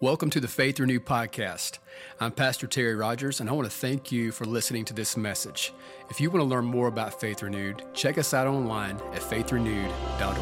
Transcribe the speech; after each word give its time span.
Welcome 0.00 0.30
to 0.30 0.38
the 0.38 0.46
Faith 0.46 0.78
Renewed 0.78 1.04
podcast. 1.04 1.78
I'm 2.20 2.30
Pastor 2.30 2.68
Terry 2.68 2.94
Rogers, 2.94 3.40
and 3.40 3.50
I 3.50 3.52
want 3.52 3.68
to 3.68 3.76
thank 3.76 4.12
you 4.12 4.30
for 4.30 4.44
listening 4.44 4.84
to 4.84 4.94
this 4.94 5.16
message. 5.16 5.72
If 6.08 6.20
you 6.20 6.30
want 6.30 6.40
to 6.40 6.44
learn 6.44 6.66
more 6.66 6.86
about 6.86 7.20
Faith 7.20 7.42
Renewed, 7.42 7.82
check 7.94 8.16
us 8.16 8.32
out 8.32 8.46
online 8.46 8.94
at 9.12 9.22
faithrenewed.org. 9.22 10.36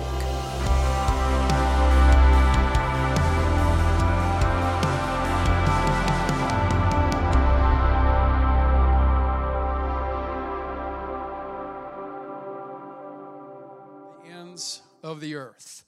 The 14.22 14.38
ends 14.38 14.82
of 15.02 15.22
the 15.22 15.34
earth. 15.34 15.84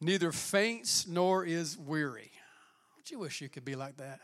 Neither 0.00 0.32
faints 0.32 1.06
nor 1.06 1.44
is 1.44 1.78
weary. 1.78 2.32
Don't 3.04 3.10
you 3.10 3.18
wish 3.18 3.42
you 3.42 3.50
could 3.50 3.66
be 3.66 3.74
like 3.74 3.98
that? 3.98 4.18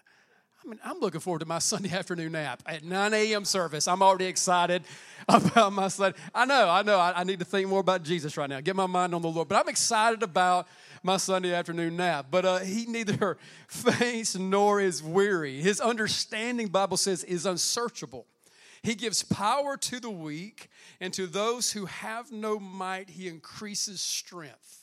I 0.65 0.66
mean, 0.66 0.79
I'm 0.83 1.01
looking 1.01 1.20
forward 1.20 1.41
to 1.41 1.45
my 1.45 1.59
Sunday 1.59 1.91
afternoon 1.95 2.33
nap 2.33 2.62
at 2.65 2.83
9 2.83 3.12
a.m. 3.12 3.45
service. 3.45 3.87
I'm 3.87 4.03
already 4.03 4.25
excited 4.25 4.84
about 5.29 5.75
my 5.75 5.89
Sunday. 5.89 6.16
I 6.34 6.47
know, 6.47 6.66
I 6.66 6.80
know, 6.80 6.98
I, 6.98 7.23
need 7.25 7.41
to 7.41 7.45
think 7.45 7.69
more 7.69 7.80
about 7.80 8.05
Jesus 8.05 8.39
right 8.39 8.48
now. 8.48 8.62
Get 8.62 8.75
my 8.75 8.87
mind 8.87 9.15
on 9.15 9.20
the 9.20 9.29
Lord. 9.29 9.48
But 9.48 9.56
I'm 9.56 9.69
excited 9.69 10.23
about 10.23 10.66
my 11.03 11.19
Sunday 11.19 11.53
afternoon 11.53 11.98
nap. 11.98 12.29
But 12.30 12.47
uh, 12.47 12.59
he 12.61 12.87
neither 12.87 13.37
faints 13.69 14.34
nor 14.34 14.81
is 14.81 15.03
weary. 15.03 15.61
His 15.61 15.78
understanding, 15.78 16.69
Bible 16.69 16.97
says, 16.97 17.23
is 17.25 17.45
unsearchable. 17.45 18.25
He 18.83 18.95
gives 18.95 19.23
power 19.23 19.77
to 19.77 20.01
the 20.01 20.09
weak, 20.09 20.70
and 21.03 21.12
to 21.12 21.27
those 21.27 21.73
who 21.73 21.84
have 21.84 22.33
no 22.33 22.59
might, 22.59 23.11
he 23.11 23.28
increases 23.28 24.01
strength. 24.01 24.80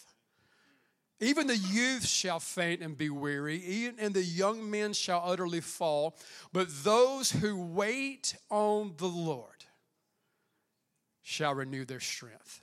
Even 1.20 1.48
the 1.48 1.58
youth 1.58 2.06
shall 2.06 2.40
faint 2.40 2.82
and 2.82 2.96
be 2.96 3.10
weary, 3.10 3.58
even 3.64 4.00
and 4.00 4.14
the 4.14 4.24
young 4.24 4.70
men 4.70 4.94
shall 4.94 5.24
utterly 5.26 5.62
fall. 5.62 6.16
But 6.54 6.68
those 6.84 7.32
who 7.32 7.60
wait 7.60 8.36
on 8.52 8.94
the 8.98 9.08
Lord 9.08 9.66
shall 11.24 11.56
renew 11.56 11.86
their 11.86 12.00
strength. 12.00 12.62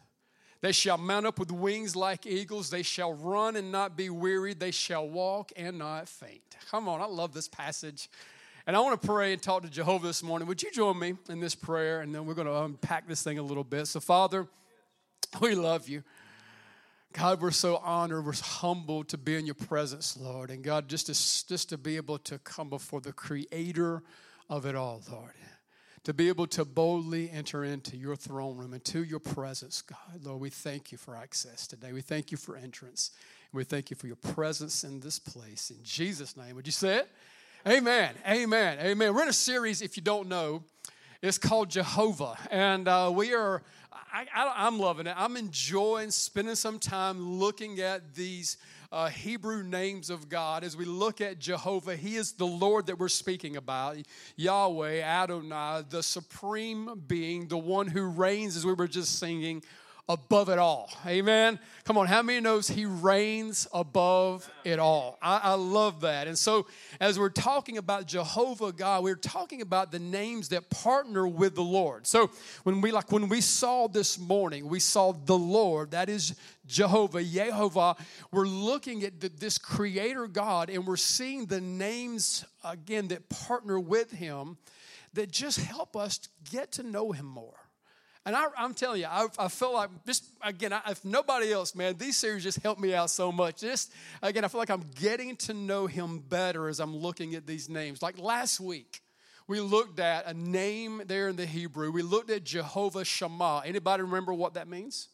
They 0.61 0.73
shall 0.73 0.97
mount 0.97 1.27
up 1.27 1.39
with 1.39 1.51
wings 1.51 1.95
like 1.95 2.27
eagles. 2.27 2.71
They 2.71 2.83
shall 2.83 3.13
run 3.13 3.57
and 3.57 3.71
not 3.71 3.97
be 3.97 4.09
weary. 4.09 4.55
They 4.55 4.71
shall 4.71 5.07
walk 5.07 5.53
and 5.57 5.79
not 5.79 6.09
faint. 6.09 6.57
Come 6.71 6.89
on, 6.89 7.03
I 7.03 7.07
love 7.07 7.35
this 7.35 7.49
passage. 7.49 8.09
And 8.67 8.75
I 8.75 8.81
want 8.81 8.99
to 8.99 9.07
pray 9.07 9.35
and 9.35 9.43
talk 9.43 9.63
to 9.65 9.69
Jehovah 9.69 10.07
this 10.07 10.23
morning. 10.23 10.49
Would 10.49 10.63
you 10.63 10.71
join 10.71 10.99
me 10.99 11.17
in 11.29 11.39
this 11.39 11.55
prayer? 11.55 12.01
And 12.01 12.15
then 12.15 12.25
we're 12.25 12.33
going 12.33 12.47
to 12.47 12.63
unpack 12.63 13.07
this 13.07 13.23
thing 13.23 13.39
a 13.39 13.43
little 13.43 13.63
bit. 13.63 13.89
So, 13.89 14.01
Father, 14.01 14.47
we 15.41 15.55
love 15.55 15.87
you. 15.87 16.03
God, 17.15 17.41
we're 17.41 17.53
so 17.53 17.77
honored, 17.77 18.27
we're 18.27 18.33
humbled 18.35 19.09
to 19.11 19.19
be 19.19 19.37
in 19.37 19.47
your 19.47 19.55
presence, 19.55 20.17
Lord. 20.21 20.51
And 20.51 20.65
God, 20.65 20.89
just 20.89 21.07
to, 21.07 21.13
just 21.13 21.69
to 21.69 21.79
be 21.79 21.97
able 21.97 22.19
to 22.19 22.39
come 22.41 22.69
before 22.69 23.01
the 23.01 23.13
creator 23.13 24.03
of 24.51 24.67
it 24.67 24.75
all, 24.75 25.01
Lord. 25.11 25.31
To 26.03 26.13
be 26.13 26.27
able 26.27 26.49
to 26.49 26.65
boldly 26.65 27.31
enter 27.31 27.63
into 27.63 27.97
your 27.97 28.17
throne 28.17 28.59
room, 28.59 28.75
into 28.75 29.05
your 29.05 29.21
presence, 29.21 29.81
God. 29.81 30.25
Lord, 30.25 30.41
we 30.41 30.51
thank 30.51 30.91
you 30.91 30.99
for 30.99 31.17
access 31.17 31.69
today. 31.69 31.93
We 31.93 32.03
thank 32.03 32.33
you 32.33 32.37
for 32.37 32.57
entrance. 32.57 33.13
And 33.53 33.59
we 33.59 33.65
thank 33.65 33.91
you 33.91 33.97
for 33.97 34.09
your 34.09 34.17
presence 34.17 34.83
in 34.83 34.99
this 34.99 35.21
place. 35.21 35.71
In 35.71 35.83
Jesus' 35.85 36.37
name, 36.37 36.57
would 36.57 36.67
you 36.67 36.73
say 36.73 36.97
it? 36.97 37.09
Amen. 37.67 38.13
Amen. 38.29 38.79
Amen. 38.81 39.15
We're 39.15 39.23
in 39.23 39.29
a 39.29 39.33
series, 39.33 39.83
if 39.83 39.97
you 39.97 40.03
don't 40.03 40.29
know, 40.29 40.65
it's 41.25 41.39
called 41.39 41.71
Jehovah. 41.71 42.37
And 42.51 42.87
uh, 42.87 43.11
we 43.15 43.33
are 43.33 43.63
I, 44.13 44.67
am 44.69 44.79
loving 44.79 45.09
it. 45.09 45.15
I'm 45.17 45.37
enjoying 45.37 46.13
spending 46.13 46.55
some 46.55 46.79
time 46.79 47.41
looking 47.41 47.81
at 47.81 48.15
these 48.15 48.59
uh, 48.93 49.09
Hebrew 49.09 49.65
names 49.65 50.09
of 50.09 50.29
God 50.29 50.63
as 50.63 50.77
we 50.77 50.85
look 50.85 51.21
at 51.21 51.41
Jehovah. 51.41 51.97
He 51.97 52.15
is 52.15 52.33
the 52.33 52.47
Lord 52.47 52.87
that 52.87 52.99
we're 52.99 53.09
speaking 53.09 53.57
about, 53.57 53.97
Yahweh, 54.37 55.01
Adonai, 55.01 55.83
the 55.89 56.03
supreme 56.03 57.03
being, 57.09 57.49
the 57.49 57.59
one 57.59 57.89
who 57.89 58.05
reigns, 58.05 58.57
as 58.57 58.65
we 58.65 58.75
were 58.75 58.87
just 58.87 59.19
singing, 59.19 59.65
above 60.09 60.51
it 60.51 60.59
all. 60.59 60.91
Amen. 61.07 61.59
Come 61.85 61.97
on, 61.97 62.07
how 62.07 62.21
many 62.21 62.41
knows 62.41 62.69
he 62.69 62.85
reigns 62.85 63.67
above 63.73 64.51
it 64.63 64.79
all? 64.79 65.19
I, 65.23 65.41
I, 65.43 65.55
love 65.55 66.03
that. 66.03 66.27
And 66.29 66.39
so, 66.39 66.67
as 67.01 67.19
we're 67.19 67.31
talking 67.31 67.79
about 67.79 68.07
Jehovah 68.07 68.73
God, 68.73 69.03
we're 69.03 69.15
talking 69.15 69.63
about 69.63 69.93
the 69.93 69.99
names 69.99 70.51
that 70.51 70.69
partner 70.69 71.27
with 71.27 71.55
the 71.55 71.63
Lord. 71.63 72.07
So, 72.07 72.31
when 72.65 72.83
we 72.83 72.91
like 72.91 73.11
when 73.13 73.29
we 73.29 73.41
saw 73.41 73.89
this 73.89 74.19
morning, 74.19 74.69
we 74.69 74.79
saw 74.79 75.13
the 75.13 75.39
Lord. 75.39 75.93
That 75.93 76.11
is 76.11 76.35
Jehovah, 76.67 77.23
Yehovah. 77.23 77.99
We're 78.31 78.47
looking 78.47 79.05
at 79.05 79.21
the, 79.21 79.31
this 79.31 79.57
Creator 79.57 80.29
God, 80.29 80.69
and 80.69 80.87
we're 80.87 80.97
seeing 80.97 81.47
the 81.47 81.63
names 81.63 82.45
again 82.63 83.09
that 83.09 83.31
partner 83.31 83.81
with 83.81 84.11
Him, 84.11 84.59
that 85.15 85.31
just 85.31 85.61
help 85.61 85.97
us 85.97 86.21
get 86.51 86.73
to 86.73 86.83
know 86.83 87.13
Him 87.13 87.27
more. 87.27 87.65
And 88.27 88.35
I, 88.35 88.47
am 88.57 88.73
telling 88.73 89.03
you, 89.03 89.07
I, 89.07 89.27
I 89.39 89.49
feel 89.49 89.75
like 89.75 89.91
just 90.07 90.25
again, 90.43 90.73
I, 90.73 90.81
if 90.89 91.05
nobody 91.05 91.53
else, 91.53 91.75
man, 91.75 91.97
these 91.99 92.17
series 92.17 92.43
just 92.43 92.63
help 92.63 92.79
me 92.79 92.95
out 92.95 93.11
so 93.11 93.31
much. 93.31 93.61
Just 93.61 93.93
again, 94.23 94.45
I 94.45 94.49
feel 94.49 94.61
like 94.61 94.71
I'm 94.71 94.85
getting 94.95 95.37
to 95.37 95.53
know 95.53 95.87
Him 95.87 96.21
better 96.21 96.69
as 96.69 96.81
I'm 96.81 96.97
looking 96.97 97.35
at 97.35 97.47
these 97.47 97.69
names. 97.69 98.01
Like 98.01 98.19
last 98.19 98.61
week, 98.61 99.03
we 99.47 99.61
looked 99.61 100.01
at 100.01 100.27
a 100.27 100.33
name 100.33 101.03
there 101.07 101.29
in 101.29 101.37
the 101.37 101.45
Hebrew. 101.45 101.91
We 101.91 102.01
looked 102.01 102.31
at 102.31 102.45
Jehovah 102.45 103.05
Shammah. 103.05 103.63
Anybody 103.67 104.03
remember 104.03 104.33
what 104.33 104.55
that 104.55 104.69
means? 104.69 105.09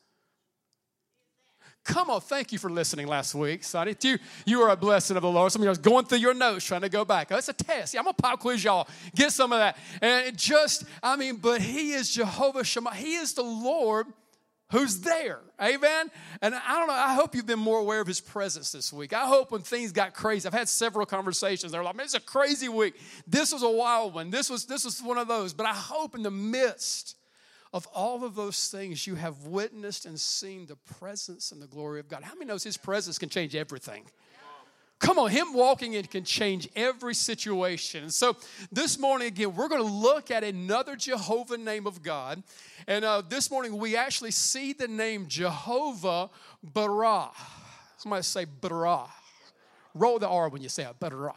Come 1.84 2.10
on, 2.10 2.20
thank 2.20 2.52
you 2.52 2.58
for 2.58 2.70
listening 2.70 3.06
last 3.06 3.34
week, 3.34 3.64
Sonny. 3.64 3.96
You, 4.02 4.18
you 4.44 4.60
are 4.60 4.70
a 4.70 4.76
blessing 4.76 5.16
of 5.16 5.22
the 5.22 5.30
Lord. 5.30 5.50
Some 5.50 5.62
of 5.62 5.64
you 5.64 5.72
are 5.72 5.76
going 5.76 6.04
through 6.04 6.18
your 6.18 6.34
notes 6.34 6.64
trying 6.64 6.82
to 6.82 6.88
go 6.90 7.04
back. 7.04 7.32
Oh, 7.32 7.36
it's 7.36 7.48
a 7.48 7.54
test. 7.54 7.94
Yeah, 7.94 8.00
I'm 8.00 8.04
going 8.04 8.14
to 8.14 8.22
pop 8.22 8.40
quiz 8.40 8.62
y'all. 8.62 8.86
Get 9.14 9.32
some 9.32 9.52
of 9.52 9.58
that. 9.58 9.78
And 10.02 10.36
just, 10.36 10.84
I 11.02 11.16
mean, 11.16 11.36
but 11.36 11.62
He 11.62 11.92
is 11.92 12.10
Jehovah 12.12 12.64
Shammah. 12.64 12.94
He 12.94 13.14
is 13.14 13.32
the 13.32 13.42
Lord 13.42 14.06
who's 14.70 15.00
there. 15.00 15.40
Amen. 15.60 16.10
And 16.42 16.54
I 16.54 16.78
don't 16.78 16.86
know, 16.86 16.94
I 16.94 17.14
hope 17.14 17.34
you've 17.34 17.46
been 17.46 17.58
more 17.58 17.78
aware 17.78 18.00
of 18.00 18.06
his 18.06 18.20
presence 18.20 18.70
this 18.72 18.92
week. 18.92 19.12
I 19.12 19.26
hope 19.26 19.50
when 19.50 19.62
things 19.62 19.92
got 19.92 20.14
crazy, 20.14 20.46
I've 20.46 20.54
had 20.54 20.68
several 20.68 21.06
conversations. 21.06 21.72
They're 21.72 21.82
like, 21.82 21.96
man, 21.96 22.04
it's 22.04 22.14
a 22.14 22.20
crazy 22.20 22.68
week. 22.68 22.94
This 23.26 23.52
was 23.52 23.62
a 23.62 23.70
wild 23.70 24.14
one. 24.14 24.30
This 24.30 24.48
was 24.48 24.66
this 24.66 24.84
was 24.84 25.02
one 25.02 25.18
of 25.18 25.28
those. 25.28 25.52
But 25.52 25.66
I 25.66 25.74
hope 25.74 26.14
in 26.14 26.22
the 26.22 26.30
midst 26.30 27.16
of 27.72 27.86
all 27.94 28.24
of 28.24 28.34
those 28.34 28.68
things, 28.68 29.06
you 29.06 29.14
have 29.14 29.46
witnessed 29.46 30.04
and 30.06 30.18
seen 30.18 30.66
the 30.66 30.76
presence 30.76 31.52
and 31.52 31.62
the 31.62 31.66
glory 31.66 32.00
of 32.00 32.08
God. 32.08 32.22
How 32.22 32.34
many 32.34 32.46
knows 32.46 32.64
His 32.64 32.76
presence 32.76 33.18
can 33.18 33.28
change 33.28 33.54
everything? 33.54 34.04
Come 34.98 35.18
on, 35.18 35.30
Him 35.30 35.54
walking 35.54 35.94
in 35.94 36.04
can 36.04 36.24
change 36.24 36.68
every 36.76 37.14
situation. 37.14 38.10
So 38.10 38.36
this 38.70 38.98
morning, 38.98 39.28
again, 39.28 39.54
we're 39.54 39.68
going 39.68 39.82
to 39.82 39.92
look 39.92 40.30
at 40.30 40.44
another 40.44 40.94
Jehovah 40.94 41.56
name 41.56 41.86
of 41.86 42.02
God. 42.02 42.42
And 42.86 43.04
uh, 43.04 43.22
this 43.26 43.50
morning, 43.50 43.78
we 43.78 43.96
actually 43.96 44.32
see 44.32 44.74
the 44.74 44.88
name 44.88 45.26
Jehovah 45.26 46.28
Bara. 46.62 47.30
Somebody 47.96 48.22
say 48.24 48.44
Bara. 48.44 49.06
Roll 49.94 50.18
the 50.18 50.28
R 50.28 50.50
when 50.50 50.60
you 50.60 50.68
say 50.68 50.84
it, 50.84 51.00
Bara. 51.00 51.34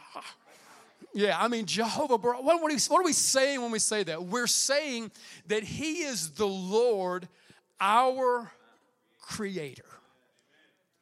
Yeah, 1.16 1.36
I 1.38 1.46
mean, 1.46 1.64
Jehovah, 1.64 2.16
what 2.16 2.60
are, 2.60 2.66
we, 2.66 2.74
what 2.74 3.00
are 3.00 3.04
we 3.04 3.12
saying 3.12 3.62
when 3.62 3.70
we 3.70 3.78
say 3.78 4.02
that? 4.02 4.24
We're 4.24 4.48
saying 4.48 5.12
that 5.46 5.62
He 5.62 6.02
is 6.02 6.30
the 6.30 6.46
Lord, 6.46 7.28
our 7.80 8.50
Creator. 9.20 9.84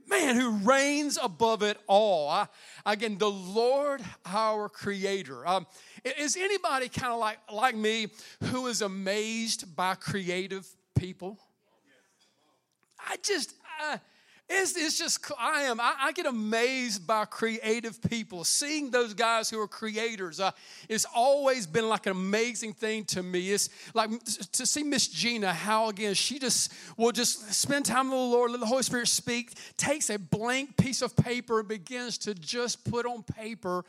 Man, 0.06 0.37
who 0.37 0.50
reigns 0.50 1.19
above 1.23 1.62
it 1.62 1.78
all. 1.87 2.28
I, 2.28 2.47
again, 2.84 3.17
the 3.17 3.31
Lord, 3.31 4.03
our 4.27 4.69
Creator. 4.69 5.47
Um, 5.49 5.67
is 6.05 6.37
anybody 6.37 6.91
kind 6.91 7.15
of 7.15 7.19
like, 7.19 7.39
like 7.50 7.75
me 7.75 8.09
who 8.44 8.67
is 8.67 8.83
amazed 8.83 9.75
by 9.75 9.94
creative 9.94 10.69
people? 10.94 11.39
I 13.09 13.17
just, 13.23 13.55
I, 13.81 13.99
it's, 14.52 14.76
it's 14.76 14.99
just, 14.99 15.31
I 15.38 15.62
am, 15.62 15.81
I, 15.81 15.94
I, 16.00 16.12
get 16.12 16.26
amazed 16.26 17.06
by 17.06 17.25
creative 17.25 18.00
people. 18.02 18.44
Seeing 18.44 18.90
those 18.90 19.14
guys 19.14 19.49
who 19.49 19.58
are 19.60 19.69
creators, 19.69 20.40
uh, 20.40 20.50
it's 20.88 21.06
always 21.14 21.66
been 21.66 21.88
like 21.88 22.06
an 22.06 22.12
amazing 22.12 22.75
thing 22.75 23.04
to 23.06 23.22
me. 23.22 23.50
It's 23.50 23.69
like 23.94 24.10
to 24.25 24.66
see 24.66 24.82
Miss 24.82 25.08
Gina, 25.08 25.52
how 25.52 25.88
again, 25.88 26.14
she 26.14 26.38
just 26.38 26.72
will 26.96 27.12
just 27.12 27.52
spend 27.54 27.87
time 27.87 28.06
with 28.06 28.19
the 28.19 28.25
Lord, 28.25 28.50
let 28.50 28.60
the 28.60 28.66
Holy 28.66 28.82
Spirit 28.82 29.08
speak, 29.08 29.54
takes 29.76 30.10
a 30.10 30.19
blank 30.19 30.76
piece 30.76 31.02
of 31.02 31.16
paper 31.16 31.60
and 31.60 31.69
begins 31.69 32.19
to 32.19 32.34
just 32.34 32.84
put 32.90 33.06
on 33.06 33.22
paper, 33.22 33.84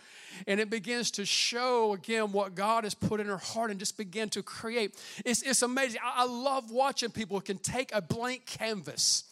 and 0.47 0.59
it 0.59 0.69
begins 0.69 1.11
to 1.11 1.25
show 1.25 1.93
again 1.93 2.31
what 2.31 2.55
God 2.55 2.83
has 2.85 2.93
put 2.93 3.19
in 3.19 3.27
her 3.27 3.37
heart 3.37 3.71
and 3.71 3.79
just 3.79 3.97
begin 3.97 4.29
to 4.29 4.43
create. 4.43 4.95
It's, 5.25 5.41
it's 5.41 5.61
amazing. 5.61 5.99
I, 6.03 6.23
I 6.23 6.25
love 6.25 6.71
watching 6.71 7.09
people 7.09 7.37
who 7.37 7.41
can 7.41 7.57
take 7.57 7.93
a 7.93 8.01
blank 8.01 8.45
canvas 8.45 9.25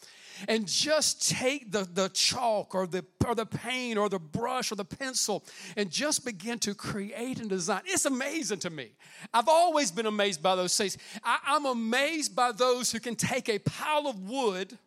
and 0.48 0.68
just 0.68 1.30
take 1.30 1.72
the, 1.72 1.88
the 1.94 2.10
chalk 2.10 2.74
or 2.76 2.88
the, 2.88 3.06
or 3.26 3.36
the 3.36 3.46
paint 3.46 3.98
or 3.98 4.10
the 4.10 4.20
brush 4.20 4.72
or 4.72 4.76
the 4.76 4.86
pencil 4.86 5.44
and 5.78 5.90
just 5.90 6.26
begin 6.26 6.60
to 6.60 6.74
create 6.74 7.40
and 7.40 7.50
design. 7.50 7.82
It's 7.86 8.06
amazing 8.06 8.60
to 8.60 8.70
me. 8.70 8.92
I've 9.34 9.50
always 9.50 9.92
been 9.92 10.06
amazed 10.06 10.42
by 10.42 10.56
those 10.56 10.76
things. 10.76 10.98
I, 11.24 11.40
I'm 11.46 11.66
amazed 11.66 12.36
by 12.36 12.52
those 12.52 12.92
who 12.92 13.00
can 13.00 13.16
take 13.16 13.50
a 13.50 13.60
pile 13.60 14.08
of 14.08 14.30
wood 14.30 14.78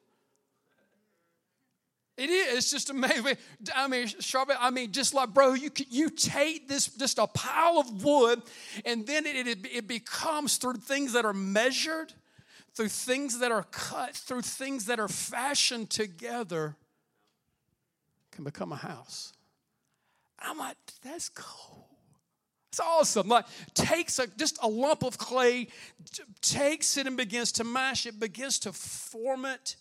It 2.16 2.30
is. 2.30 2.58
It's 2.58 2.70
just 2.70 2.90
amazing. 2.90 3.36
I 3.74 3.88
mean, 3.88 4.06
sharp. 4.06 4.50
I 4.58 4.70
mean, 4.70 4.92
just 4.92 5.14
like, 5.14 5.34
bro, 5.34 5.54
you 5.54 5.70
you 5.90 6.10
take 6.10 6.68
this 6.68 6.86
just 6.86 7.18
a 7.18 7.26
pile 7.26 7.78
of 7.78 8.04
wood, 8.04 8.40
and 8.84 9.04
then 9.04 9.26
it, 9.26 9.46
it, 9.48 9.58
it 9.66 9.88
becomes 9.88 10.56
through 10.56 10.74
things 10.74 11.12
that 11.14 11.24
are 11.24 11.32
measured, 11.32 12.12
through 12.74 12.88
things 12.88 13.38
that 13.38 13.52
are 13.52 13.64
cut, 13.70 14.14
through 14.14 14.42
things 14.42 14.86
that 14.86 14.98
are 14.98 15.08
fashioned 15.08 15.90
together, 15.90 16.76
can 18.30 18.44
become 18.44 18.72
a 18.72 18.76
house. 18.76 19.32
I'm 20.38 20.58
like, 20.58 20.76
that's 21.02 21.28
cool. 21.28 21.88
It's 22.70 22.80
awesome. 22.80 23.28
Like 23.28 23.46
takes 23.74 24.18
a, 24.18 24.26
just 24.26 24.58
a 24.60 24.68
lump 24.68 25.04
of 25.04 25.16
clay, 25.16 25.68
takes 26.40 26.96
it 26.96 27.06
and 27.06 27.16
begins 27.16 27.52
to 27.52 27.64
mash 27.64 28.04
it, 28.04 28.18
begins 28.18 28.58
to 28.60 28.72
form 28.72 29.44
it 29.44 29.76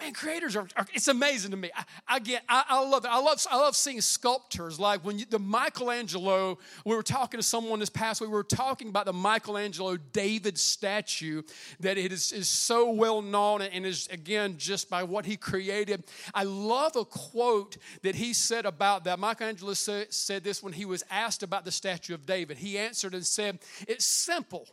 Man, 0.00 0.12
creators 0.12 0.54
are, 0.54 0.68
are, 0.76 0.86
it's 0.94 1.08
amazing 1.08 1.50
to 1.50 1.56
me. 1.56 1.70
I, 1.74 1.84
I 2.06 2.18
get, 2.20 2.42
I, 2.48 2.64
I, 2.68 2.88
love 2.88 3.04
it. 3.04 3.08
I 3.08 3.18
love, 3.18 3.44
I 3.50 3.56
love 3.56 3.74
seeing 3.74 4.00
sculptors 4.00 4.78
like 4.78 5.04
when 5.04 5.18
you, 5.18 5.24
the 5.24 5.40
Michelangelo, 5.40 6.58
we 6.84 6.94
were 6.94 7.02
talking 7.02 7.38
to 7.38 7.42
someone 7.42 7.80
this 7.80 7.90
past 7.90 8.20
week, 8.20 8.30
we 8.30 8.36
were 8.36 8.44
talking 8.44 8.90
about 8.90 9.06
the 9.06 9.12
Michelangelo 9.12 9.96
David 9.96 10.56
statue 10.56 11.42
that 11.80 11.98
it 11.98 12.12
is, 12.12 12.30
is 12.30 12.48
so 12.48 12.90
well 12.92 13.22
known 13.22 13.60
and 13.62 13.84
is, 13.84 14.06
again, 14.12 14.54
just 14.56 14.88
by 14.88 15.02
what 15.02 15.26
he 15.26 15.36
created. 15.36 16.04
I 16.32 16.44
love 16.44 16.94
a 16.94 17.04
quote 17.04 17.76
that 18.02 18.14
he 18.14 18.34
said 18.34 18.66
about 18.66 19.02
that. 19.04 19.18
Michelangelo 19.18 19.74
said, 19.74 20.12
said 20.12 20.44
this 20.44 20.62
when 20.62 20.74
he 20.74 20.84
was 20.84 21.02
asked 21.10 21.42
about 21.42 21.64
the 21.64 21.72
statue 21.72 22.14
of 22.14 22.24
David. 22.24 22.58
He 22.58 22.78
answered 22.78 23.14
and 23.14 23.26
said, 23.26 23.58
It's 23.88 24.06
simple. 24.06 24.68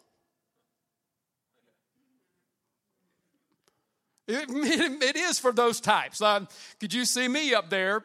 It, 4.27 4.49
it 5.03 5.15
is 5.15 5.39
for 5.39 5.51
those 5.51 5.79
types. 5.79 6.21
Um, 6.21 6.47
could 6.79 6.93
you 6.93 7.05
see 7.05 7.27
me 7.27 7.53
up 7.53 7.69
there 7.69 8.03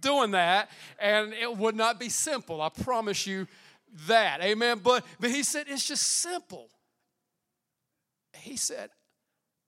doing 0.00 0.32
that? 0.32 0.70
And 0.98 1.32
it 1.32 1.56
would 1.56 1.74
not 1.74 1.98
be 1.98 2.08
simple. 2.08 2.60
I 2.62 2.68
promise 2.68 3.26
you 3.26 3.46
that. 4.06 4.40
Amen. 4.42 4.80
But 4.82 5.04
but 5.18 5.30
he 5.30 5.42
said 5.42 5.66
it's 5.68 5.86
just 5.86 6.06
simple. 6.06 6.68
He 8.32 8.56
said, 8.56 8.90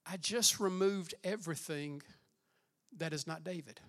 I 0.07 0.17
just 0.17 0.61
removed 0.61 1.15
everything 1.25 2.03
that 2.97 3.13
is 3.13 3.27
not 3.27 3.45
David. 3.45 3.81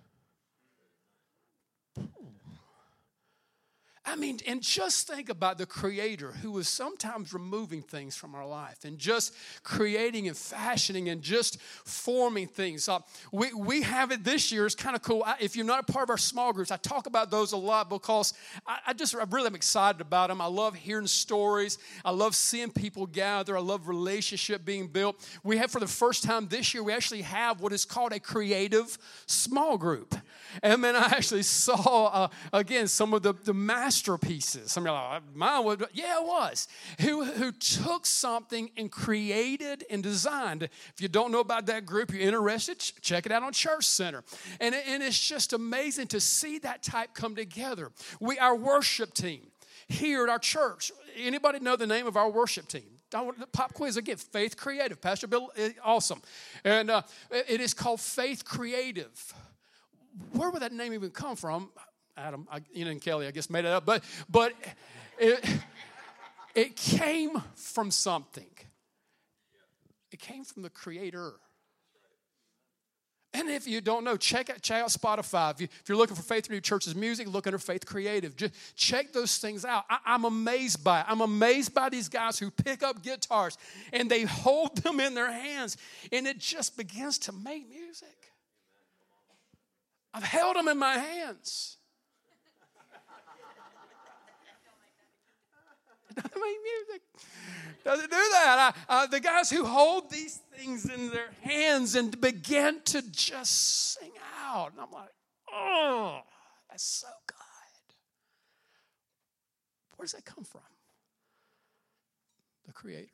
I 4.10 4.16
mean, 4.16 4.40
and 4.48 4.62
just 4.62 5.08
think 5.08 5.30
about 5.30 5.60
the 5.60 5.68
Creator 5.68 6.32
who 6.32 6.58
is 6.58 6.68
sometimes 6.68 7.32
removing 7.32 7.84
things 7.84 8.16
from 8.16 8.34
our 8.34 8.46
life 8.46 8.84
and 8.84 8.98
just 8.98 9.36
creating 9.62 10.28
and 10.28 10.36
fashioning 10.36 11.10
and 11.10 11.22
just 11.22 11.62
forming 11.62 12.48
things. 12.48 12.90
Uh, 12.90 13.00
we, 13.32 13.54
we 13.54 13.84
have 13.84 14.12
it 14.12 14.24
this 14.24 14.52
year. 14.52 14.66
It's 14.66 14.74
kind 14.74 14.96
of 14.96 15.04
cool. 15.04 15.24
I, 15.24 15.36
if 15.40 15.56
you're 15.56 15.66
not 15.66 15.88
a 15.88 15.92
part 15.92 16.04
of 16.04 16.10
our 16.10 16.18
small 16.18 16.54
groups, 16.54 16.72
I 16.72 16.78
talk 16.78 17.06
about 17.06 17.30
those 17.30 17.52
a 17.52 17.58
lot 17.58 17.88
because 17.88 18.34
I, 18.66 18.80
I 18.88 18.94
just 18.94 19.16
I 19.16 19.26
really 19.30 19.48
am 19.48 19.56
excited 19.56 20.02
about 20.02 20.30
them. 20.30 20.42
I 20.42 20.48
love 20.48 20.74
hearing 20.74 21.06
stories. 21.06 21.78
I 22.04 22.10
love 22.10 22.36
seeing 22.36 22.72
people 22.72 23.06
gather. 23.06 23.56
I 23.56 23.62
love 23.62 23.88
relationship 23.88 24.66
being 24.66 24.88
built. 24.88 25.24
We 25.44 25.58
have 25.58 25.70
for 25.70 25.80
the 25.80 25.88
first 25.88 26.24
time 26.24 26.48
this 26.48 26.74
year, 26.74 26.84
we 26.84 26.94
actually 26.94 27.22
have 27.22 27.62
what 27.62 27.74
is 27.74 27.86
called 27.86 28.14
a 28.14 28.20
creative 28.20 28.98
small 29.28 29.78
group. 29.78 30.16
And 30.64 30.84
then 30.84 30.96
I 30.96 31.06
actually 31.06 31.44
saw, 31.44 32.08
uh, 32.08 32.28
again, 32.52 32.88
some 32.88 33.14
of 33.14 33.22
the, 33.22 33.34
the 33.44 33.54
masterpieces. 34.00 34.72
Some 34.72 34.88
of 34.88 34.94
like, 34.94 35.36
mine 35.36 35.64
would, 35.66 35.86
yeah, 35.94 36.20
it 36.20 36.26
was. 36.26 36.68
Who, 37.02 37.26
who 37.26 37.52
took 37.52 38.06
something 38.06 38.72
and 38.78 38.92
created 38.92 39.84
and 39.90 40.02
designed. 40.02 40.64
If 40.64 40.94
you 41.00 41.08
don't 41.08 41.32
know 41.32 41.40
about 41.40 41.66
that 41.68 41.86
group, 41.86 42.12
you're 42.12 42.22
interested, 42.22 42.80
check 43.02 43.26
it 43.26 43.32
out 43.32 43.44
on 43.44 43.54
Church 43.54 43.86
Center. 43.86 44.24
And, 44.60 44.76
and 44.76 45.04
it's 45.04 45.20
just 45.20 45.54
amazing 45.54 46.08
to 46.08 46.20
see 46.20 46.60
that 46.60 46.84
type 46.84 47.14
come 47.14 47.36
together. 47.36 47.92
We, 48.20 48.38
our 48.40 48.56
worship 48.56 49.14
team 49.14 49.48
here 49.88 50.24
at 50.24 50.30
our 50.30 50.40
church, 50.40 50.92
anybody 51.18 51.60
know 51.60 51.76
the 51.76 51.88
name 51.88 52.08
of 52.08 52.18
our 52.18 52.30
worship 52.30 52.68
team? 52.68 52.84
pop 53.52 53.74
quiz 53.74 53.98
again 53.98 54.18
faith 54.18 54.56
creative 54.56 55.02
pastor 55.02 55.26
bill 55.26 55.50
eh, 55.58 55.72
awesome 55.84 56.22
and 56.64 56.92
uh, 56.92 57.02
it 57.32 57.60
is 57.60 57.74
called 57.74 58.00
faith 58.00 58.46
creative 58.46 59.34
where 60.34 60.50
would 60.50 60.62
that 60.62 60.74
name 60.74 60.94
even 60.94 61.12
come 61.12 61.36
from? 61.36 61.70
Adam, 62.20 62.48
I, 62.52 62.62
and 62.76 63.02
Kelly, 63.02 63.28
I 63.28 63.32
guess 63.32 63.50
made 63.50 63.66
it 63.66 63.72
up, 63.72 63.86
but 63.86 64.04
but 64.30 64.54
it, 65.18 65.44
it 66.56 66.76
came 66.76 67.42
from 67.56 67.92
something. 67.92 68.50
It 70.12 70.20
came 70.20 70.44
from 70.44 70.64
the 70.64 70.70
Creator. 70.70 71.34
And 73.32 73.48
if 73.48 73.68
you 73.68 73.80
don't 73.80 74.04
know, 74.04 74.18
check 74.18 74.50
out, 74.50 74.62
check 74.64 74.84
out 74.84 74.90
Spotify. 74.90 75.52
If, 75.62 75.88
you, 75.88 75.94
are 75.94 75.98
looking 75.98 76.16
for 76.16 76.24
Faith 76.24 76.50
Renewed 76.50 76.64
Church's 76.64 76.96
music, 76.96 77.28
look 77.28 77.46
under 77.46 77.60
Faith 77.60 77.86
Creative. 77.86 78.36
Just 78.36 78.54
check 78.76 79.14
those 79.14 79.38
things 79.38 79.64
out. 79.64 79.86
I, 79.88 80.00
I'm 80.04 80.26
amazed 80.26 80.84
by 80.84 81.02
it. 81.02 81.06
I'm 81.08 81.22
amazed 81.22 81.76
by 81.76 81.90
these 81.90 82.10
guys 82.10 82.40
who 82.40 82.50
pick 82.50 82.82
up 82.82 83.04
guitars 83.04 83.56
and 83.94 84.10
they 84.10 84.24
hold 84.24 84.78
them 84.78 85.00
in 85.00 85.14
their 85.14 85.32
hands 85.32 85.78
and 86.12 86.26
it 86.26 86.40
just 86.40 86.76
begins 86.76 87.20
to 87.20 87.32
make 87.32 87.70
music. 87.70 88.18
I've 90.12 90.24
held 90.24 90.56
them 90.56 90.68
in 90.68 90.80
my 90.80 90.96
hands. 90.96 91.78
Doesn't 96.24 96.42
make 96.42 96.58
music. 96.64 97.02
Doesn't 97.84 98.10
do 98.10 98.18
that. 98.32 98.76
I, 98.90 99.04
uh, 99.04 99.08
the 99.08 99.20
guys 99.20 99.50
who 99.50 99.66
hold 99.66 100.10
these 100.10 100.40
things 100.58 100.86
in 100.86 101.12
their 101.12 101.30
hands 101.42 101.96
and 101.96 102.20
begin 102.20 102.82
to 102.86 103.02
just 103.12 103.94
sing 103.94 104.12
out. 104.44 104.72
And 104.72 104.82
I'm 104.82 104.92
like, 104.92 105.10
oh, 105.52 106.20
that's 106.70 106.84
so 106.84 107.08
good. 107.26 107.36
Where 109.96 110.06
does 110.06 110.14
that 110.14 110.26
come 110.26 110.44
from? 110.44 110.62
The 112.66 112.74
Creator. 112.74 113.08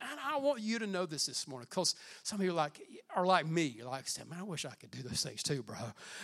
And 0.00 0.20
I 0.24 0.38
want 0.38 0.60
you 0.60 0.78
to 0.78 0.86
know 0.86 1.06
this 1.06 1.26
this 1.26 1.48
morning 1.48 1.66
because 1.68 1.96
some 2.22 2.38
of 2.38 2.44
you 2.44 2.52
are 2.52 2.54
like, 2.54 2.80
are 3.16 3.26
like 3.26 3.46
me. 3.46 3.64
You're 3.64 3.88
like, 3.88 4.04
man, 4.30 4.38
I 4.38 4.44
wish 4.44 4.64
I 4.64 4.70
could 4.70 4.92
do 4.92 5.02
those 5.02 5.24
things 5.24 5.42
too, 5.42 5.64
bro. 5.64 5.76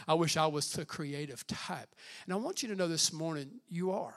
I 0.07 0.15
wish 0.15 0.37
I 0.37 0.47
was 0.47 0.71
the 0.73 0.85
creative 0.85 1.45
type. 1.49 1.89
And 2.25 2.33
I 2.33 2.37
want 2.37 2.63
you 2.63 2.69
to 2.69 2.77
know 2.77 2.87
this 2.87 3.13
morning, 3.13 3.51
you 3.69 3.91
are. 3.91 4.15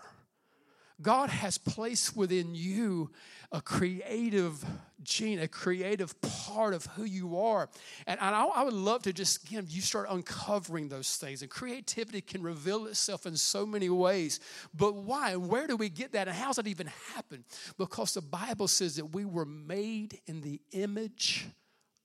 God 1.01 1.29
has 1.29 1.57
placed 1.57 2.15
within 2.15 2.55
you 2.55 3.11
a 3.51 3.61
creative 3.61 4.65
gene, 5.03 5.39
a 5.39 5.47
creative 5.47 6.19
part 6.21 6.73
of 6.73 6.85
who 6.87 7.03
you 7.03 7.39
are. 7.39 7.69
And, 8.05 8.19
I, 8.19 8.43
I, 8.43 8.63
would 8.63 8.73
love 8.73 9.03
to 9.03 9.13
just, 9.13 9.47
again, 9.47 9.65
you 9.69 9.81
start 9.81 10.07
uncovering 10.09 10.89
those 10.89 11.15
things. 11.15 11.41
And 11.41 11.49
creativity 11.49 12.19
can 12.19 12.41
reveal 12.41 12.87
itself 12.87 13.25
in 13.25 13.37
so 13.37 13.65
many 13.65 13.89
ways. 13.89 14.39
But 14.73 14.95
why? 14.95 15.31
And 15.31 15.47
where 15.47 15.67
do 15.67 15.77
we 15.77 15.89
get 15.89 16.11
that? 16.13 16.27
And 16.27 16.35
how 16.35 16.47
does 16.47 16.57
that 16.57 16.67
even 16.67 16.87
happen? 17.15 17.45
Because 17.77 18.13
the 18.13 18.21
Bible 18.21 18.67
says 18.67 18.97
that 18.97 19.13
we 19.13 19.23
were 19.23 19.45
made 19.45 20.19
in 20.25 20.41
the 20.41 20.59
image 20.71 21.47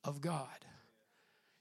of 0.05 0.21
God. 0.21 0.49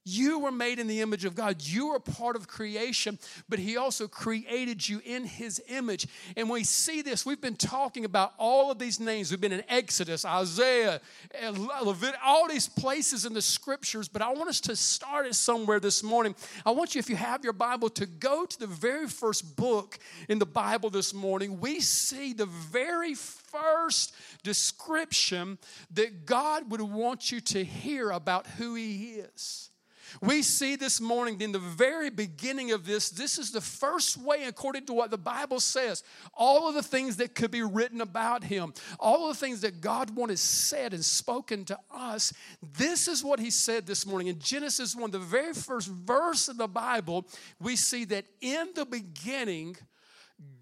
You 0.03 0.39
were 0.39 0.51
made 0.51 0.79
in 0.79 0.88
the 0.88 1.01
image 1.01 1.25
of 1.25 1.36
God. 1.36 1.62
You 1.62 1.89
are 1.89 2.00
part 2.00 2.36
of 2.36 2.48
creation, 2.48 3.20
but 3.48 3.60
He 3.60 3.77
also 3.77 4.08
created 4.08 4.88
you 4.88 5.00
in 5.05 5.25
His 5.25 5.62
image. 5.67 6.08
And 6.36 6.50
we 6.50 6.63
see 6.63 7.03
this. 7.03 7.24
We've 7.24 7.41
been 7.41 7.55
talking 7.55 8.03
about 8.03 8.34
all 8.39 8.72
of 8.72 8.79
these 8.79 9.00
names. 9.00 9.29
We've 9.29 9.39
been 9.39 9.51
in 9.51 9.63
Exodus, 9.70 10.25
Isaiah, 10.25 11.01
eh, 11.36 11.50
Leviticus, 11.50 12.20
all 12.25 12.48
these 12.48 12.67
places 12.67 13.25
in 13.25 13.34
the 13.34 13.43
scriptures. 13.43 14.08
But 14.08 14.24
I 14.24 14.34
want 14.34 14.50
us 14.50 14.60
to 14.62 14.75
start 14.75 15.27
it 15.27 15.36
somewhere 15.36 15.79
this 15.79 16.01
morning. 16.01 16.36
I 16.65 16.72
want 16.72 16.96
you, 16.96 17.00
if 17.00 17.10
you 17.10 17.15
have 17.15 17.43
your 17.43 17.53
Bible, 17.53 17.89
to 17.91 18.08
go 18.08 18.46
to 18.46 18.60
the 18.60 18.67
very 18.67 19.08
first 19.08 19.55
book 19.55 20.00
in 20.27 20.39
the 20.39 20.48
Bible 20.48 20.89
this 20.89 21.13
morning. 21.13 21.60
We 21.60 21.79
see 21.79 22.34
the 22.34 22.48
very 22.48 23.13
first 23.13 24.15
description 24.41 25.60
that 25.93 26.25
God 26.25 26.72
would 26.72 26.81
want 26.81 27.31
you 27.31 27.39
to 27.41 27.63
hear 27.63 28.10
about 28.10 28.48
who 28.48 28.74
He 28.74 29.22
is. 29.36 29.71
We 30.20 30.41
see 30.41 30.75
this 30.75 31.00
morning 31.00 31.39
in 31.41 31.51
the 31.51 31.60
very 31.60 32.10
beginning 32.10 32.72
of 32.72 32.86
this, 32.86 33.10
this 33.10 33.38
is 33.38 33.51
the 33.51 33.62
first 33.62 34.18
way, 34.18 34.46
according 34.46 34.86
to 34.88 34.94
what 34.94 35.12
the 35.12 35.18
Bible 35.18 35.60
says, 35.60 36.03
all 36.34 36.68
of 36.68 36.75
the 36.75 36.84
things 36.84 37.18
that 37.18 37.36
could 37.36 37.51
be 37.51 37.63
written 37.63 38.01
about 38.01 38.44
him, 38.44 38.74
all 39.00 39.30
of 39.30 39.38
the 39.38 39.46
things 39.46 39.62
that 39.62 39.82
God 39.82 40.15
wanted 40.15 40.39
said 40.39 40.94
and 40.94 41.06
spoken 41.06 41.65
to 41.65 41.80
us. 41.89 42.34
This 42.77 43.08
is 43.08 43.24
what 43.24 43.39
he 43.39 43.50
said 43.51 43.88
this 43.88 44.06
morning. 44.06 44.27
In 44.27 44.39
Genesis 44.39 44.96
1, 44.96 45.12
the 45.12 45.20
very 45.20 45.53
first 45.53 45.88
verse 45.88 46.48
of 46.48 46.58
the 46.58 46.68
Bible, 46.68 47.27
we 47.60 47.75
see 47.75 48.06
that 48.06 48.25
in 48.41 48.70
the 48.75 48.86
beginning, 48.86 49.77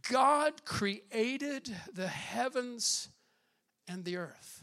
God 0.10 0.66
created 0.66 1.74
the 1.94 2.08
heavens 2.08 3.10
and 3.88 4.04
the 4.06 4.18
earth. 4.18 4.59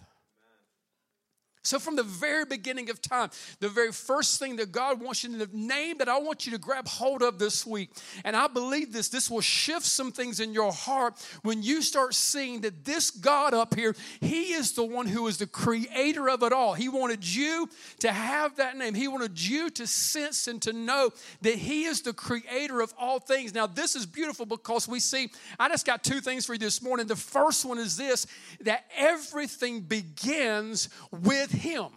So, 1.66 1.80
from 1.80 1.96
the 1.96 2.04
very 2.04 2.44
beginning 2.44 2.90
of 2.90 3.02
time, 3.02 3.30
the 3.58 3.68
very 3.68 3.90
first 3.90 4.38
thing 4.38 4.56
that 4.56 4.70
God 4.70 5.00
wants 5.00 5.24
you 5.24 5.36
to 5.36 5.56
name 5.56 5.98
that 5.98 6.08
I 6.08 6.18
want 6.18 6.46
you 6.46 6.52
to 6.52 6.58
grab 6.58 6.86
hold 6.86 7.22
of 7.22 7.40
this 7.40 7.66
week, 7.66 7.90
and 8.24 8.36
I 8.36 8.46
believe 8.46 8.92
this, 8.92 9.08
this 9.08 9.28
will 9.28 9.40
shift 9.40 9.84
some 9.84 10.12
things 10.12 10.38
in 10.38 10.54
your 10.54 10.72
heart 10.72 11.14
when 11.42 11.64
you 11.64 11.82
start 11.82 12.14
seeing 12.14 12.60
that 12.60 12.84
this 12.84 13.10
God 13.10 13.52
up 13.52 13.74
here, 13.74 13.96
He 14.20 14.52
is 14.52 14.72
the 14.72 14.84
one 14.84 15.06
who 15.06 15.26
is 15.26 15.38
the 15.38 15.46
creator 15.48 16.28
of 16.28 16.44
it 16.44 16.52
all. 16.52 16.74
He 16.74 16.88
wanted 16.88 17.26
you 17.26 17.68
to 17.98 18.12
have 18.12 18.56
that 18.56 18.76
name, 18.76 18.94
He 18.94 19.08
wanted 19.08 19.40
you 19.40 19.68
to 19.70 19.88
sense 19.88 20.46
and 20.46 20.62
to 20.62 20.72
know 20.72 21.10
that 21.40 21.56
He 21.56 21.84
is 21.84 22.02
the 22.02 22.12
creator 22.12 22.80
of 22.80 22.94
all 22.96 23.18
things. 23.18 23.52
Now, 23.52 23.66
this 23.66 23.96
is 23.96 24.06
beautiful 24.06 24.46
because 24.46 24.86
we 24.86 25.00
see, 25.00 25.30
I 25.58 25.68
just 25.68 25.84
got 25.84 26.04
two 26.04 26.20
things 26.20 26.46
for 26.46 26.52
you 26.52 26.60
this 26.60 26.80
morning. 26.80 27.08
The 27.08 27.16
first 27.16 27.64
one 27.64 27.78
is 27.78 27.96
this 27.96 28.26
that 28.60 28.84
everything 28.96 29.80
begins 29.80 30.88
with 31.10 31.55
him. 31.56 31.88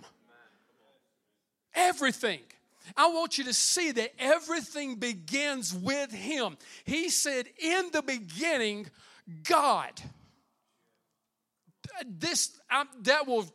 Everything. 1.76 2.40
I 2.98 3.08
want 3.10 3.38
you 3.38 3.44
to 3.46 3.54
see 3.54 3.92
that 3.92 4.12
everything 4.20 4.96
begins 4.96 5.74
with 5.74 6.12
Him. 6.12 6.58
He 6.86 7.10
said, 7.10 7.48
In 7.58 7.90
the 7.92 8.02
beginning, 8.02 8.88
God. 9.44 9.92
This 12.08 12.58
that 13.02 13.28
will, 13.28 13.46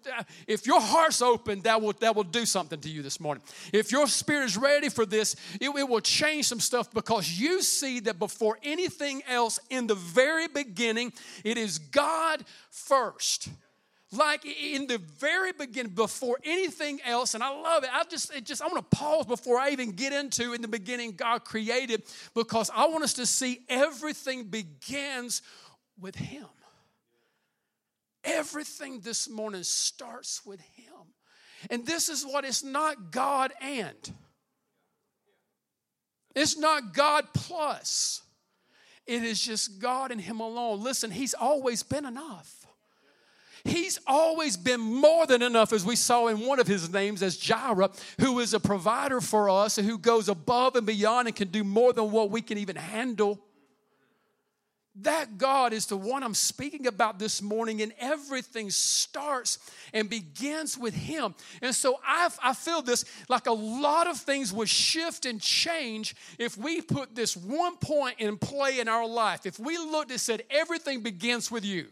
if 0.47 0.67
your 0.67 0.81
heart's 0.81 1.23
open, 1.23 1.63
that 1.63 1.81
will 1.81 1.95
that 2.01 2.15
will 2.15 2.25
do 2.25 2.45
something 2.45 2.79
to 2.81 2.91
you 2.91 3.01
this 3.01 3.19
morning. 3.19 3.43
If 3.73 3.91
your 3.91 4.07
spirit 4.07 4.45
is 4.45 4.57
ready 4.59 4.91
for 4.91 5.07
this, 5.07 5.35
it, 5.61 5.71
it 5.71 5.89
will 5.89 6.01
change 6.01 6.47
some 6.47 6.61
stuff 6.61 6.93
because 6.93 7.41
you 7.41 7.63
see 7.63 8.01
that 8.01 8.19
before 8.19 8.59
anything 8.63 9.23
else, 9.27 9.59
in 9.71 9.87
the 9.87 9.95
very 9.95 10.49
beginning, 10.49 11.15
it 11.43 11.57
is 11.57 11.79
God 11.79 12.45
first 12.71 13.49
like 14.17 14.45
in 14.45 14.87
the 14.87 14.99
very 15.19 15.53
beginning 15.53 15.93
before 15.93 16.39
anything 16.45 17.01
else 17.05 17.35
and 17.35 17.43
i 17.43 17.51
love 17.51 17.85
it. 17.85 17.91
I 17.93 18.05
just 18.05 18.35
it 18.35 18.45
just 18.45 18.63
i 18.63 18.67
want 18.67 18.79
to 18.91 18.97
pause 18.97 19.27
before 19.27 19.59
i 19.59 19.71
even 19.71 19.93
get 19.93 20.13
into 20.13 20.53
in 20.53 20.63
the 20.63 20.69
beginning 20.69 21.13
god 21.13 21.45
created 21.45 22.03
because 22.35 22.71
i 22.75 22.87
want 22.87 23.05
us 23.05 23.15
to 23.15 23.27
see 23.27 23.61
everything 23.69 24.45
begins 24.45 25.43
with 26.01 26.17
him. 26.17 26.47
Everything 28.25 29.01
this 29.01 29.29
morning 29.29 29.63
starts 29.63 30.45
with 30.47 30.61
him. 30.61 30.93
And 31.71 31.87
this 31.87 32.09
is 32.09 32.25
what 32.25 32.45
it's 32.45 32.65
not 32.65 33.11
god 33.11 33.53
and. 33.61 34.13
It's 36.35 36.57
not 36.57 36.95
god 36.95 37.27
plus. 37.35 38.23
It 39.07 39.23
is 39.23 39.41
just 39.41 39.79
god 39.79 40.11
and 40.11 40.21
him 40.21 40.41
alone. 40.41 40.83
Listen 40.83 41.11
he's 41.11 41.35
always 41.35 41.83
been 41.83 42.07
enough 42.07 42.64
He's 43.65 43.99
always 44.07 44.59
been 44.59 44.81
more 44.81 45.27
than 45.27 45.41
enough, 45.41 45.73
as 45.73 45.87
we 45.87 45.97
saw 45.97 46.27
in 46.27 46.41
one 46.41 46.61
of 46.61 46.67
his 46.67 46.93
names 46.93 47.23
as 47.23 47.39
Jireh, 47.39 47.91
who 48.21 48.39
is 48.41 48.53
a 48.53 48.61
provider 48.61 49.23
for 49.23 49.49
us 49.49 49.79
and 49.79 49.89
who 49.89 49.97
goes 49.97 50.29
above 50.29 50.77
and 50.77 50.87
beyond 50.87 51.29
and 51.29 51.37
can 51.37 51.49
do 51.49 51.65
more 51.65 51.95
than 51.95 52.11
what 52.11 52.31
we 52.31 52.43
can 52.43 52.59
even 52.59 52.77
handle. 52.77 53.41
That 54.97 55.39
God 55.39 55.73
is 55.73 55.87
the 55.87 55.97
one 55.97 56.23
I'm 56.23 56.35
speaking 56.35 56.87
about 56.87 57.19
this 57.19 57.41
morning, 57.43 57.81
and 57.81 57.93
everything 57.99 58.71
starts 58.71 59.59
and 59.93 60.11
begins 60.11 60.79
with 60.79 60.95
Him. 60.95 61.35
And 61.63 61.75
so 61.75 61.99
I, 62.07 62.29
I 62.43 62.53
feel 62.53 62.83
this 62.83 63.05
like 63.29 63.47
a 63.47 63.53
lot 63.53 64.07
of 64.07 64.19
things 64.19 64.53
would 64.53 64.69
shift 64.69 65.25
and 65.25 65.41
change 65.41 66.15
if 66.39 66.59
we 66.59 66.83
put 66.83 67.17
this 67.17 67.35
one 67.35 67.77
point 67.79 68.21
in 68.21 68.37
play 68.37 68.79
in 68.79 68.89
our 68.89 69.09
life. 69.09 69.47
If 69.47 69.59
we 69.59 69.79
looked 69.79 70.11
and 70.11 70.21
said, 70.21 70.45
everything 70.51 71.01
begins 71.01 71.51
with 71.51 71.65
you. 71.65 71.87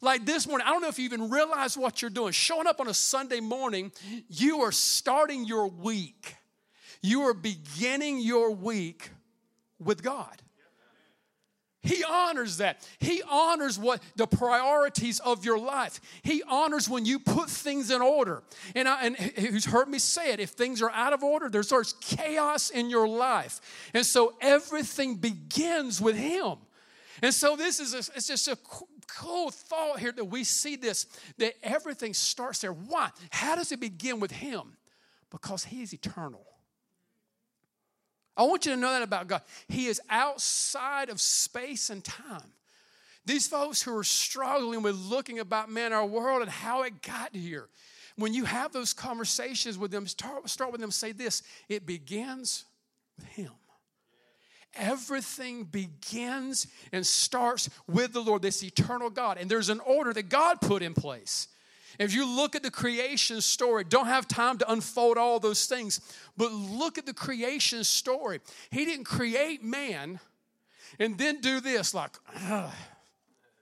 Like 0.00 0.24
this 0.24 0.46
morning, 0.46 0.66
I 0.66 0.70
don't 0.70 0.80
know 0.80 0.88
if 0.88 0.98
you 0.98 1.04
even 1.04 1.30
realize 1.30 1.76
what 1.76 2.00
you're 2.00 2.10
doing. 2.10 2.32
Showing 2.32 2.66
up 2.66 2.80
on 2.80 2.88
a 2.88 2.94
Sunday 2.94 3.40
morning, 3.40 3.92
you 4.28 4.60
are 4.60 4.72
starting 4.72 5.44
your 5.44 5.68
week. 5.68 6.36
You 7.02 7.22
are 7.22 7.34
beginning 7.34 8.20
your 8.20 8.50
week 8.50 9.10
with 9.78 10.02
God. 10.02 10.42
He 11.82 12.04
honors 12.04 12.58
that. 12.58 12.86
He 12.98 13.22
honors 13.28 13.78
what 13.78 14.02
the 14.16 14.26
priorities 14.26 15.18
of 15.20 15.46
your 15.46 15.58
life. 15.58 15.98
He 16.22 16.42
honors 16.46 16.90
when 16.90 17.06
you 17.06 17.18
put 17.18 17.48
things 17.48 17.90
in 17.90 18.02
order. 18.02 18.42
And, 18.74 18.86
I, 18.86 19.06
and 19.06 19.16
who's 19.16 19.64
heard 19.64 19.88
me 19.88 19.98
say 19.98 20.32
it, 20.32 20.40
if 20.40 20.50
things 20.50 20.82
are 20.82 20.90
out 20.90 21.14
of 21.14 21.22
order, 21.22 21.48
there's, 21.48 21.70
there's 21.70 21.94
chaos 21.94 22.68
in 22.68 22.90
your 22.90 23.08
life. 23.08 23.60
And 23.94 24.04
so 24.04 24.34
everything 24.42 25.16
begins 25.16 26.02
with 26.02 26.16
Him. 26.16 26.56
And 27.22 27.32
so 27.32 27.56
this 27.56 27.80
is 27.80 27.94
a, 27.94 27.98
it's 28.14 28.28
just 28.28 28.48
a 28.48 28.56
cool 29.16 29.50
thought 29.50 30.00
here 30.00 30.12
that 30.12 30.24
we 30.24 30.44
see 30.44 30.76
this, 30.76 31.06
that 31.38 31.54
everything 31.62 32.14
starts 32.14 32.60
there. 32.60 32.72
Why? 32.72 33.10
How 33.30 33.56
does 33.56 33.72
it 33.72 33.80
begin 33.80 34.20
with 34.20 34.30
Him? 34.30 34.76
Because 35.30 35.64
He 35.64 35.82
is 35.82 35.92
eternal. 35.92 36.44
I 38.36 38.44
want 38.44 38.64
you 38.64 38.72
to 38.72 38.78
know 38.78 38.90
that 38.90 39.02
about 39.02 39.28
God. 39.28 39.42
He 39.68 39.86
is 39.86 40.00
outside 40.08 41.10
of 41.10 41.20
space 41.20 41.90
and 41.90 42.02
time. 42.02 42.52
These 43.26 43.48
folks 43.48 43.82
who 43.82 43.96
are 43.96 44.04
struggling 44.04 44.82
with 44.82 44.96
looking 44.96 45.38
about, 45.38 45.70
man, 45.70 45.92
our 45.92 46.06
world 46.06 46.40
and 46.40 46.50
how 46.50 46.82
it 46.82 47.02
got 47.02 47.34
here, 47.34 47.68
when 48.16 48.32
you 48.32 48.44
have 48.44 48.72
those 48.72 48.92
conversations 48.92 49.76
with 49.76 49.90
them, 49.90 50.06
start, 50.06 50.48
start 50.48 50.72
with 50.72 50.80
them, 50.80 50.90
say 50.90 51.12
this 51.12 51.42
it 51.68 51.86
begins 51.86 52.64
with 53.18 53.26
Him. 53.26 53.52
Everything 54.74 55.64
begins 55.64 56.66
and 56.92 57.04
starts 57.04 57.68
with 57.88 58.12
the 58.12 58.20
Lord, 58.20 58.42
this 58.42 58.62
eternal 58.62 59.10
God. 59.10 59.36
And 59.38 59.50
there's 59.50 59.68
an 59.68 59.80
order 59.80 60.12
that 60.12 60.28
God 60.28 60.60
put 60.60 60.82
in 60.82 60.94
place. 60.94 61.48
If 61.98 62.14
you 62.14 62.24
look 62.24 62.54
at 62.54 62.62
the 62.62 62.70
creation 62.70 63.40
story, 63.40 63.84
don't 63.84 64.06
have 64.06 64.28
time 64.28 64.58
to 64.58 64.72
unfold 64.72 65.18
all 65.18 65.40
those 65.40 65.66
things, 65.66 66.00
but 66.36 66.52
look 66.52 66.98
at 66.98 67.04
the 67.04 67.12
creation 67.12 67.84
story. 67.84 68.40
He 68.70 68.84
didn't 68.84 69.04
create 69.04 69.62
man 69.62 70.20
and 70.98 71.18
then 71.18 71.40
do 71.40 71.60
this 71.60 71.92
like, 71.92 72.12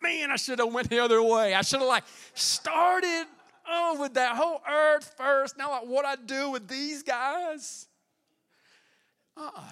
man, 0.02 0.30
I 0.30 0.36
should 0.36 0.58
have 0.58 0.72
went 0.72 0.90
the 0.90 1.00
other 1.00 1.22
way. 1.22 1.54
I 1.54 1.62
should 1.62 1.80
have 1.80 1.88
like 1.88 2.04
started 2.34 3.24
oh 3.66 4.00
with 4.00 4.14
that 4.14 4.36
whole 4.36 4.62
earth 4.70 5.14
first. 5.16 5.56
Now 5.56 5.70
like 5.70 5.86
what 5.86 6.04
I 6.04 6.16
do 6.16 6.50
with 6.50 6.68
these 6.68 7.02
guys. 7.02 7.86
Uh-uh 9.36 9.70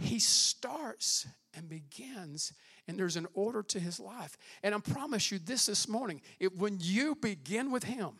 he 0.00 0.18
starts 0.18 1.26
and 1.54 1.68
begins 1.68 2.52
and 2.88 2.98
there's 2.98 3.16
an 3.16 3.26
order 3.34 3.62
to 3.62 3.78
his 3.78 4.00
life 4.00 4.36
and 4.62 4.74
i 4.74 4.78
promise 4.78 5.30
you 5.30 5.38
this 5.38 5.66
this 5.66 5.88
morning 5.88 6.20
it, 6.38 6.56
when 6.56 6.76
you 6.80 7.14
begin 7.14 7.70
with 7.70 7.84
him 7.84 8.12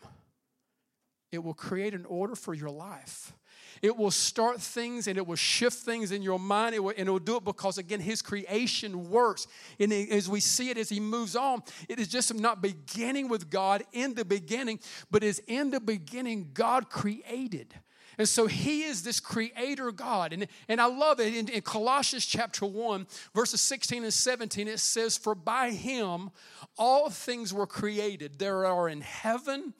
it 1.31 1.43
will 1.43 1.53
create 1.53 1.93
an 1.93 2.05
order 2.05 2.35
for 2.35 2.53
your 2.53 2.69
life 2.69 3.33
it 3.81 3.97
will 3.97 4.11
start 4.11 4.61
things 4.61 5.07
and 5.07 5.17
it 5.17 5.25
will 5.25 5.35
shift 5.35 5.77
things 5.77 6.11
in 6.11 6.21
your 6.21 6.39
mind. 6.39 6.75
It 6.75 6.83
will, 6.83 6.93
and 6.95 7.07
it 7.07 7.11
will 7.11 7.19
do 7.19 7.37
it 7.37 7.43
because, 7.43 7.77
again, 7.77 7.99
His 7.99 8.21
creation 8.21 9.09
works. 9.09 9.47
And 9.79 9.91
as 9.91 10.29
we 10.29 10.39
see 10.39 10.69
it 10.69 10.77
as 10.77 10.89
He 10.89 10.99
moves 10.99 11.35
on, 11.35 11.63
it 11.89 11.99
is 11.99 12.07
just 12.07 12.33
not 12.33 12.61
beginning 12.61 13.27
with 13.27 13.49
God 13.49 13.83
in 13.91 14.13
the 14.13 14.25
beginning, 14.25 14.79
but 15.09 15.23
is 15.23 15.41
in 15.47 15.71
the 15.71 15.79
beginning 15.79 16.51
God 16.53 16.89
created. 16.89 17.73
And 18.17 18.27
so 18.27 18.47
he 18.47 18.83
is 18.83 19.03
this 19.03 19.19
creator 19.19 19.91
God. 19.91 20.33
And, 20.33 20.47
and 20.67 20.81
I 20.81 20.85
love 20.85 21.19
it. 21.19 21.35
In, 21.35 21.49
in 21.49 21.61
Colossians 21.61 22.25
chapter 22.25 22.65
1, 22.65 23.07
verses 23.33 23.61
16 23.61 24.03
and 24.03 24.13
17, 24.13 24.67
it 24.67 24.79
says, 24.79 25.17
For 25.17 25.35
by 25.35 25.71
him 25.71 26.31
all 26.77 27.09
things 27.09 27.53
were 27.53 27.67
created. 27.67 28.39
There 28.39 28.65
are 28.65 28.89
in 28.89 29.01
heaven 29.01 29.73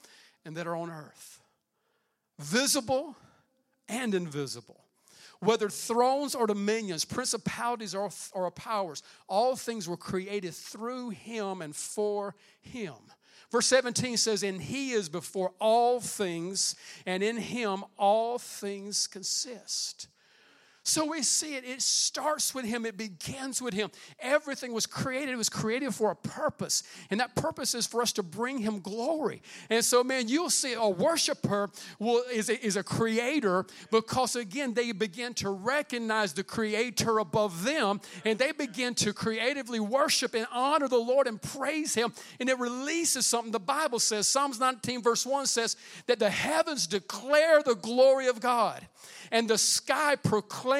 and 0.45 0.55
that 0.57 0.67
are 0.67 0.75
on 0.75 0.89
earth, 0.89 1.41
visible 2.39 3.15
and 3.87 4.15
invisible. 4.15 4.81
Whether 5.39 5.69
thrones 5.69 6.35
or 6.35 6.45
dominions, 6.45 7.03
principalities 7.03 7.95
or, 7.95 8.11
or 8.33 8.51
powers, 8.51 9.01
all 9.27 9.55
things 9.55 9.89
were 9.89 9.97
created 9.97 10.53
through 10.53 11.09
him 11.09 11.63
and 11.63 11.75
for 11.75 12.35
him. 12.61 12.93
Verse 13.51 13.67
17 13.67 14.15
says, 14.15 14.43
And 14.43 14.61
he 14.61 14.91
is 14.91 15.09
before 15.09 15.51
all 15.59 15.99
things, 15.99 16.75
and 17.05 17.21
in 17.21 17.37
him 17.37 17.83
all 17.97 18.39
things 18.39 19.07
consist. 19.07 20.07
So 20.83 21.05
we 21.05 21.21
see 21.21 21.55
it, 21.55 21.63
it 21.63 21.79
starts 21.81 22.55
with 22.55 22.65
him, 22.65 22.87
it 22.87 22.97
begins 22.97 23.61
with 23.61 23.75
him. 23.75 23.91
Everything 24.19 24.73
was 24.73 24.87
created, 24.87 25.29
it 25.29 25.37
was 25.37 25.49
created 25.49 25.93
for 25.93 26.09
a 26.09 26.15
purpose. 26.15 26.81
And 27.11 27.19
that 27.19 27.35
purpose 27.35 27.75
is 27.75 27.85
for 27.85 28.01
us 28.01 28.11
to 28.13 28.23
bring 28.23 28.57
him 28.57 28.79
glory. 28.79 29.43
And 29.69 29.85
so, 29.85 30.03
man, 30.03 30.27
you'll 30.27 30.49
see 30.49 30.73
a 30.73 30.89
worshiper 30.89 31.69
will, 31.99 32.23
is, 32.33 32.49
a, 32.49 32.65
is 32.65 32.77
a 32.77 32.83
creator 32.83 33.65
because, 33.91 34.35
again, 34.35 34.73
they 34.73 34.91
begin 34.91 35.35
to 35.35 35.51
recognize 35.51 36.33
the 36.33 36.43
creator 36.43 37.19
above 37.19 37.63
them 37.63 38.01
and 38.25 38.39
they 38.39 38.51
begin 38.51 38.95
to 38.95 39.13
creatively 39.13 39.79
worship 39.79 40.33
and 40.33 40.47
honor 40.51 40.87
the 40.87 40.97
Lord 40.97 41.27
and 41.27 41.39
praise 41.39 41.93
him. 41.93 42.11
And 42.39 42.49
it 42.49 42.57
releases 42.57 43.27
something. 43.27 43.51
The 43.51 43.59
Bible 43.59 43.99
says, 43.99 44.27
Psalms 44.27 44.59
19, 44.59 45.03
verse 45.03 45.27
1 45.27 45.45
says, 45.45 45.75
that 46.07 46.17
the 46.17 46.31
heavens 46.31 46.87
declare 46.87 47.61
the 47.61 47.75
glory 47.75 48.27
of 48.27 48.39
God 48.39 48.87
and 49.31 49.49
the 49.49 49.57
sky 49.57 50.15
proclaims 50.15 50.70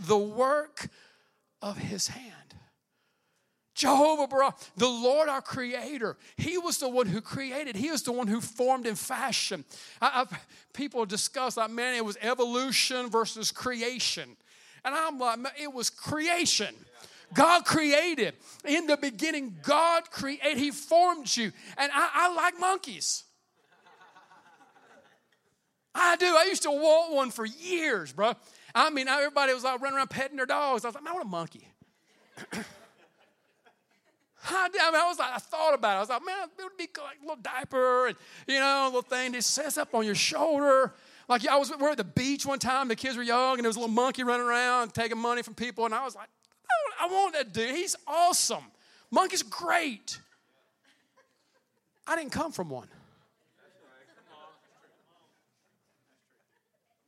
the 0.00 0.18
work 0.18 0.88
of 1.62 1.78
his 1.78 2.08
hand. 2.08 2.34
Jehovah 3.74 4.26
Bara, 4.26 4.54
the 4.76 4.88
Lord 4.88 5.28
our 5.28 5.40
Creator. 5.40 6.16
He 6.36 6.58
was 6.58 6.78
the 6.78 6.88
one 6.88 7.06
who 7.06 7.20
created. 7.20 7.76
He 7.76 7.92
was 7.92 8.02
the 8.02 8.10
one 8.10 8.26
who 8.26 8.40
formed 8.40 8.86
and 8.86 8.98
fashioned. 8.98 9.64
I, 10.02 10.26
people 10.74 11.06
discuss 11.06 11.56
like, 11.56 11.70
man, 11.70 11.94
it 11.94 12.04
was 12.04 12.18
evolution 12.20 13.08
versus 13.08 13.52
creation, 13.52 14.36
and 14.84 14.94
I'm 14.94 15.18
like, 15.20 15.38
it 15.60 15.72
was 15.72 15.90
creation. 15.90 16.74
God 17.34 17.64
created. 17.64 18.34
In 18.66 18.86
the 18.86 18.96
beginning, 18.96 19.58
God 19.62 20.10
created. 20.10 20.56
He 20.56 20.72
formed 20.72 21.36
you, 21.36 21.52
and 21.76 21.92
I, 21.94 22.10
I 22.14 22.34
like 22.34 22.58
monkeys. 22.58 23.24
I 25.94 26.16
do. 26.16 26.26
I 26.26 26.44
used 26.48 26.62
to 26.62 26.70
want 26.70 27.12
one 27.12 27.30
for 27.30 27.44
years, 27.44 28.12
bro. 28.12 28.34
I 28.78 28.90
mean, 28.90 29.08
everybody 29.08 29.52
was 29.52 29.64
like 29.64 29.80
running 29.80 29.96
around 29.96 30.10
petting 30.10 30.36
their 30.36 30.46
dogs. 30.46 30.84
I 30.84 30.88
was 30.88 30.94
like, 30.94 31.04
man, 31.04 31.12
I 31.12 31.14
want 31.14 31.26
a 31.26 31.28
monkey. 31.28 31.68
I, 34.50 34.68
I, 34.80 34.90
mean, 34.90 35.00
I 35.00 35.06
was 35.08 35.18
like, 35.18 35.32
I 35.34 35.38
thought 35.38 35.74
about 35.74 35.94
it. 35.94 35.96
I 35.96 36.00
was 36.00 36.08
like, 36.08 36.24
man, 36.24 36.48
it 36.56 36.62
would 36.62 36.76
be 36.76 36.88
like 37.02 37.16
a 37.20 37.26
little 37.26 37.42
diaper 37.42 38.06
and, 38.06 38.16
you 38.46 38.60
know, 38.60 38.84
a 38.84 38.86
little 38.86 39.02
thing 39.02 39.32
that 39.32 39.42
sets 39.42 39.78
up 39.78 39.94
on 39.94 40.06
your 40.06 40.14
shoulder. 40.14 40.94
Like, 41.28 41.46
I 41.46 41.56
was, 41.56 41.70
we 41.70 41.76
were 41.76 41.90
at 41.90 41.96
the 41.96 42.04
beach 42.04 42.46
one 42.46 42.58
time, 42.58 42.88
the 42.88 42.96
kids 42.96 43.16
were 43.16 43.22
young, 43.22 43.54
and 43.54 43.64
there 43.64 43.68
was 43.68 43.76
a 43.76 43.80
little 43.80 43.94
monkey 43.94 44.22
running 44.22 44.46
around 44.46 44.94
taking 44.94 45.18
money 45.18 45.42
from 45.42 45.54
people, 45.54 45.84
and 45.84 45.94
I 45.94 46.04
was 46.04 46.14
like, 46.14 46.28
I, 47.00 47.06
I 47.06 47.08
want 47.08 47.34
that 47.34 47.52
dude. 47.52 47.74
He's 47.74 47.96
awesome. 48.06 48.64
Monkey's 49.10 49.42
great. 49.42 50.20
I 52.06 52.16
didn't 52.16 52.32
come 52.32 52.52
from 52.52 52.70
one. 52.70 52.88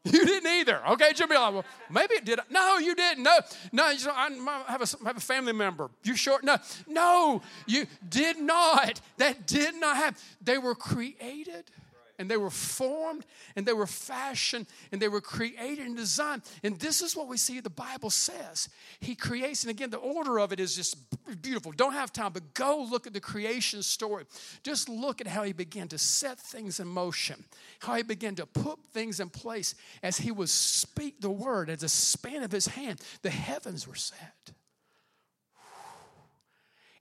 You 0.04 0.24
didn't 0.24 0.50
either. 0.50 0.80
Okay, 0.92 1.12
you'll 1.14 1.28
like, 1.28 1.52
well, 1.52 1.64
maybe 1.90 2.14
it 2.14 2.24
did. 2.24 2.40
No, 2.50 2.78
you 2.78 2.94
didn't. 2.94 3.22
No, 3.22 3.38
no. 3.70 3.90
You 3.90 4.06
know, 4.06 4.12
I 4.14 4.62
have 4.68 4.80
a, 4.80 5.04
have 5.04 5.16
a 5.18 5.20
family 5.20 5.52
member. 5.52 5.90
You 6.04 6.16
sure? 6.16 6.40
No, 6.42 6.56
no. 6.88 7.42
You 7.66 7.86
did 8.08 8.38
not. 8.38 9.00
That 9.18 9.46
did 9.46 9.74
not 9.74 9.96
happen. 9.96 10.18
They 10.42 10.56
were 10.56 10.74
created 10.74 11.70
and 12.20 12.30
they 12.30 12.36
were 12.36 12.50
formed 12.50 13.24
and 13.56 13.66
they 13.66 13.72
were 13.72 13.86
fashioned 13.86 14.66
and 14.92 15.00
they 15.00 15.08
were 15.08 15.22
created 15.22 15.86
and 15.86 15.96
designed. 15.96 16.42
And 16.62 16.78
this 16.78 17.00
is 17.00 17.16
what 17.16 17.26
we 17.28 17.38
see 17.38 17.60
the 17.60 17.70
Bible 17.70 18.10
says. 18.10 18.68
He 19.00 19.14
creates, 19.14 19.64
and 19.64 19.70
again, 19.70 19.88
the 19.88 19.96
order 19.96 20.38
of 20.38 20.52
it 20.52 20.60
is 20.60 20.76
just 20.76 20.98
beautiful. 21.40 21.72
Don't 21.72 21.94
have 21.94 22.12
time, 22.12 22.32
but 22.32 22.52
go 22.52 22.86
look 22.88 23.06
at 23.06 23.14
the 23.14 23.20
creation 23.20 23.82
story. 23.82 24.24
Just 24.62 24.90
look 24.90 25.22
at 25.22 25.26
how 25.26 25.42
he 25.44 25.54
began 25.54 25.88
to 25.88 25.98
set 25.98 26.38
things 26.38 26.78
in 26.78 26.86
motion, 26.86 27.42
how 27.80 27.94
he 27.94 28.02
began 28.02 28.34
to 28.34 28.44
put 28.44 28.78
things 28.92 29.18
in 29.18 29.30
place 29.30 29.74
as 30.02 30.18
he 30.18 30.30
would 30.30 30.50
speak 30.50 31.22
the 31.22 31.30
word, 31.30 31.70
as 31.70 31.82
a 31.82 31.88
span 31.88 32.42
of 32.42 32.52
his 32.52 32.66
hand, 32.66 33.00
the 33.22 33.30
heavens 33.30 33.88
were 33.88 33.94
set 33.94 34.52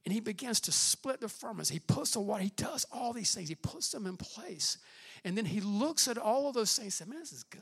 and 0.10 0.14
he 0.16 0.22
begins 0.22 0.60
to 0.62 0.72
split 0.72 1.22
the 1.22 1.30
firmaments. 1.30 1.70
He 1.70 1.78
puts 1.78 2.12
the 2.12 2.20
water, 2.20 2.42
he 2.42 2.52
does 2.56 2.84
all 2.92 3.14
these 3.14 3.34
things, 3.36 3.48
he 3.48 3.54
puts 3.54 3.92
them 3.92 4.08
in 4.08 4.18
place. 4.18 4.80
And 5.24 5.38
then 5.38 5.46
he 5.46 5.62
looks 5.62 6.08
at 6.08 6.18
all 6.18 6.48
of 6.48 6.54
those 6.54 6.74
things 6.76 6.86
and 6.86 6.94
says, 6.94 7.08
Man, 7.08 7.20
this 7.20 7.32
is 7.32 7.44
good. 7.44 7.62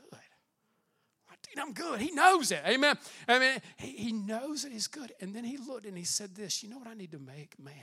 I'm 1.56 1.72
good. 1.72 2.00
He 2.00 2.10
knows 2.10 2.50
it. 2.50 2.62
Amen. 2.66 2.96
I 3.26 3.38
mean, 3.38 3.58
he, 3.76 3.88
he 3.92 4.12
knows 4.12 4.62
that 4.62 4.72
he's 4.72 4.86
good. 4.86 5.12
And 5.20 5.34
then 5.34 5.44
he 5.44 5.56
looked 5.56 5.86
and 5.86 5.96
he 5.96 6.04
said, 6.04 6.34
This, 6.34 6.62
you 6.62 6.68
know 6.68 6.78
what 6.78 6.88
I 6.88 6.94
need 6.94 7.12
to 7.12 7.18
make? 7.18 7.58
Man. 7.58 7.74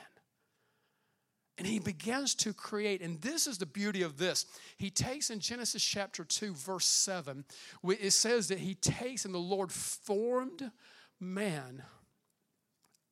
And 1.58 1.66
he 1.66 1.80
begins 1.80 2.36
to 2.36 2.54
create. 2.54 3.02
And 3.02 3.22
this 3.22 3.48
is 3.48 3.58
the 3.58 3.66
beauty 3.66 4.02
of 4.02 4.18
this. 4.18 4.46
He 4.78 4.90
takes 4.90 5.30
in 5.30 5.40
Genesis 5.40 5.84
chapter 5.84 6.26
2, 6.26 6.54
verse 6.54 6.86
7, 6.86 7.46
it 7.88 8.12
says 8.12 8.50
that 8.50 8.60
he 8.60 8.76
takes 8.76 9.24
and 9.24 9.34
the 9.34 9.40
Lord 9.40 9.72
formed 9.72 10.72
man 11.20 11.84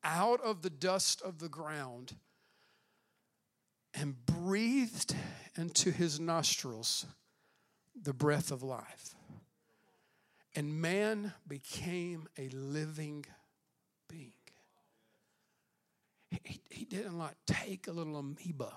out 0.04 0.42
of 0.42 0.62
the 0.62 0.70
dust 0.70 1.22
of 1.22 1.40
the 1.40 1.48
ground 1.48 2.16
and 3.94 4.26
breathed 4.26 5.16
into 5.58 5.92
his 5.92 6.20
nostrils 6.20 7.06
the 8.02 8.14
breath 8.14 8.52
of 8.52 8.64
life. 8.64 9.16
And 10.56 10.82
man 10.82 11.34
became 11.48 12.28
a 12.38 12.50
living 12.50 13.26
being. 14.10 14.34
He, 16.44 16.60
he 16.70 16.86
didn't 16.86 17.18
like 17.18 17.36
take 17.46 17.88
a 17.88 17.92
little 17.92 18.18
amoeba. 18.18 18.74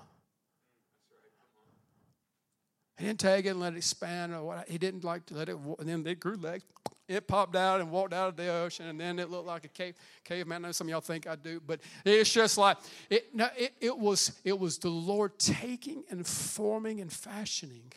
He 2.98 3.04
didn't 3.04 3.20
take 3.20 3.44
it 3.44 3.50
and 3.50 3.60
let 3.60 3.74
it 3.74 3.76
expand 3.76 4.34
or 4.34 4.42
what. 4.42 4.68
He 4.68 4.78
didn't 4.78 5.04
like 5.04 5.26
to 5.26 5.34
let 5.34 5.48
it. 5.48 5.56
And 5.78 5.88
then 5.88 6.02
they 6.02 6.14
grew 6.14 6.36
legs 6.36 6.64
it 7.08 7.26
popped 7.26 7.56
out 7.56 7.80
and 7.80 7.90
walked 7.90 8.12
out 8.12 8.28
of 8.28 8.36
the 8.36 8.48
ocean, 8.48 8.86
and 8.86 9.00
then 9.00 9.18
it 9.18 9.30
looked 9.30 9.46
like 9.46 9.64
a 9.64 9.68
cave 9.68 9.94
caveman. 10.24 10.64
I 10.64 10.68
know 10.68 10.72
some 10.72 10.86
of 10.86 10.90
y'all 10.90 11.00
think 11.00 11.26
I 11.26 11.36
do, 11.36 11.60
but 11.64 11.80
it's 12.04 12.32
just 12.32 12.58
like 12.58 12.78
it. 13.10 13.34
No, 13.34 13.48
it, 13.56 13.74
it 13.80 13.96
was 13.96 14.32
it 14.44 14.58
was 14.58 14.78
the 14.78 14.90
Lord 14.90 15.38
taking 15.38 16.04
and 16.10 16.26
forming 16.26 17.00
and 17.00 17.12
fashioning, 17.12 17.92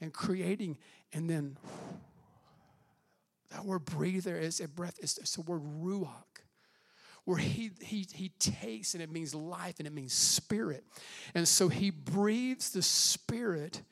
and 0.00 0.12
creating, 0.12 0.78
and 1.12 1.28
then 1.28 1.56
that 3.50 3.64
word 3.64 3.84
breather 3.84 4.36
is 4.36 4.60
a 4.60 4.68
breath. 4.68 4.98
It's, 5.00 5.18
it's 5.18 5.36
the 5.36 5.42
word 5.42 5.62
ruach 5.80 6.08
where 7.24 7.38
he, 7.38 7.70
he, 7.80 8.06
he 8.12 8.28
takes 8.38 8.94
and 8.94 9.02
it 9.02 9.10
means 9.10 9.34
life 9.34 9.76
and 9.78 9.86
it 9.86 9.92
means 9.92 10.12
spirit. 10.12 10.84
And 11.34 11.48
so 11.48 11.68
he 11.68 11.90
breathes 11.90 12.70
the 12.70 12.82
spirit 12.82 13.82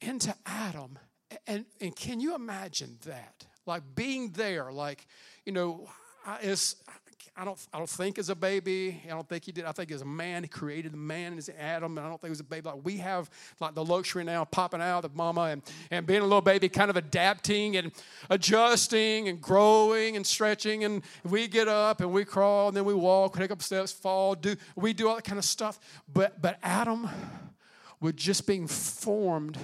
into 0.00 0.34
Adam. 0.44 0.98
And, 1.46 1.66
and 1.80 1.94
can 1.94 2.20
you 2.20 2.34
imagine 2.34 2.98
that? 3.04 3.46
Like 3.68 3.82
being 3.94 4.30
there, 4.30 4.72
like, 4.72 5.06
you 5.44 5.52
know, 5.52 5.88
is 6.42 6.76
I 7.36 7.44
don't, 7.44 7.68
I 7.72 7.78
don't 7.78 7.88
think 7.88 8.18
as 8.18 8.30
a 8.30 8.34
baby. 8.34 9.00
I 9.06 9.10
don't 9.10 9.28
think 9.28 9.44
he 9.44 9.52
did. 9.52 9.64
I 9.64 9.70
think 9.70 9.92
as 9.92 10.02
a 10.02 10.04
man, 10.04 10.42
he 10.42 10.48
created 10.48 10.92
the 10.92 10.96
man 10.96 11.38
as 11.38 11.48
Adam, 11.56 11.96
and 11.96 12.04
I 12.04 12.08
don't 12.10 12.20
think 12.20 12.30
it 12.30 12.30
was 12.30 12.40
a 12.40 12.44
baby. 12.44 12.68
Like 12.68 12.80
we 12.82 12.96
have 12.96 13.30
like 13.60 13.74
the 13.76 13.84
luxury 13.84 14.24
now 14.24 14.44
popping 14.44 14.80
out 14.80 15.04
of 15.04 15.14
mama 15.14 15.42
and, 15.42 15.62
and 15.92 16.04
being 16.04 16.20
a 16.20 16.24
little 16.24 16.40
baby, 16.40 16.68
kind 16.68 16.90
of 16.90 16.96
adapting 16.96 17.76
and 17.76 17.92
adjusting 18.28 19.28
and 19.28 19.40
growing 19.40 20.16
and 20.16 20.26
stretching. 20.26 20.82
And 20.82 21.04
we 21.22 21.46
get 21.46 21.68
up 21.68 22.00
and 22.00 22.12
we 22.12 22.24
crawl 22.24 22.68
and 22.68 22.76
then 22.76 22.84
we 22.84 22.94
walk, 22.94 23.36
take 23.36 23.52
up 23.52 23.62
steps, 23.62 23.92
fall, 23.92 24.34
do 24.34 24.56
we 24.74 24.92
do 24.92 25.08
all 25.08 25.14
that 25.14 25.24
kind 25.24 25.38
of 25.38 25.44
stuff. 25.44 25.78
But 26.12 26.42
but 26.42 26.58
Adam 26.60 27.08
was 28.00 28.14
just 28.14 28.48
being 28.48 28.66
formed 28.66 29.58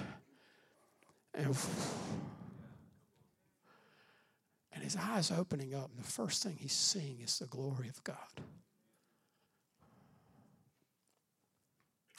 and 1.35 1.57
his 4.82 4.96
eyes 4.96 5.30
opening 5.30 5.74
up, 5.74 5.90
and 5.94 6.04
the 6.04 6.10
first 6.10 6.42
thing 6.42 6.56
he's 6.58 6.72
seeing 6.72 7.20
is 7.22 7.38
the 7.38 7.46
glory 7.46 7.88
of 7.88 8.02
God. 8.02 8.16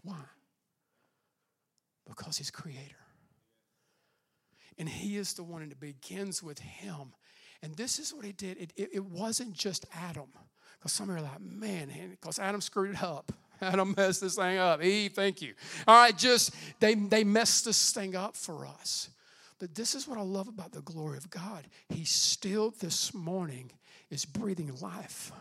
Why? 0.04 0.22
Because 2.08 2.38
he's 2.38 2.52
creator. 2.52 2.96
And 4.78 4.88
he 4.88 5.18
is 5.18 5.34
the 5.34 5.44
one, 5.44 5.62
and 5.62 5.72
it 5.72 5.80
begins 5.80 6.44
with 6.44 6.60
him. 6.60 7.14
And 7.62 7.76
this 7.76 7.98
is 7.98 8.14
what 8.14 8.26
he 8.26 8.32
did. 8.32 8.58
It, 8.58 8.74
it, 8.76 8.90
it 8.94 9.06
wasn't 9.06 9.54
just 9.54 9.86
Adam. 9.94 10.28
Because 10.78 10.92
some 10.92 11.10
are 11.10 11.20
like, 11.20 11.42
man, 11.42 11.90
because 12.12 12.38
Adam 12.40 12.62
screwed 12.62 12.96
it 12.96 13.04
up. 13.04 13.32
Adam 13.62 13.94
messed 13.98 14.22
this 14.22 14.36
thing 14.36 14.58
up. 14.58 14.84
Eve, 14.84 15.14
thank 15.14 15.42
you. 15.42 15.54
All 15.88 15.96
right, 15.96 16.18
just 16.18 16.52
they 16.80 16.94
they 16.94 17.24
messed 17.24 17.66
this 17.66 17.92
thing 17.92 18.16
up 18.16 18.36
for 18.36 18.68
us. 18.68 19.10
But 19.60 19.74
this 19.74 19.96
is 19.96 20.08
what 20.08 20.18
I 20.18 20.22
love 20.22 20.48
about 20.48 20.72
the 20.72 20.82
glory 20.82 21.18
of 21.18 21.30
God. 21.30 21.68
He 21.90 22.04
still 22.04 22.74
this 22.80 23.14
morning 23.14 23.72
is 24.10 24.26
breathing 24.26 24.74
life 24.82 25.32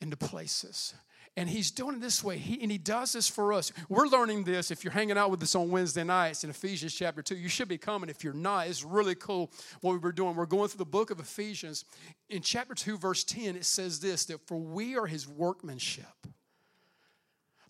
into 0.00 0.16
places. 0.16 0.94
And 1.38 1.50
he's 1.50 1.70
doing 1.70 1.96
it 1.96 2.00
this 2.00 2.24
way. 2.24 2.38
He, 2.38 2.62
and 2.62 2.70
he 2.70 2.78
does 2.78 3.12
this 3.12 3.28
for 3.28 3.52
us. 3.52 3.70
We're 3.90 4.06
learning 4.06 4.44
this. 4.44 4.70
If 4.70 4.84
you're 4.84 4.92
hanging 4.92 5.18
out 5.18 5.30
with 5.30 5.42
us 5.42 5.54
on 5.54 5.70
Wednesday 5.70 6.04
nights 6.04 6.44
in 6.44 6.50
Ephesians 6.50 6.94
chapter 6.94 7.20
2, 7.20 7.36
you 7.36 7.48
should 7.48 7.68
be 7.68 7.76
coming. 7.76 8.08
If 8.08 8.24
you're 8.24 8.32
not, 8.32 8.68
it's 8.68 8.82
really 8.82 9.14
cool 9.14 9.50
what 9.82 9.92
we 9.92 9.98
were 9.98 10.12
doing. 10.12 10.34
We're 10.34 10.46
going 10.46 10.68
through 10.68 10.78
the 10.78 10.86
book 10.86 11.10
of 11.10 11.20
Ephesians. 11.20 11.84
In 12.30 12.40
chapter 12.40 12.74
2, 12.74 12.96
verse 12.96 13.22
10, 13.22 13.56
it 13.56 13.66
says 13.66 14.00
this 14.00 14.24
that 14.26 14.46
for 14.46 14.56
we 14.56 14.96
are 14.96 15.06
his 15.06 15.28
workmanship. 15.28 16.04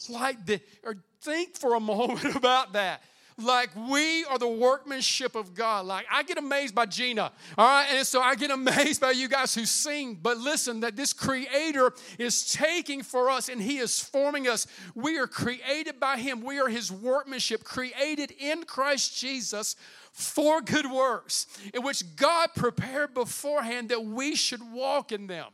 Like 0.09 0.47
the, 0.47 0.61
or 0.85 0.97
think 1.23 1.57
for 1.57 1.75
a 1.75 1.81
moment 1.81 2.37
about 2.37 2.75
that 2.75 3.03
like 3.39 3.71
we 3.77 4.25
are 4.25 4.39
the 4.39 4.49
workmanship 4.49 5.35
of 5.35 5.55
God. 5.55 5.87
Like 5.87 6.07
I 6.11 6.23
get 6.23 6.39
amazed 6.39 6.75
by 6.75 6.87
Gina, 6.87 7.33
all 7.59 7.67
right? 7.67 7.87
And 7.91 8.07
so 8.07 8.21
I 8.21 8.35
get 8.35 8.51
amazed 8.57 9.01
by 9.01 9.11
you 9.11 9.29
guys 9.29 9.55
who 9.55 9.65
sing. 9.67 10.19
But 10.21 10.39
listen, 10.39 10.81
that 10.81 10.97
this 10.97 11.13
creator 11.13 11.93
is 12.19 12.53
taking 12.53 13.03
for 13.03 13.31
us 13.31 13.49
and 13.49 13.61
he 13.61 13.79
is 13.79 14.01
forming 14.01 14.49
us. 14.49 14.67
We 14.95 15.19
are 15.19 15.27
created 15.27 16.01
by 16.01 16.19
him, 16.19 16.41
we 16.41 16.59
are 16.59 16.69
his 16.69 16.91
workmanship, 16.91 17.65
created 17.65 18.33
in 18.39 18.65
Christ 18.65 19.19
Jesus 19.19 19.77
for 20.13 20.63
good 20.63 20.91
works, 20.91 21.47
in 21.75 21.83
which 21.83 22.17
God 22.17 22.49
prepared 22.57 23.13
beforehand 23.13 23.91
that 23.91 24.03
we 24.03 24.35
should 24.35 24.63
walk 24.73 25.13
in 25.13 25.27
them. 25.27 25.49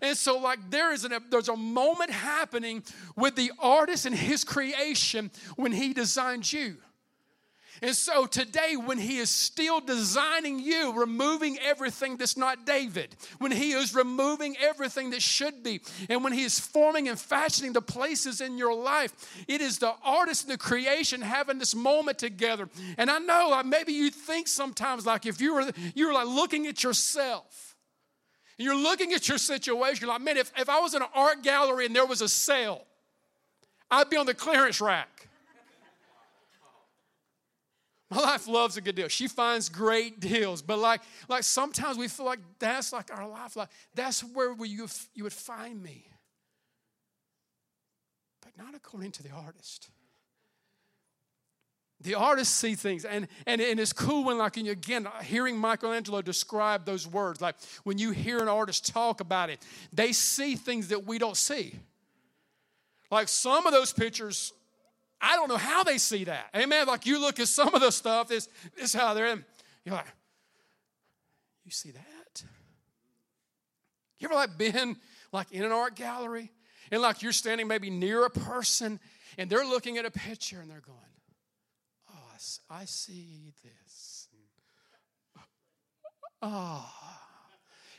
And 0.00 0.16
so, 0.16 0.38
like, 0.38 0.58
there 0.70 0.92
is 0.92 1.04
an, 1.04 1.12
there's 1.30 1.50
a 1.50 1.56
moment 1.56 2.10
happening 2.10 2.82
with 3.14 3.36
the 3.36 3.52
artist 3.58 4.06
and 4.06 4.14
his 4.14 4.42
creation 4.42 5.30
when 5.56 5.72
he 5.72 5.92
designed 5.92 6.50
you. 6.50 6.76
And 7.82 7.94
so 7.94 8.26
today, 8.26 8.76
when 8.76 8.98
he 8.98 9.18
is 9.18 9.30
still 9.30 9.80
designing 9.80 10.58
you, 10.58 10.92
removing 10.92 11.58
everything 11.58 12.16
that's 12.16 12.36
not 12.36 12.64
David, 12.64 13.14
when 13.38 13.52
he 13.52 13.72
is 13.72 13.94
removing 13.94 14.56
everything 14.60 15.10
that 15.10 15.22
should 15.22 15.62
be, 15.62 15.80
and 16.08 16.24
when 16.24 16.32
he 16.32 16.42
is 16.42 16.58
forming 16.58 17.08
and 17.08 17.18
fashioning 17.18 17.72
the 17.72 17.82
places 17.82 18.40
in 18.40 18.56
your 18.58 18.74
life, 18.74 19.44
it 19.46 19.60
is 19.60 19.78
the 19.78 19.94
artist 20.04 20.44
and 20.44 20.52
the 20.52 20.58
creation 20.58 21.20
having 21.20 21.58
this 21.58 21.74
moment 21.74 22.18
together. 22.18 22.68
And 22.96 23.10
I 23.10 23.18
know 23.18 23.62
maybe 23.64 23.92
you 23.92 24.10
think 24.10 24.48
sometimes 24.48 25.06
like 25.06 25.26
if 25.26 25.40
you 25.40 25.54
were 25.54 25.70
you 25.94 26.06
were 26.06 26.14
like 26.14 26.26
looking 26.26 26.66
at 26.66 26.82
yourself, 26.82 27.76
and 28.58 28.64
you're 28.64 28.76
looking 28.76 29.12
at 29.12 29.28
your 29.28 29.38
situation, 29.38 30.06
you're 30.06 30.12
like, 30.14 30.22
man, 30.22 30.36
if, 30.36 30.50
if 30.56 30.68
I 30.68 30.80
was 30.80 30.94
in 30.94 31.02
an 31.02 31.08
art 31.14 31.42
gallery 31.42 31.86
and 31.86 31.94
there 31.94 32.06
was 32.06 32.22
a 32.22 32.28
sale, 32.28 32.82
I'd 33.90 34.08
be 34.08 34.16
on 34.16 34.26
the 34.26 34.34
clearance 34.34 34.80
rack. 34.80 35.15
My 38.10 38.20
life 38.20 38.46
loves 38.46 38.76
a 38.76 38.80
good 38.80 38.94
deal. 38.94 39.08
She 39.08 39.26
finds 39.26 39.68
great 39.68 40.20
deals. 40.20 40.62
But 40.62 40.78
like, 40.78 41.00
like 41.28 41.42
sometimes 41.42 41.98
we 41.98 42.06
feel 42.08 42.26
like 42.26 42.38
that's 42.58 42.92
like 42.92 43.10
our 43.16 43.28
life. 43.28 43.56
Like 43.56 43.68
that's 43.94 44.22
where 44.22 44.54
you, 44.64 44.86
you 45.14 45.24
would 45.24 45.32
find 45.32 45.82
me. 45.82 46.06
But 48.42 48.56
not 48.56 48.74
according 48.74 49.10
to 49.12 49.22
the 49.22 49.30
artist. 49.30 49.90
The 52.02 52.14
artists 52.14 52.54
see 52.54 52.74
things, 52.74 53.06
and, 53.06 53.26
and, 53.46 53.58
and 53.58 53.80
it's 53.80 53.94
cool 53.94 54.24
when, 54.24 54.36
like, 54.36 54.58
again, 54.58 55.08
hearing 55.22 55.56
Michelangelo 55.56 56.20
describe 56.20 56.84
those 56.84 57.08
words, 57.08 57.40
like 57.40 57.54
when 57.84 57.96
you 57.96 58.10
hear 58.10 58.38
an 58.38 58.48
artist 58.48 58.92
talk 58.92 59.22
about 59.22 59.48
it, 59.48 59.64
they 59.94 60.12
see 60.12 60.56
things 60.56 60.88
that 60.88 61.06
we 61.06 61.16
don't 61.18 61.38
see. 61.38 61.74
Like 63.10 63.28
some 63.28 63.66
of 63.66 63.72
those 63.72 63.94
pictures 63.94 64.52
I 65.20 65.36
don't 65.36 65.48
know 65.48 65.56
how 65.56 65.82
they 65.82 65.98
see 65.98 66.24
that. 66.24 66.50
Amen. 66.54 66.86
Like 66.86 67.06
you 67.06 67.20
look 67.20 67.40
at 67.40 67.48
some 67.48 67.74
of 67.74 67.80
the 67.80 67.90
stuff, 67.90 68.28
this, 68.28 68.48
this 68.76 68.92
how 68.92 69.14
they're 69.14 69.26
in. 69.26 69.44
You're 69.84 69.94
like, 69.94 70.06
you 71.64 71.70
see 71.70 71.90
that? 71.90 72.44
You 74.18 74.28
ever 74.28 74.34
like 74.34 74.56
been 74.56 74.96
like 75.32 75.52
in 75.52 75.64
an 75.64 75.72
art 75.72 75.94
gallery 75.94 76.52
and 76.90 77.02
like 77.02 77.22
you're 77.22 77.32
standing 77.32 77.66
maybe 77.66 77.90
near 77.90 78.24
a 78.24 78.30
person 78.30 79.00
and 79.38 79.50
they're 79.50 79.66
looking 79.66 79.98
at 79.98 80.04
a 80.04 80.10
picture 80.10 80.60
and 80.60 80.70
they're 80.70 80.80
going, 80.80 80.98
oh, 82.10 82.36
I 82.70 82.84
see 82.84 83.52
this. 83.62 84.28
Ah. 86.42 86.92
Oh. 86.92 87.06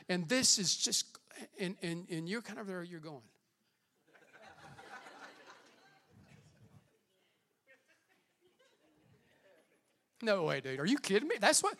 And 0.10 0.28
this 0.30 0.58
is 0.58 0.76
just, 0.76 1.18
and, 1.60 1.76
and, 1.82 2.08
and 2.10 2.30
you're 2.30 2.42
kind 2.42 2.60
of 2.60 2.68
there, 2.68 2.82
you're 2.84 3.00
going, 3.00 3.22
No 10.22 10.44
way, 10.44 10.62
dude. 10.62 10.80
Are 10.80 10.86
you 10.86 10.98
kidding 10.98 11.28
me? 11.28 11.36
That's 11.40 11.62
what. 11.62 11.76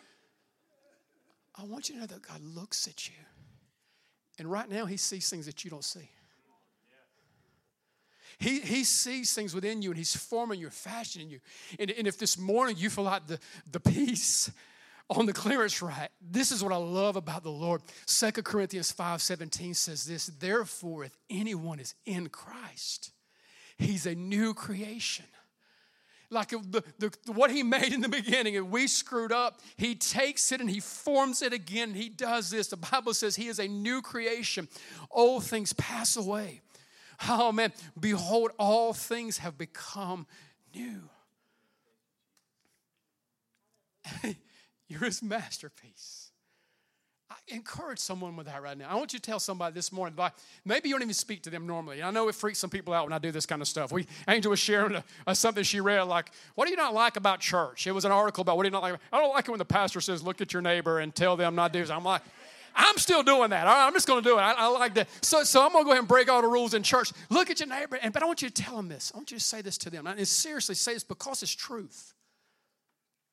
I 1.56 1.64
want 1.64 1.88
you 1.88 1.96
to 1.96 2.02
know 2.02 2.06
that 2.06 2.22
God 2.22 2.40
looks 2.42 2.86
at 2.86 3.08
you. 3.08 3.14
And 4.38 4.50
right 4.50 4.68
now, 4.70 4.86
He 4.86 4.96
sees 4.96 5.28
things 5.28 5.46
that 5.46 5.64
you 5.64 5.70
don't 5.70 5.84
see. 5.84 6.10
He, 8.38 8.60
he 8.60 8.84
sees 8.84 9.32
things 9.32 9.52
within 9.52 9.82
you 9.82 9.90
and 9.90 9.98
He's 9.98 10.14
forming 10.14 10.60
you, 10.60 10.70
fashioning 10.70 11.28
you. 11.28 11.40
And, 11.78 11.90
and 11.90 12.06
if 12.06 12.18
this 12.18 12.38
morning 12.38 12.76
you 12.78 12.88
feel 12.88 13.04
like 13.04 13.26
the, 13.26 13.40
the 13.70 13.80
piece 13.80 14.50
on 15.10 15.26
the 15.26 15.32
clearance 15.32 15.82
rack, 15.82 16.12
this 16.20 16.52
is 16.52 16.62
what 16.62 16.72
I 16.72 16.76
love 16.76 17.16
about 17.16 17.42
the 17.42 17.50
Lord. 17.50 17.82
Second 18.06 18.44
Corinthians 18.44 18.92
5 18.92 19.20
17 19.20 19.74
says 19.74 20.04
this 20.04 20.26
Therefore, 20.26 21.04
if 21.04 21.16
anyone 21.28 21.80
is 21.80 21.94
in 22.06 22.28
Christ, 22.28 23.10
He's 23.76 24.06
a 24.06 24.14
new 24.14 24.54
creation 24.54 25.26
like 26.30 26.50
the, 26.50 26.84
the, 26.98 27.10
what 27.32 27.50
he 27.50 27.62
made 27.62 27.92
in 27.92 28.00
the 28.00 28.08
beginning 28.08 28.56
and 28.56 28.70
we 28.70 28.86
screwed 28.86 29.32
up 29.32 29.60
he 29.76 29.94
takes 29.94 30.52
it 30.52 30.60
and 30.60 30.68
he 30.68 30.80
forms 30.80 31.42
it 31.42 31.52
again. 31.52 31.94
He 31.94 32.08
does 32.08 32.50
this. 32.50 32.68
The 32.68 32.76
bible 32.76 33.14
says 33.14 33.36
he 33.36 33.48
is 33.48 33.58
a 33.58 33.68
new 33.68 34.02
creation. 34.02 34.68
Old 35.10 35.44
things 35.44 35.72
pass 35.72 36.16
away. 36.16 36.60
Oh 37.28 37.52
man. 37.52 37.72
Behold 37.98 38.50
all 38.58 38.92
things 38.92 39.38
have 39.38 39.56
become 39.56 40.26
new. 40.74 41.08
You're 44.88 45.04
his 45.04 45.22
masterpiece 45.22 46.27
I 47.30 47.34
encourage 47.48 47.98
someone 47.98 48.36
with 48.36 48.46
that 48.46 48.62
right 48.62 48.76
now. 48.76 48.88
I 48.88 48.94
want 48.94 49.12
you 49.12 49.18
to 49.18 49.22
tell 49.22 49.38
somebody 49.38 49.74
this 49.74 49.92
morning. 49.92 50.16
Like, 50.16 50.32
maybe 50.64 50.88
you 50.88 50.94
don't 50.94 51.02
even 51.02 51.12
speak 51.12 51.42
to 51.42 51.50
them 51.50 51.66
normally. 51.66 52.02
I 52.02 52.10
know 52.10 52.28
it 52.28 52.34
freaks 52.34 52.58
some 52.58 52.70
people 52.70 52.94
out 52.94 53.04
when 53.04 53.12
I 53.12 53.18
do 53.18 53.30
this 53.30 53.44
kind 53.44 53.60
of 53.60 53.68
stuff. 53.68 53.92
We 53.92 54.06
Angel 54.26 54.48
was 54.50 54.58
sharing 54.58 54.94
a, 54.94 55.04
a, 55.26 55.34
something 55.34 55.62
she 55.62 55.80
read, 55.80 56.02
like, 56.04 56.30
"What 56.54 56.64
do 56.64 56.70
you 56.70 56.76
not 56.76 56.94
like 56.94 57.16
about 57.16 57.40
church?" 57.40 57.86
It 57.86 57.92
was 57.92 58.06
an 58.06 58.12
article 58.12 58.40
about 58.42 58.56
what 58.56 58.62
do 58.62 58.68
you 58.68 58.72
not 58.72 58.82
like. 58.82 58.98
I 59.12 59.18
don't 59.20 59.34
like 59.34 59.46
it 59.46 59.50
when 59.50 59.58
the 59.58 59.66
pastor 59.66 60.00
says, 60.00 60.22
"Look 60.22 60.40
at 60.40 60.54
your 60.54 60.62
neighbor 60.62 61.00
and 61.00 61.14
tell 61.14 61.36
them 61.36 61.54
not 61.54 61.72
to 61.74 61.84
do." 61.84 61.92
I'm 61.92 62.04
like, 62.04 62.22
I'm 62.74 62.96
still 62.96 63.22
doing 63.22 63.50
that. 63.50 63.66
I'm 63.66 63.92
just 63.92 64.06
going 64.06 64.22
to 64.22 64.28
do 64.28 64.38
it. 64.38 64.40
I, 64.40 64.52
I, 64.52 64.66
like 64.68 64.94
that. 64.94 65.08
So, 65.20 65.42
so 65.42 65.64
I'm 65.64 65.72
going 65.72 65.84
to 65.84 65.86
go 65.86 65.90
ahead 65.90 66.00
and 66.00 66.08
break 66.08 66.30
all 66.30 66.40
the 66.40 66.48
rules 66.48 66.74
in 66.74 66.82
church. 66.82 67.12
Look 67.28 67.50
at 67.50 67.60
your 67.60 67.68
neighbor, 67.68 67.98
and 68.00 68.12
but 68.12 68.22
I 68.22 68.26
want 68.26 68.40
you 68.40 68.48
to 68.48 68.62
tell 68.62 68.76
them 68.76 68.88
this. 68.88 69.10
I 69.14 69.18
want 69.18 69.30
you 69.30 69.38
to 69.38 69.44
say 69.44 69.60
this 69.60 69.76
to 69.78 69.90
them. 69.90 70.06
And 70.06 70.26
seriously, 70.26 70.76
say 70.76 70.94
this 70.94 71.04
because 71.04 71.42
it's 71.42 71.54
truth. 71.54 72.14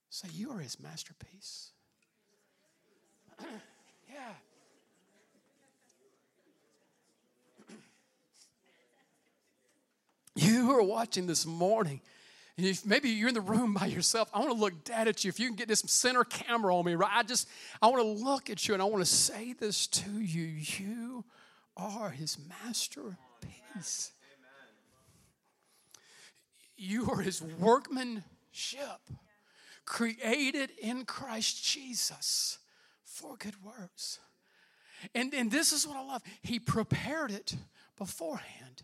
Say, 0.09 0.27
you 0.33 0.51
are 0.51 0.59
His 0.59 0.79
masterpiece. 0.79 1.71
You 10.35 10.65
who 10.65 10.71
are 10.71 10.83
watching 10.83 11.27
this 11.27 11.45
morning, 11.45 12.01
if 12.57 12.85
maybe 12.85 13.09
you're 13.09 13.27
in 13.27 13.33
the 13.33 13.41
room 13.41 13.73
by 13.73 13.85
yourself, 13.85 14.29
I 14.33 14.39
want 14.39 14.51
to 14.51 14.57
look 14.57 14.83
dead 14.83 15.07
at 15.07 15.23
you. 15.23 15.29
If 15.29 15.39
you 15.39 15.47
can 15.47 15.55
get 15.55 15.67
this 15.67 15.81
center 15.87 16.23
camera 16.23 16.75
on 16.75 16.85
me, 16.85 16.95
right? 16.95 17.11
I 17.13 17.23
just, 17.23 17.49
I 17.81 17.87
want 17.87 18.01
to 18.01 18.23
look 18.23 18.49
at 18.49 18.67
you 18.67 18.73
and 18.73 18.81
I 18.81 18.85
want 18.85 19.01
to 19.01 19.09
say 19.09 19.53
this 19.53 19.87
to 19.87 20.09
you. 20.19 20.43
You 20.43 21.25
are 21.75 22.09
his 22.09 22.37
masterpiece. 22.63 24.11
You 26.77 27.09
are 27.11 27.21
his 27.21 27.41
workmanship, 27.41 28.23
created 29.85 30.71
in 30.81 31.05
Christ 31.05 31.63
Jesus 31.63 32.57
for 33.15 33.37
good 33.37 33.63
works. 33.63 34.19
And, 35.13 35.33
and 35.33 35.49
this 35.49 35.71
is 35.71 35.87
what 35.87 35.97
I 35.97 36.03
love. 36.03 36.21
He 36.41 36.59
prepared 36.59 37.31
it 37.31 37.55
beforehand. 37.97 38.83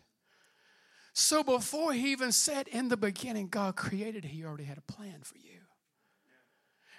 So 1.12 1.42
before 1.42 1.92
he 1.92 2.12
even 2.12 2.32
said 2.32 2.68
in 2.68 2.88
the 2.88 2.96
beginning, 2.96 3.48
God 3.48 3.76
created, 3.76 4.24
he 4.24 4.44
already 4.44 4.64
had 4.64 4.78
a 4.78 4.92
plan 4.92 5.20
for 5.22 5.36
you. 5.36 5.61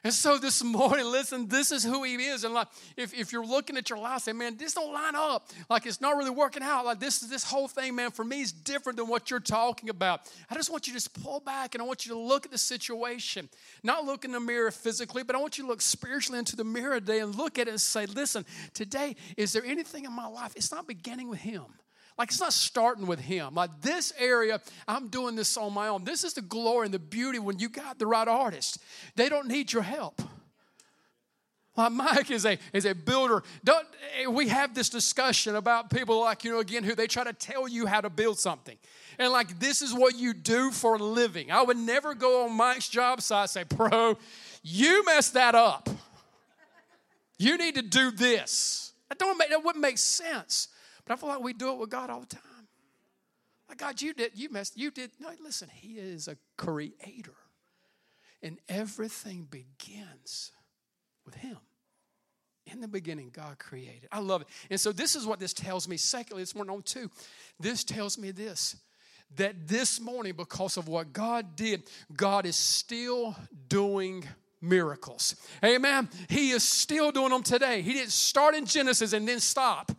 And 0.04 0.13
so 0.13 0.38
this 0.38 0.62
morning, 0.63 1.06
listen, 1.06 1.48
this 1.48 1.72
is 1.72 1.84
who 1.84 2.04
he 2.04 2.16
is. 2.16 2.44
And 2.44 2.54
like, 2.54 2.68
if, 2.98 3.13
if 3.13 3.32
you're 3.32 3.46
looking 3.46 3.78
at 3.78 3.89
your 3.89 4.00
life, 4.00 4.24
say, 4.24 4.34
man, 4.34 4.58
this 4.58 4.74
don't 4.74 4.94
line 4.94 5.16
up. 5.16 5.50
Like 5.70 5.86
it's 5.86 6.02
not 6.02 6.18
really 6.18 6.30
working 6.30 6.62
out. 6.62 6.86
Like 6.86 7.00
this 7.00 7.22
this 7.22 7.44
whole 7.46 7.70
thing, 7.70 7.96
man, 7.96 8.12
for 8.12 8.26
me 8.26 8.42
is 8.42 8.52
different 8.52 8.98
than 8.98 9.08
what 9.08 9.32
you're 9.32 9.39
talking 9.39 9.89
about. 9.89 10.30
I 10.50 10.56
just 10.56 10.70
want 10.70 10.88
you 10.88 10.94
to 10.94 10.98
just 10.98 11.13
pull 11.24 11.39
back 11.39 11.74
and 11.74 11.82
I 11.82 11.86
want 11.86 12.06
you 12.06 12.13
to 12.13 12.20
look 12.20 12.46
at 12.46 12.52
the 12.52 12.58
situation. 12.58 13.48
Not 13.82 14.04
look 14.04 14.26
in 14.26 14.34
the 14.34 14.42
mirror 14.42 14.72
physically, 14.72 15.24
but 15.24 15.38
I 15.38 15.39
want 15.39 15.58
you 15.58 15.63
to 15.63 15.70
look 15.70 15.82
spiritually 15.82 16.39
into 16.39 16.58
the 16.58 16.66
mirror 16.66 17.00
today 17.00 17.20
and 17.20 17.34
look 17.36 17.58
at 17.58 17.68
it 17.68 17.72
and 17.72 17.82
say, 17.82 18.06
listen, 18.06 18.46
today, 18.74 19.16
is 19.38 19.54
there 19.54 19.63
anything 19.63 20.04
in 20.04 20.12
my 20.12 20.28
life? 20.28 20.52
It's 20.58 20.72
not 20.72 20.86
beginning 20.86 21.30
with 21.30 21.39
him. 21.39 21.63
Like 22.17 22.30
it's 22.30 22.39
not 22.39 22.54
starting 22.54 23.08
with 23.08 23.19
him. 23.19 23.56
Like 23.56 23.82
this 23.82 24.13
area, 24.19 24.62
I'm 24.88 25.08
doing 25.08 25.36
this 25.36 25.58
on 25.58 25.73
my 25.73 25.88
own. 25.88 26.04
This 26.04 26.23
is 26.23 26.34
the 26.34 26.41
glory 26.41 26.86
and 26.86 26.93
the 26.93 26.99
beauty 26.99 27.39
when 27.39 27.60
you 27.60 27.69
got 27.69 27.97
the 27.97 28.06
right 28.06 28.28
artist. 28.28 28.78
They 29.15 29.30
don't 29.30 29.47
need 29.47 29.73
your 29.73 29.82
help. 29.82 30.21
Like 31.76 31.91
Mike 31.91 32.32
is 32.32 32.45
a 32.45 32.60
is 32.71 32.86
a 32.86 32.93
builder. 32.93 33.41
Don't 33.63 33.88
eh, 34.19 34.28
we 34.28 34.47
have 34.49 34.76
this 34.76 34.89
discussion 34.89 35.56
about 35.56 35.89
people 35.89 36.21
like 36.21 36.43
you 36.43 36.52
know 36.52 36.60
again 36.60 36.84
who 36.84 36.93
they 36.93 37.08
try 37.08 37.23
to 37.23 37.34
tell 37.34 37.67
you 37.67 37.88
how 37.88 37.99
to 37.99 38.12
build 38.12 38.38
something, 38.38 38.78
and 39.17 39.32
like 39.32 39.60
this 39.60 39.82
is 39.82 39.91
what 39.91 40.15
you 40.15 40.34
do 40.34 40.69
for 40.69 40.95
a 40.95 40.99
living. 40.99 41.52
I 41.52 41.63
would 41.63 41.78
never 41.78 42.13
go 42.13 42.45
on 42.45 42.54
Mike's 42.54 42.89
job 42.89 43.21
site 43.21 43.49
say, 43.49 43.63
"Bro, 43.63 44.17
you 44.62 45.04
messed 45.06 45.34
that 45.34 45.56
up. 45.56 45.89
You 47.39 47.58
need 47.58 47.73
to 47.76 47.82
do 47.82 48.12
this." 48.12 48.93
That 49.10 49.17
don't 49.17 49.38
make 49.38 49.49
that 49.49 49.63
wouldn't 49.63 49.82
make 49.82 49.97
sense. 49.97 50.67
But 51.06 51.13
I 51.13 51.18
feel 51.18 51.30
like 51.30 51.42
we 51.42 51.54
do 51.54 51.72
it 51.72 51.78
with 51.80 51.89
God 51.89 52.10
all 52.10 52.22
the 52.22 52.28
time. 52.28 52.68
Like, 53.70 53.78
God, 53.78 54.02
you 54.02 54.13
did, 54.13 54.32
you 54.36 54.50
messed, 54.50 54.78
you 54.78 54.92
did. 54.92 55.12
No, 55.20 55.30
listen, 55.42 55.70
He 55.74 55.94
is 55.94 56.28
a 56.28 56.38
creator. 56.58 57.36
And 58.42 58.60
everything 58.68 59.48
begins 59.50 60.52
with 61.26 61.36
Him. 61.36 61.58
In 62.66 62.80
the 62.80 62.88
beginning, 62.88 63.30
God 63.34 63.60
created. 63.60 64.08
I 64.12 64.20
love 64.20 64.42
it. 64.42 64.48
And 64.70 64.80
so, 64.80 64.92
this 64.92 65.16
is 65.16 65.26
what 65.26 65.39
this 65.39 65.54
tells 65.54 65.88
me. 65.88 65.98
Secondly, 65.98 66.44
this 66.44 66.56
morning 66.56 66.76
on 66.76 66.82
two, 66.84 67.10
this 67.60 67.84
tells 67.84 68.18
me 68.18 68.32
this 68.32 68.78
that 69.36 69.68
this 69.68 70.00
morning, 70.00 70.34
because 70.38 70.78
of 70.78 70.88
what 70.88 71.12
God 71.12 71.56
did, 71.56 71.84
God 72.16 72.46
is 72.46 72.56
still 72.56 73.36
doing 73.68 74.24
miracles. 74.62 75.36
Amen. 75.63 76.10
He 76.30 76.52
is 76.52 76.63
still 76.63 77.12
doing 77.12 77.30
them 77.30 77.44
today. 77.44 77.82
He 77.82 77.94
didn't 77.94 78.12
start 78.12 78.56
in 78.56 78.66
Genesis 78.66 79.13
and 79.13 79.28
then 79.28 79.39
stop. 79.39 79.92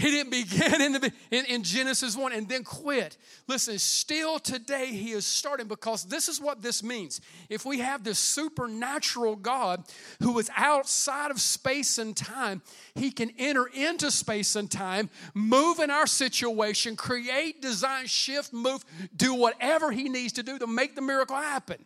He 0.00 0.10
didn't 0.10 0.30
begin 0.30 0.80
in, 0.80 0.92
the, 0.92 1.12
in, 1.30 1.44
in, 1.44 1.62
Genesis 1.62 2.16
1 2.16 2.32
and 2.32 2.48
then 2.48 2.64
quit. 2.64 3.18
Listen, 3.46 3.78
still 3.78 4.38
today 4.38 4.86
he 4.86 5.10
is 5.10 5.26
starting 5.26 5.68
because 5.68 6.04
this 6.04 6.26
is 6.26 6.40
what 6.40 6.62
this 6.62 6.82
means. 6.82 7.20
If 7.50 7.66
we 7.66 7.80
have 7.80 8.02
this 8.02 8.18
supernatural 8.18 9.36
God 9.36 9.84
who 10.22 10.38
is 10.38 10.50
outside 10.56 11.30
of 11.30 11.38
space 11.38 11.98
and 11.98 12.16
time, 12.16 12.62
he 12.94 13.10
can 13.10 13.30
enter 13.38 13.66
into 13.66 14.10
space 14.10 14.56
and 14.56 14.70
time, 14.70 15.10
move 15.34 15.80
in 15.80 15.90
our 15.90 16.06
situation, 16.06 16.96
create, 16.96 17.60
design, 17.60 18.06
shift, 18.06 18.54
move, 18.54 18.82
do 19.14 19.34
whatever 19.34 19.92
he 19.92 20.08
needs 20.08 20.32
to 20.32 20.42
do 20.42 20.58
to 20.58 20.66
make 20.66 20.94
the 20.94 21.02
miracle 21.02 21.36
happen. 21.36 21.84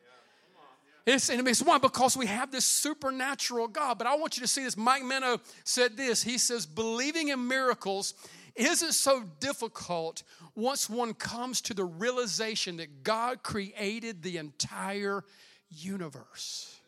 It's, 1.07 1.29
and 1.29 1.47
it's 1.47 1.63
one 1.63 1.81
because 1.81 2.17
we 2.17 2.27
have 2.27 2.51
this 2.51 2.65
supernatural 2.65 3.69
God. 3.69 3.99
But 3.99 4.07
I 4.07 4.17
want 4.17 4.37
you 4.37 4.41
to 4.41 4.49
see 4.49 4.65
this. 4.65 4.77
Mike 4.77 5.03
Minow 5.03 5.39
said 5.63 5.97
this. 5.97 6.23
He 6.23 6.39
says, 6.39 6.65
believing 6.65 7.29
in 7.29 7.47
miracles 7.47 8.15
isn't 8.55 8.93
so 8.93 9.25
difficult 9.41 10.23
once 10.55 10.89
one 10.89 11.13
comes 11.13 11.61
to 11.63 11.75
the 11.75 11.85
realization 11.85 12.79
that 12.79 13.03
God 13.03 13.43
created 13.43 14.23
the 14.23 14.39
entire 14.39 15.25
universe. 15.69 16.81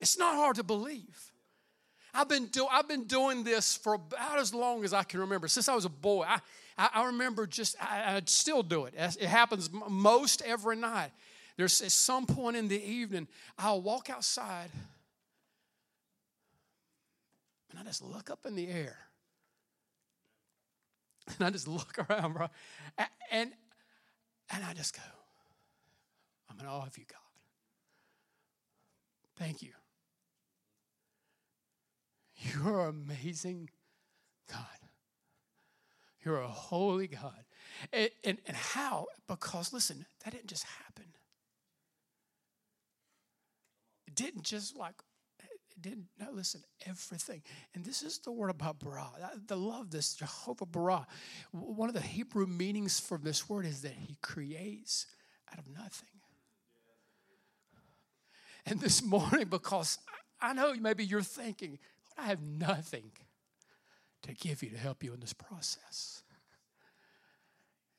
It's 0.00 0.18
not 0.18 0.36
hard 0.36 0.56
to 0.56 0.62
believe. 0.62 1.32
I've 2.14 2.28
been, 2.28 2.46
do, 2.46 2.66
I've 2.66 2.88
been 2.88 3.04
doing 3.04 3.42
this 3.42 3.76
for 3.76 3.94
about 3.94 4.38
as 4.38 4.54
long 4.54 4.84
as 4.84 4.92
I 4.92 5.02
can 5.02 5.20
remember. 5.20 5.48
Since 5.48 5.68
I 5.68 5.74
was 5.74 5.84
a 5.84 5.90
boy, 5.90 6.24
I, 6.26 6.40
I, 6.78 6.90
I 6.94 7.04
remember 7.06 7.46
just, 7.46 7.76
I, 7.82 8.16
I 8.16 8.22
still 8.26 8.62
do 8.62 8.84
it. 8.84 8.94
It 8.96 9.26
happens 9.26 9.68
most 9.88 10.42
every 10.42 10.76
night. 10.76 11.10
There's 11.56 11.80
at 11.80 11.92
some 11.92 12.26
point 12.26 12.56
in 12.56 12.68
the 12.68 12.82
evening, 12.82 13.28
I'll 13.58 13.80
walk 13.80 14.10
outside 14.10 14.70
and 17.70 17.78
I 17.80 17.82
just 17.82 18.02
look 18.02 18.30
up 18.30 18.46
in 18.46 18.54
the 18.54 18.68
air. 18.68 18.98
And 21.38 21.48
I 21.48 21.50
just 21.50 21.66
look 21.66 21.98
around, 22.10 22.34
bro. 22.34 22.46
And, 23.32 23.50
and 24.50 24.64
I 24.64 24.74
just 24.74 24.94
go, 24.94 25.02
I'm 26.48 26.60
in 26.60 26.66
awe 26.66 26.86
of 26.86 26.96
you, 26.96 27.04
God. 27.08 27.18
Thank 29.36 29.60
you. 29.60 29.72
You're 32.36 32.86
amazing 32.86 33.70
God. 34.48 34.60
You're 36.24 36.42
a 36.42 36.48
holy 36.48 37.08
God. 37.08 37.44
And, 37.92 38.10
and, 38.22 38.38
and 38.46 38.56
how? 38.56 39.06
Because, 39.26 39.72
listen, 39.72 40.06
that 40.24 40.32
didn't 40.32 40.46
just 40.46 40.64
happen 40.64 41.06
didn't 44.16 44.42
just 44.42 44.76
like, 44.76 44.94
didn't, 45.80 46.06
no, 46.18 46.28
listen, 46.32 46.62
everything. 46.86 47.42
And 47.74 47.84
this 47.84 48.02
is 48.02 48.18
the 48.18 48.32
word 48.32 48.48
about 48.48 48.78
bara. 48.78 49.08
I 49.22 49.54
love 49.54 49.90
this, 49.90 50.14
Jehovah 50.14 50.66
bara. 50.66 51.06
One 51.52 51.88
of 51.88 51.94
the 51.94 52.00
Hebrew 52.00 52.46
meanings 52.46 52.98
for 52.98 53.18
this 53.18 53.48
word 53.48 53.66
is 53.66 53.82
that 53.82 53.92
he 53.92 54.16
creates 54.22 55.06
out 55.52 55.58
of 55.58 55.68
nothing. 55.68 56.08
And 58.64 58.80
this 58.80 59.02
morning, 59.02 59.48
because 59.48 59.98
I 60.40 60.54
know 60.54 60.74
maybe 60.74 61.04
you're 61.04 61.22
thinking, 61.22 61.78
I 62.18 62.24
have 62.24 62.40
nothing 62.40 63.12
to 64.22 64.32
give 64.32 64.62
you 64.62 64.70
to 64.70 64.78
help 64.78 65.04
you 65.04 65.12
in 65.12 65.20
this 65.20 65.34
process. 65.34 66.22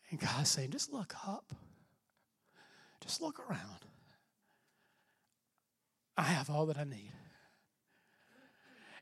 And 0.09 0.19
God's 0.19 0.49
saying, 0.49 0.71
just 0.71 0.91
look 0.91 1.13
up, 1.27 1.53
just 3.01 3.21
look 3.21 3.39
around. 3.39 3.85
I 6.17 6.23
have 6.23 6.49
all 6.49 6.65
that 6.65 6.77
I 6.77 6.83
need. 6.83 7.11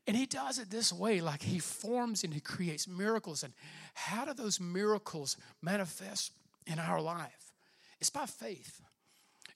And 0.07 0.15
he 0.15 0.25
does 0.25 0.59
it 0.59 0.69
this 0.69 0.93
way 0.93 1.21
like 1.21 1.41
he 1.41 1.59
forms 1.59 2.23
and 2.23 2.33
he 2.33 2.39
creates 2.39 2.87
miracles. 2.87 3.43
And 3.43 3.53
how 3.93 4.25
do 4.25 4.33
those 4.33 4.59
miracles 4.59 5.37
manifest 5.61 6.31
in 6.67 6.77
our 6.77 7.01
life? 7.01 7.53
It's 7.99 8.09
by 8.09 8.25
faith. 8.25 8.81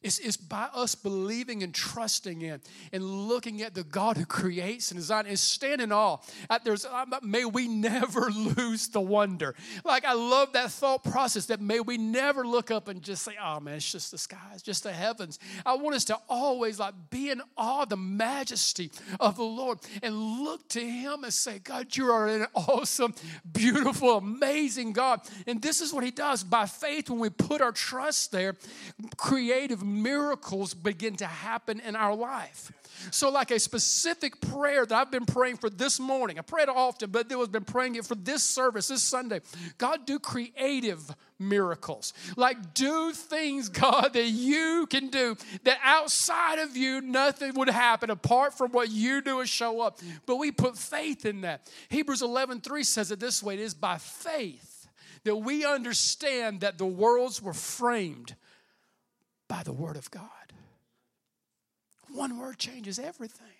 It's, 0.01 0.17
it's 0.19 0.37
by 0.37 0.69
us 0.73 0.95
believing 0.95 1.61
and 1.61 1.73
trusting 1.73 2.41
in 2.41 2.61
and 2.93 3.03
looking 3.03 3.61
at 3.61 3.73
the 3.73 3.83
God 3.83 4.15
who 4.15 4.25
creates 4.25 4.91
and 4.91 4.99
designs 4.99 5.27
and 5.27 5.37
stand 5.37 5.81
in 5.81 5.91
awe. 5.91 6.17
There's, 6.63 6.85
uh, 6.85 7.05
may 7.21 7.43
we 7.43 7.67
never 7.67 8.31
lose 8.57 8.87
the 8.87 9.01
wonder. 9.01 9.55
Like, 9.83 10.05
I 10.05 10.13
love 10.13 10.53
that 10.53 10.71
thought 10.71 11.03
process 11.03 11.47
that 11.47 11.59
may 11.59 11.81
we 11.81 11.97
never 11.97 12.47
look 12.47 12.71
up 12.71 12.87
and 12.87 13.01
just 13.01 13.23
say, 13.23 13.33
oh 13.43 13.59
man, 13.59 13.75
it's 13.75 13.91
just 13.91 14.11
the 14.11 14.17
skies, 14.17 14.61
just 14.61 14.83
the 14.83 14.93
heavens. 14.93 15.37
I 15.65 15.75
want 15.75 15.97
us 15.97 16.05
to 16.05 16.17
always 16.29 16.79
like 16.79 16.93
be 17.09 17.29
in 17.29 17.41
awe 17.57 17.83
of 17.83 17.89
the 17.89 17.97
majesty 17.97 18.91
of 19.19 19.35
the 19.35 19.43
Lord 19.43 19.79
and 20.01 20.15
look 20.15 20.69
to 20.69 20.79
Him 20.79 21.25
and 21.25 21.33
say, 21.33 21.59
God, 21.59 21.95
you 21.97 22.09
are 22.09 22.27
an 22.27 22.47
awesome, 22.55 23.13
beautiful, 23.51 24.15
amazing 24.17 24.93
God. 24.93 25.19
And 25.45 25.61
this 25.61 25.81
is 25.81 25.91
what 25.91 26.05
He 26.05 26.11
does 26.11 26.41
by 26.41 26.67
faith 26.67 27.09
when 27.09 27.19
we 27.19 27.29
put 27.29 27.59
our 27.59 27.73
trust 27.73 28.31
there, 28.31 28.55
creative 29.17 29.88
miracles 29.89 30.73
begin 30.73 31.15
to 31.17 31.27
happen 31.27 31.79
in 31.79 31.95
our 31.95 32.15
life. 32.15 32.71
So, 33.11 33.29
like 33.29 33.51
a 33.51 33.59
specific 33.59 34.41
prayer 34.41 34.85
that 34.85 34.93
I've 34.93 35.11
been 35.11 35.25
praying 35.25 35.57
for 35.57 35.69
this 35.69 35.99
morning, 35.99 36.37
I 36.37 36.41
pray 36.41 36.63
it 36.63 36.69
often, 36.69 37.11
but 37.11 37.29
there 37.29 37.37
was 37.37 37.47
been 37.47 37.63
praying 37.63 37.95
it 37.95 38.05
for 38.05 38.15
this 38.15 38.43
service, 38.43 38.87
this 38.87 39.01
Sunday. 39.01 39.41
God, 39.77 40.05
do 40.05 40.19
creative 40.19 41.09
miracles. 41.39 42.13
Like, 42.35 42.73
do 42.73 43.13
things, 43.13 43.69
God, 43.69 44.13
that 44.13 44.27
you 44.27 44.85
can 44.89 45.07
do, 45.07 45.37
that 45.63 45.79
outside 45.83 46.59
of 46.59 46.75
you, 46.75 47.01
nothing 47.01 47.53
would 47.55 47.69
happen 47.69 48.09
apart 48.09 48.57
from 48.57 48.71
what 48.71 48.91
you 48.91 49.21
do 49.21 49.39
is 49.39 49.49
show 49.49 49.81
up. 49.81 49.99
But 50.25 50.35
we 50.35 50.51
put 50.51 50.77
faith 50.77 51.25
in 51.25 51.41
that. 51.41 51.69
Hebrews 51.89 52.21
11 52.21 52.61
3 52.61 52.83
says 52.83 53.11
it 53.11 53.19
this 53.19 53.41
way 53.41 53.53
it 53.53 53.61
is 53.61 53.73
by 53.73 53.97
faith 53.97 54.87
that 55.23 55.35
we 55.35 55.65
understand 55.65 56.61
that 56.61 56.77
the 56.77 56.85
worlds 56.85 57.41
were 57.41 57.53
framed 57.53 58.35
by 59.49 59.63
the 59.63 59.73
Word 59.73 59.97
of 59.97 60.09
God. 60.09 60.53
One 62.11 62.39
word 62.39 62.57
changes 62.57 62.97
everything. 62.97 63.58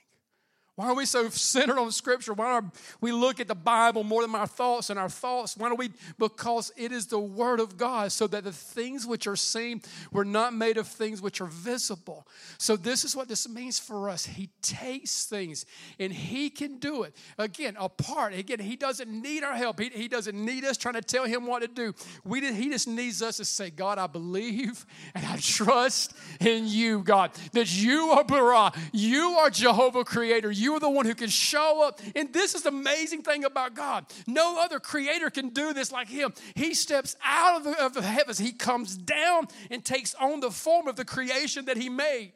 Why 0.80 0.88
are 0.88 0.96
we 0.96 1.06
so 1.06 1.28
centered 1.28 1.78
on 1.78 1.92
Scripture? 1.92 2.32
Why 2.32 2.52
are 2.54 2.64
we 3.02 3.12
look 3.12 3.42
at 3.42 3.50
the 3.50 3.54
Bible 3.54 4.06
more 4.06 4.22
than 4.22 4.34
our 4.34 4.48
thoughts 4.48 4.90
and 4.90 4.98
our 4.98 5.10
thoughts? 5.10 5.58
Why 5.58 5.68
do 5.68 5.76
we? 5.76 5.90
Because 6.18 6.72
it 6.78 6.94
is 6.94 7.08
the 7.08 7.20
Word 7.20 7.60
of 7.60 7.76
God, 7.76 8.14
so 8.14 8.28
that 8.28 8.46
the 8.46 8.54
things 8.54 9.06
which 9.06 9.28
are 9.28 9.36
seen 9.36 9.82
were 10.10 10.24
not 10.24 10.54
made 10.54 10.78
of 10.78 10.88
things 10.88 11.22
which 11.22 11.42
are 11.42 11.48
visible. 11.48 12.26
So 12.58 12.78
this 12.78 13.04
is 13.04 13.14
what 13.14 13.28
this 13.28 13.50
means 13.50 13.78
for 13.78 14.10
us. 14.10 14.26
He 14.26 14.52
takes 14.62 15.26
things 15.26 15.66
and 16.00 16.14
He 16.14 16.50
can 16.50 16.78
do 16.78 17.04
it. 17.04 17.14
Again, 17.38 17.76
apart. 17.78 18.34
Again, 18.34 18.60
He 18.60 18.78
doesn't 18.78 19.10
need 19.12 19.44
our 19.44 19.56
help. 19.56 19.82
He, 19.82 19.90
he 19.90 20.08
doesn't 20.08 20.46
need 20.46 20.64
us 20.64 20.78
trying 20.78 20.94
to 20.94 21.02
tell 21.02 21.26
Him 21.26 21.46
what 21.46 21.62
to 21.62 21.68
do. 21.68 21.94
We 22.24 22.40
He 22.54 22.70
just 22.70 22.88
needs 22.88 23.22
us 23.22 23.36
to 23.36 23.44
say, 23.44 23.70
God, 23.70 23.98
I 23.98 24.08
believe 24.08 24.86
and 25.14 25.26
I 25.26 25.40
trust 25.40 26.14
in 26.40 26.70
you, 26.70 27.04
God, 27.04 27.32
that 27.52 27.76
you 27.76 28.12
are 28.12 28.24
Bara, 28.24 28.72
you 28.94 29.36
are 29.40 29.50
Jehovah 29.50 30.06
Creator. 30.06 30.52
You 30.52 30.69
you're 30.70 30.80
the 30.80 30.90
one 30.90 31.08
who 31.08 31.16
can 31.16 31.30
show 31.30 31.82
up. 31.84 32.00
And 32.16 32.32
this 32.32 32.54
is 32.54 32.62
the 32.62 32.70
amazing 32.70 33.24
thing 33.24 33.44
about 33.44 33.74
God. 33.74 34.06
No 34.28 34.62
other 34.62 34.80
creator 34.80 35.32
can 35.32 35.50
do 35.50 35.74
this 35.74 35.92
like 35.92 36.08
Him. 36.08 36.32
He 36.54 36.76
steps 36.76 37.16
out 37.26 37.58
of 37.58 37.64
the, 37.64 37.84
of 37.84 37.94
the 37.96 38.04
heavens, 38.04 38.38
He 38.38 38.52
comes 38.52 38.96
down 38.96 39.48
and 39.72 39.84
takes 39.84 40.14
on 40.16 40.42
the 40.42 40.52
form 40.52 40.88
of 40.88 40.96
the 40.96 41.06
creation 41.06 41.66
that 41.66 41.78
He 41.78 41.90
made. 41.90 42.34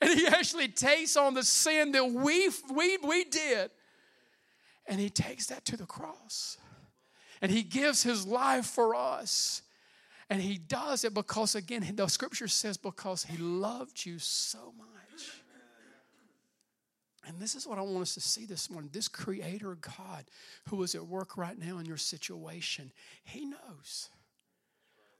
And 0.00 0.10
He 0.10 0.26
actually 0.26 0.68
takes 0.68 1.16
on 1.16 1.34
the 1.34 1.44
sin 1.44 1.92
that 1.92 2.04
we, 2.04 2.50
we, 2.74 2.96
we 2.98 3.24
did. 3.24 3.70
And 4.88 4.98
He 4.98 5.08
takes 5.08 5.46
that 5.46 5.64
to 5.66 5.76
the 5.76 5.86
cross. 5.86 6.58
And 7.40 7.52
He 7.52 7.62
gives 7.62 8.02
His 8.02 8.26
life 8.26 8.66
for 8.66 8.96
us. 8.96 9.62
And 10.28 10.42
He 10.42 10.58
does 10.58 11.04
it 11.04 11.14
because, 11.14 11.54
again, 11.54 11.88
the 11.94 12.08
scripture 12.08 12.48
says, 12.48 12.76
because 12.76 13.22
He 13.22 13.36
loved 13.36 14.04
you 14.04 14.18
so 14.18 14.72
much. 14.76 14.88
And 17.28 17.38
this 17.38 17.54
is 17.54 17.66
what 17.66 17.78
I 17.78 17.82
want 17.82 18.00
us 18.00 18.14
to 18.14 18.20
see 18.20 18.46
this 18.46 18.70
morning. 18.70 18.88
This 18.90 19.06
creator 19.06 19.76
God 19.76 20.24
who 20.70 20.82
is 20.82 20.94
at 20.94 21.06
work 21.06 21.36
right 21.36 21.58
now 21.58 21.78
in 21.78 21.84
your 21.84 21.98
situation, 21.98 22.90
he 23.22 23.44
knows. 23.44 24.08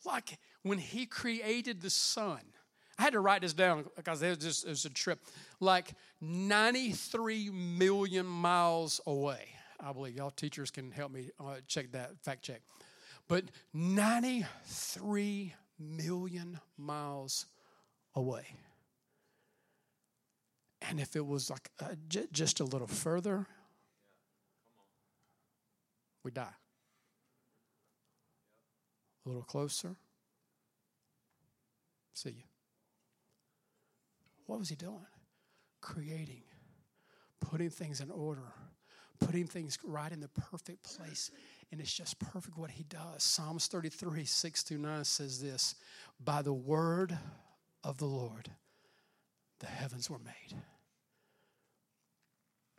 Like 0.06 0.38
when 0.62 0.78
he 0.78 1.04
created 1.04 1.82
the 1.82 1.90
sun, 1.90 2.40
I 2.98 3.02
had 3.02 3.12
to 3.12 3.20
write 3.20 3.42
this 3.42 3.52
down 3.52 3.84
because 3.94 4.22
it 4.22 4.30
was 4.30 4.38
just 4.38 4.64
it 4.64 4.70
was 4.70 4.84
a 4.86 4.90
trip. 4.90 5.20
Like 5.60 5.92
93 6.22 7.50
million 7.50 8.26
miles 8.26 9.02
away. 9.06 9.50
I 9.78 9.92
believe 9.92 10.16
y'all 10.16 10.30
teachers 10.30 10.70
can 10.70 10.90
help 10.90 11.12
me 11.12 11.30
uh, 11.38 11.56
check 11.66 11.92
that, 11.92 12.18
fact 12.22 12.42
check. 12.42 12.62
But 13.28 13.44
93 13.74 15.54
million 15.78 16.58
miles 16.78 17.44
away. 18.14 18.46
And 20.82 21.00
if 21.00 21.16
it 21.16 21.26
was 21.26 21.50
like 21.50 21.70
uh, 21.80 21.94
just 22.32 22.60
a 22.60 22.64
little 22.64 22.86
further, 22.86 23.46
we 26.22 26.30
die. 26.30 26.54
A 29.24 29.28
little 29.28 29.42
closer, 29.42 29.96
see 32.14 32.30
you. 32.30 32.44
What 34.46 34.58
was 34.58 34.70
he 34.70 34.76
doing? 34.76 35.06
Creating, 35.82 36.42
putting 37.40 37.68
things 37.68 38.00
in 38.00 38.10
order, 38.10 38.54
putting 39.20 39.46
things 39.46 39.78
right 39.84 40.10
in 40.10 40.20
the 40.20 40.28
perfect 40.28 40.82
place. 40.82 41.30
And 41.70 41.80
it's 41.80 41.92
just 41.92 42.18
perfect 42.18 42.56
what 42.56 42.70
he 42.70 42.84
does. 42.84 43.22
Psalms 43.22 43.66
33, 43.66 44.24
6 44.24 44.62
through 44.62 44.78
9 44.78 45.04
says 45.04 45.42
this 45.42 45.74
By 46.24 46.40
the 46.40 46.54
word 46.54 47.18
of 47.84 47.98
the 47.98 48.06
Lord, 48.06 48.50
the 49.60 49.66
heavens 49.66 50.08
were 50.08 50.18
made, 50.18 50.60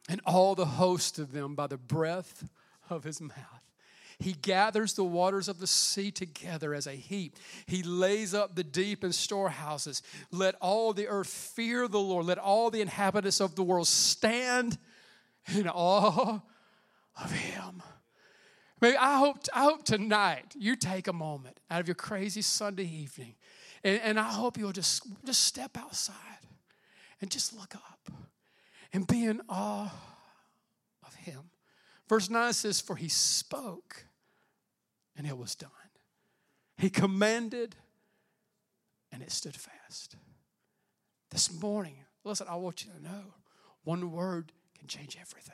and 0.07 0.21
all 0.25 0.55
the 0.55 0.65
host 0.65 1.19
of 1.19 1.31
them 1.31 1.55
by 1.55 1.67
the 1.67 1.77
breath 1.77 2.47
of 2.89 3.03
his 3.03 3.21
mouth. 3.21 3.35
He 4.21 4.33
gathers 4.33 4.95
the 4.95 5.03
waters 5.05 5.47
of 5.47 5.59
the 5.59 5.67
sea 5.67 6.11
together 6.11 6.73
as 6.73 6.87
a 6.87 6.91
heap. 6.91 7.37
He 7.65 7.83
lays 7.83 8.33
up 8.33 8.53
the 8.53 8.65
deep 8.65 9.05
in 9.05 9.13
storehouses. 9.13 10.01
Let 10.29 10.55
all 10.59 10.91
the 10.91 11.07
earth 11.07 11.29
fear 11.29 11.87
the 11.87 12.01
Lord. 12.01 12.25
Let 12.25 12.37
all 12.37 12.69
the 12.69 12.81
inhabitants 12.81 13.39
of 13.39 13.55
the 13.55 13.63
world 13.63 13.87
stand 13.87 14.77
in 15.55 15.69
awe 15.69 16.41
of 17.23 17.31
him. 17.31 17.81
Maybe 18.81 18.97
I 18.97 19.17
hope, 19.17 19.37
I 19.53 19.63
hope 19.63 19.85
tonight 19.85 20.53
you 20.57 20.75
take 20.75 21.07
a 21.07 21.13
moment 21.13 21.59
out 21.71 21.79
of 21.79 21.87
your 21.87 21.95
crazy 21.95 22.41
Sunday 22.41 22.85
evening, 22.85 23.35
and, 23.83 24.01
and 24.01 24.19
I 24.19 24.31
hope 24.31 24.57
you'll 24.57 24.71
just, 24.71 25.03
just 25.25 25.43
step 25.43 25.77
outside 25.77 26.15
and 27.21 27.29
just 27.29 27.53
look 27.53 27.75
up 27.75 28.11
and 28.93 29.05
be 29.05 29.25
in 29.25 29.41
awe 29.49 29.91
of 31.05 31.13
him. 31.15 31.51
Verse 32.07 32.29
9 32.29 32.53
says, 32.53 32.81
For 32.81 32.95
he 32.95 33.09
spoke 33.09 34.05
and 35.15 35.27
it 35.27 35.37
was 35.37 35.55
done. 35.55 35.69
He 36.77 36.89
commanded, 36.89 37.75
and 39.11 39.21
it 39.21 39.31
stood 39.31 39.55
fast. 39.55 40.15
This 41.29 41.51
morning, 41.61 41.97
listen, 42.23 42.47
I 42.49 42.55
want 42.55 42.85
you 42.85 42.91
to 42.93 43.03
know 43.03 43.33
one 43.83 44.11
word 44.11 44.53
can 44.77 44.87
change 44.87 45.17
everything. 45.19 45.53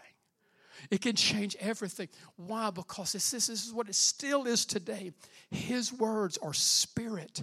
It 0.91 1.01
can 1.01 1.15
change 1.15 1.55
everything. 1.59 2.09
Why? 2.35 2.69
Because 2.69 3.13
this, 3.13 3.31
this, 3.31 3.49
is 3.49 3.73
what 3.73 3.89
it 3.89 3.95
still 3.95 4.45
is 4.45 4.65
today. 4.65 5.13
His 5.49 5.91
words 5.91 6.37
are 6.37 6.53
spirit 6.53 7.41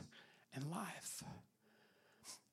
and 0.55 0.71
life. 0.71 1.25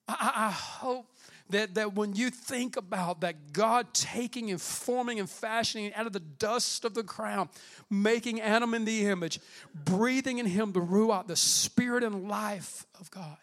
I, 0.07 0.31
I 0.35 0.51
hope 0.51 1.05
that, 1.49 1.75
that 1.75 1.95
when 1.95 2.15
you 2.15 2.29
think 2.29 2.77
about 2.77 3.21
that 3.21 3.53
God 3.53 3.93
taking 3.93 4.51
and 4.51 4.61
forming 4.61 5.19
and 5.19 5.29
fashioning 5.29 5.93
out 5.95 6.05
of 6.05 6.13
the 6.13 6.19
dust 6.19 6.85
of 6.85 6.93
the 6.93 7.03
ground, 7.03 7.49
making 7.89 8.41
Adam 8.41 8.73
in 8.73 8.85
the 8.85 9.05
image, 9.07 9.39
breathing 9.73 10.37
in 10.37 10.45
him 10.45 10.71
the 10.71 10.79
Ruach, 10.79 11.27
the 11.27 11.35
spirit 11.35 12.03
and 12.03 12.27
life 12.29 12.85
of 12.99 13.09
God, 13.09 13.37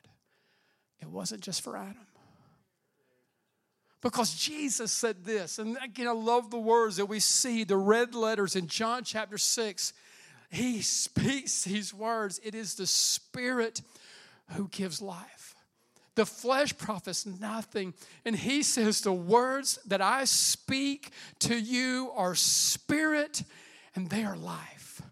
it 1.00 1.08
wasn't 1.08 1.42
just 1.42 1.62
for 1.62 1.76
Adam. 1.76 2.06
Because 4.02 4.36
Jesus 4.36 4.92
said 4.92 5.24
this, 5.24 5.58
and 5.58 5.76
again, 5.82 6.06
I 6.06 6.12
love 6.12 6.50
the 6.50 6.58
words 6.58 6.98
that 6.98 7.06
we 7.06 7.18
see, 7.18 7.64
the 7.64 7.76
red 7.76 8.14
letters 8.14 8.54
in 8.54 8.68
John 8.68 9.02
chapter 9.02 9.36
6. 9.36 9.92
He 10.48 10.80
speaks 10.80 11.64
these 11.64 11.92
words. 11.92 12.40
It 12.44 12.54
is 12.54 12.76
the 12.76 12.86
Spirit 12.86 13.82
who 14.52 14.68
gives 14.68 15.02
life. 15.02 15.55
The 16.16 16.26
flesh 16.26 16.76
profits 16.76 17.24
nothing. 17.26 17.94
And 18.24 18.34
he 18.34 18.62
says, 18.62 19.00
The 19.00 19.12
words 19.12 19.78
that 19.86 20.00
I 20.00 20.24
speak 20.24 21.10
to 21.40 21.54
you 21.56 22.10
are 22.16 22.34
spirit 22.34 23.42
and 23.94 24.10
they 24.10 24.24
are 24.24 24.36
life. 24.36 25.02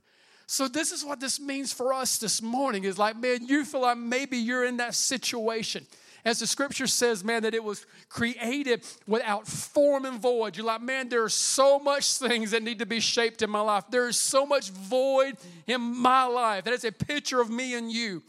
So, 0.46 0.68
this 0.68 0.92
is 0.92 1.04
what 1.04 1.20
this 1.20 1.40
means 1.40 1.72
for 1.72 1.92
us 1.92 2.18
this 2.18 2.40
morning 2.40 2.84
is 2.84 2.98
like, 2.98 3.16
man, 3.16 3.46
you 3.46 3.64
feel 3.64 3.82
like 3.82 3.98
maybe 3.98 4.36
you're 4.36 4.64
in 4.64 4.76
that 4.78 4.94
situation. 4.94 5.86
As 6.24 6.38
the 6.38 6.46
scripture 6.46 6.86
says, 6.86 7.22
man, 7.22 7.42
that 7.42 7.54
it 7.54 7.62
was 7.62 7.84
created 8.08 8.82
without 9.06 9.46
form 9.46 10.06
and 10.06 10.18
void. 10.18 10.56
You're 10.56 10.64
like, 10.64 10.80
man, 10.80 11.10
there 11.10 11.22
are 11.22 11.28
so 11.28 11.78
much 11.78 12.14
things 12.16 12.52
that 12.52 12.62
need 12.62 12.78
to 12.78 12.86
be 12.86 13.00
shaped 13.00 13.42
in 13.42 13.50
my 13.50 13.60
life. 13.60 13.84
There 13.90 14.08
is 14.08 14.16
so 14.16 14.46
much 14.46 14.70
void 14.70 15.36
in 15.66 15.82
my 15.82 16.24
life. 16.24 16.64
That 16.64 16.72
is 16.72 16.84
a 16.84 16.92
picture 16.92 17.42
of 17.42 17.50
me 17.50 17.74
and 17.74 17.92
you. 17.92 18.22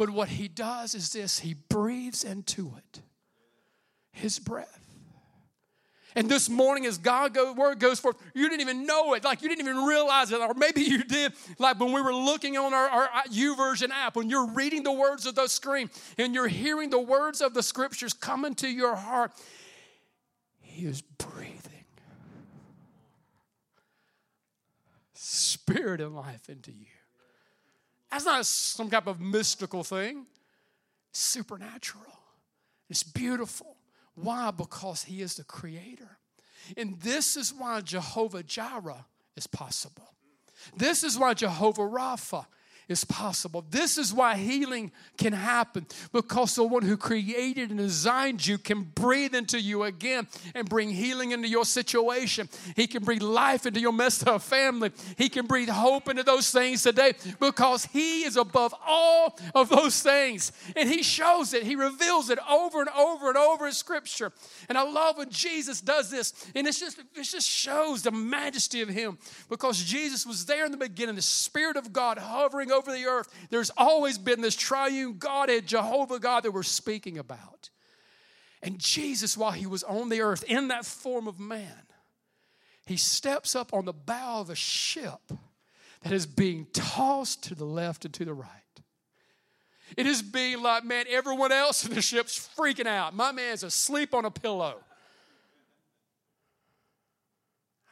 But 0.00 0.08
what 0.08 0.30
he 0.30 0.48
does 0.48 0.94
is 0.94 1.12
this 1.12 1.40
he 1.40 1.52
breathes 1.52 2.24
into 2.24 2.72
it 2.78 3.02
his 4.12 4.38
breath. 4.38 4.86
And 6.14 6.26
this 6.26 6.48
morning, 6.48 6.86
as 6.86 6.96
God 6.96 7.34
go, 7.34 7.52
word 7.52 7.80
goes 7.80 8.00
forth, 8.00 8.16
you 8.34 8.48
didn't 8.48 8.62
even 8.62 8.86
know 8.86 9.12
it. 9.12 9.24
Like 9.24 9.42
you 9.42 9.50
didn't 9.50 9.60
even 9.60 9.84
realize 9.84 10.32
it. 10.32 10.40
Or 10.40 10.54
maybe 10.54 10.80
you 10.80 11.04
did. 11.04 11.34
Like 11.58 11.78
when 11.78 11.92
we 11.92 12.00
were 12.00 12.14
looking 12.14 12.56
on 12.56 12.72
our, 12.72 12.88
our 12.88 13.08
YouVersion 13.30 13.90
app, 13.90 14.16
when 14.16 14.30
you're 14.30 14.46
reading 14.46 14.84
the 14.84 14.92
words 14.92 15.26
of 15.26 15.34
the 15.34 15.48
screen 15.48 15.90
and 16.16 16.34
you're 16.34 16.48
hearing 16.48 16.88
the 16.88 16.98
words 16.98 17.42
of 17.42 17.52
the 17.52 17.62
scriptures 17.62 18.14
coming 18.14 18.54
to 18.54 18.68
your 18.68 18.96
heart, 18.96 19.32
He 20.62 20.86
is 20.86 21.02
breathing 21.02 21.84
spirit 25.12 26.00
and 26.00 26.16
life 26.16 26.48
into 26.48 26.72
you. 26.72 26.86
That's 28.10 28.24
not 28.24 28.44
some 28.46 28.90
type 28.90 29.06
of 29.06 29.20
mystical 29.20 29.84
thing. 29.84 30.26
It's 31.10 31.20
supernatural. 31.20 32.04
It's 32.88 33.02
beautiful. 33.02 33.76
Why? 34.14 34.50
Because 34.50 35.04
He 35.04 35.22
is 35.22 35.36
the 35.36 35.44
creator. 35.44 36.18
And 36.76 37.00
this 37.00 37.36
is 37.36 37.54
why 37.54 37.80
Jehovah 37.80 38.42
Jireh 38.42 39.06
is 39.36 39.46
possible. 39.46 40.14
This 40.76 41.02
is 41.04 41.18
why 41.18 41.34
Jehovah 41.34 41.82
Rapha 41.82 42.46
is 42.90 43.04
possible. 43.04 43.64
This 43.70 43.96
is 43.96 44.12
why 44.12 44.36
healing 44.36 44.90
can 45.16 45.32
happen 45.32 45.86
because 46.12 46.56
the 46.56 46.64
one 46.64 46.82
who 46.82 46.96
created 46.96 47.70
and 47.70 47.78
designed 47.78 48.44
you 48.44 48.58
can 48.58 48.82
breathe 48.82 49.34
into 49.34 49.60
you 49.60 49.84
again 49.84 50.26
and 50.54 50.68
bring 50.68 50.90
healing 50.90 51.30
into 51.30 51.48
your 51.48 51.64
situation. 51.64 52.48
He 52.74 52.88
can 52.88 53.04
breathe 53.04 53.22
life 53.22 53.64
into 53.64 53.80
your 53.80 53.92
messed 53.92 54.26
up 54.26 54.42
family. 54.42 54.90
He 55.16 55.28
can 55.28 55.46
breathe 55.46 55.68
hope 55.68 56.08
into 56.08 56.24
those 56.24 56.50
things 56.50 56.82
today 56.82 57.12
because 57.38 57.84
He 57.84 58.24
is 58.24 58.36
above 58.36 58.74
all 58.84 59.38
of 59.54 59.68
those 59.68 60.02
things. 60.02 60.50
And 60.74 60.88
He 60.88 61.04
shows 61.04 61.54
it, 61.54 61.62
He 61.62 61.76
reveals 61.76 62.28
it 62.28 62.40
over 62.50 62.80
and 62.80 62.90
over 62.90 63.28
and 63.28 63.36
over 63.36 63.66
in 63.66 63.72
Scripture. 63.72 64.32
And 64.68 64.76
I 64.76 64.82
love 64.82 65.16
when 65.18 65.30
Jesus 65.30 65.80
does 65.80 66.10
this. 66.10 66.32
And 66.56 66.66
it's 66.66 66.80
just, 66.80 66.98
it 66.98 67.22
just 67.22 67.48
shows 67.48 68.02
the 68.02 68.10
majesty 68.10 68.82
of 68.82 68.88
Him 68.88 69.18
because 69.48 69.82
Jesus 69.82 70.26
was 70.26 70.44
there 70.46 70.66
in 70.66 70.72
the 70.72 70.78
beginning, 70.78 71.14
the 71.14 71.22
Spirit 71.22 71.76
of 71.76 71.92
God 71.92 72.18
hovering 72.18 72.72
over 72.72 72.79
over 72.80 72.92
the 72.92 73.06
earth, 73.06 73.28
there's 73.50 73.70
always 73.76 74.18
been 74.18 74.40
this 74.40 74.56
triune 74.56 75.18
Godhead, 75.18 75.66
Jehovah 75.66 76.18
God, 76.18 76.44
that 76.44 76.52
we're 76.52 76.62
speaking 76.62 77.18
about. 77.18 77.70
And 78.62 78.78
Jesus, 78.78 79.36
while 79.36 79.52
he 79.52 79.66
was 79.66 79.82
on 79.82 80.08
the 80.08 80.20
earth 80.20 80.44
in 80.44 80.68
that 80.68 80.84
form 80.84 81.28
of 81.28 81.38
man, 81.38 81.82
he 82.86 82.96
steps 82.96 83.54
up 83.54 83.72
on 83.72 83.84
the 83.84 83.92
bow 83.92 84.40
of 84.40 84.50
a 84.50 84.54
ship 84.54 85.20
that 86.02 86.12
is 86.12 86.26
being 86.26 86.66
tossed 86.72 87.44
to 87.44 87.54
the 87.54 87.64
left 87.64 88.04
and 88.04 88.14
to 88.14 88.24
the 88.24 88.34
right. 88.34 88.48
It 89.96 90.06
is 90.06 90.22
being 90.22 90.62
like, 90.62 90.84
man, 90.84 91.04
everyone 91.08 91.52
else 91.52 91.84
in 91.84 91.94
the 91.94 92.02
ship's 92.02 92.48
freaking 92.56 92.86
out. 92.86 93.14
My 93.14 93.32
man's 93.32 93.62
asleep 93.62 94.14
on 94.14 94.24
a 94.24 94.30
pillow. 94.30 94.76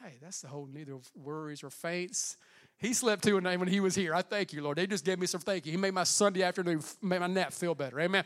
Hey, 0.03 0.15
that's 0.23 0.41
the 0.41 0.49
whole 0.49 0.69
neither 0.73 0.97
worries 1.15 1.63
or 1.63 1.71
faints 1.71 2.37
he 2.79 2.95
slept 2.95 3.25
too 3.25 3.41
when 3.41 3.69
he 3.69 3.81
was 3.81 3.95
here. 3.95 4.15
I 4.15 4.23
thank 4.23 4.53
you, 4.53 4.63
Lord. 4.63 4.79
They 4.79 4.87
just 4.87 5.05
gave 5.05 5.19
me 5.19 5.27
some 5.27 5.41
thank 5.41 5.67
you. 5.67 5.73
He 5.73 5.79
made 5.79 5.95
my 5.95 6.05
Sunday 6.05 6.43
afternoon, 6.43 6.83
made 7.03 7.21
my 7.21 7.27
nap 7.27 7.53
feel 7.53 7.75
better. 7.75 7.99
Amen. 8.01 8.25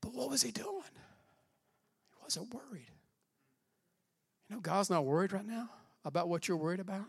But 0.00 0.12
what 0.14 0.30
was 0.30 0.42
he 0.42 0.50
doing? 0.50 0.66
He 0.68 2.22
wasn't 2.22 2.52
worried. 2.52 2.90
You 4.48 4.56
know, 4.56 4.60
God's 4.60 4.90
not 4.90 5.04
worried 5.04 5.32
right 5.32 5.46
now 5.46 5.68
about 6.04 6.28
what 6.28 6.46
you're 6.46 6.56
worried 6.56 6.80
about. 6.80 7.06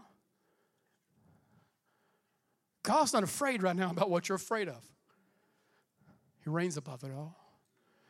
God's 2.84 3.14
not 3.14 3.24
afraid 3.24 3.62
right 3.62 3.76
now 3.76 3.92
about 3.92 4.10
what 4.10 4.30
you're 4.30 4.38
afraid 4.38 4.70
of. 4.70 4.82
He 6.44 6.50
reigns 6.50 6.78
above 6.78 7.04
it 7.04 7.12
all. 7.12 7.36